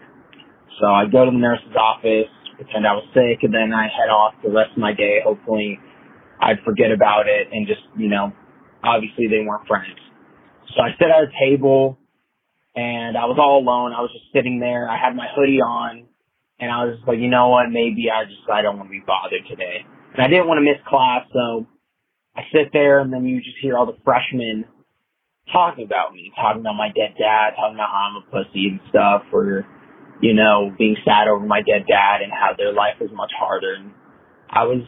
So 0.81 0.89
I 0.89 1.05
go 1.05 1.29
to 1.29 1.31
the 1.31 1.39
nurse's 1.39 1.77
office, 1.77 2.33
pretend 2.57 2.89
I 2.89 2.97
was 2.97 3.05
sick, 3.13 3.45
and 3.45 3.53
then 3.53 3.77
I 3.77 3.93
head 3.93 4.09
off 4.09 4.35
the 4.41 4.51
rest 4.51 4.73
of 4.73 4.81
my 4.81 4.97
day. 4.97 5.21
Hopefully 5.21 5.77
I'd 6.41 6.65
forget 6.65 6.89
about 6.91 7.29
it 7.29 7.53
and 7.53 7.69
just, 7.69 7.85
you 8.01 8.09
know, 8.09 8.33
obviously 8.83 9.29
they 9.29 9.45
weren't 9.45 9.69
friends. 9.69 10.01
So 10.73 10.81
I 10.81 10.97
sit 10.97 11.13
at 11.13 11.29
a 11.29 11.33
table 11.37 12.01
and 12.75 13.17
I 13.17 13.29
was 13.29 13.37
all 13.37 13.61
alone. 13.61 13.93
I 13.93 14.01
was 14.01 14.11
just 14.13 14.33
sitting 14.33 14.59
there. 14.59 14.89
I 14.89 14.97
had 14.97 15.15
my 15.15 15.29
hoodie 15.37 15.61
on 15.61 16.09
and 16.63 16.71
I 16.71 16.87
was 16.87 16.95
just 16.95 17.09
like, 17.11 17.19
you 17.19 17.27
know 17.27 17.51
what? 17.51 17.75
Maybe 17.75 18.07
I 18.07 18.23
just, 18.23 18.47
I 18.47 18.63
don't 18.63 18.79
want 18.79 18.87
to 18.87 18.95
be 18.95 19.03
bothered 19.03 19.43
today. 19.51 19.83
And 20.15 20.23
I 20.23 20.31
didn't 20.31 20.47
want 20.47 20.63
to 20.63 20.67
miss 20.67 20.79
class. 20.87 21.27
So 21.35 21.67
I 22.39 22.47
sit 22.55 22.71
there 22.71 23.03
and 23.03 23.13
then 23.13 23.27
you 23.27 23.43
just 23.43 23.59
hear 23.59 23.77
all 23.77 23.85
the 23.85 23.99
freshmen 24.07 24.65
talking 25.51 25.85
about 25.85 26.15
me, 26.15 26.31
talking 26.39 26.63
about 26.63 26.79
my 26.79 26.95
dead 26.95 27.19
dad, 27.19 27.59
talking 27.59 27.75
about 27.75 27.91
how 27.91 28.15
I'm 28.15 28.23
a 28.23 28.25
pussy 28.31 28.71
and 28.71 28.81
stuff, 28.95 29.27
or, 29.35 29.67
you 30.23 30.39
know, 30.39 30.71
being 30.79 30.95
sad 31.05 31.27
over 31.27 31.45
my 31.45 31.67
dead 31.67 31.83
dad 31.91 32.23
and 32.23 32.31
how 32.31 32.55
their 32.57 32.73
life 32.73 33.03
was 33.03 33.11
much 33.11 33.33
harder. 33.35 33.75
And 33.75 33.91
I 34.47 34.63
was, 34.63 34.87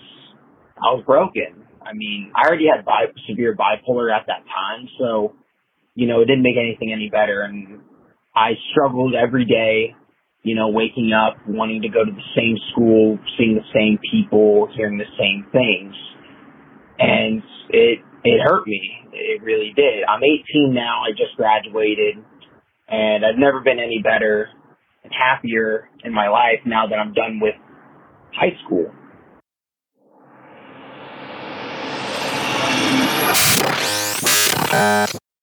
I 0.79 0.95
was 0.95 1.03
broken. 1.05 1.67
I 1.83 1.93
mean, 1.93 2.31
I 2.39 2.47
already 2.47 2.71
had 2.71 2.85
bi- 2.85 3.11
severe 3.29 3.57
bipolar 3.59 4.15
at 4.15 4.31
that 4.31 4.47
time, 4.47 4.89
so, 4.99 5.35
you 5.95 6.07
know, 6.07 6.23
it 6.23 6.27
didn't 6.27 6.43
make 6.43 6.57
anything 6.57 6.93
any 6.93 7.11
better. 7.11 7.43
And 7.43 7.81
I 8.35 8.53
struggled 8.71 9.15
every 9.15 9.45
day, 9.45 9.95
you 10.45 10.55
know, 10.55 10.69
waking 10.69 11.13
up, 11.13 11.39
wanting 11.49 11.83
to 11.83 11.89
go 11.89 12.05
to 12.05 12.13
the 12.13 12.29
same 12.37 12.57
school, 12.71 13.19
seeing 13.37 13.57
the 13.57 13.67
same 13.75 13.99
people, 14.11 14.69
hearing 14.77 14.99
the 14.99 15.11
same 15.19 15.47
things. 15.51 15.95
And 16.99 17.43
it, 17.71 17.99
it 18.25 18.41
hurt 18.47 18.67
me. 18.67 18.81
It 19.13 19.43
really 19.43 19.73
did. 19.75 20.05
I'm 20.09 20.23
18 20.23 20.75
now. 20.75 21.03
I 21.03 21.11
just 21.11 21.37
graduated 21.37 22.17
and 22.89 23.25
I've 23.25 23.39
never 23.39 23.61
been 23.61 23.79
any 23.79 24.01
better 24.03 24.49
and 25.03 25.13
happier 25.13 25.89
in 26.05 26.13
my 26.13 26.29
life 26.29 26.61
now 26.67 26.87
that 26.87 26.97
I'm 26.97 27.15
done 27.15 27.41
with 27.41 27.55
high 28.33 28.57
school. 28.65 28.93
Uh. 34.73 35.24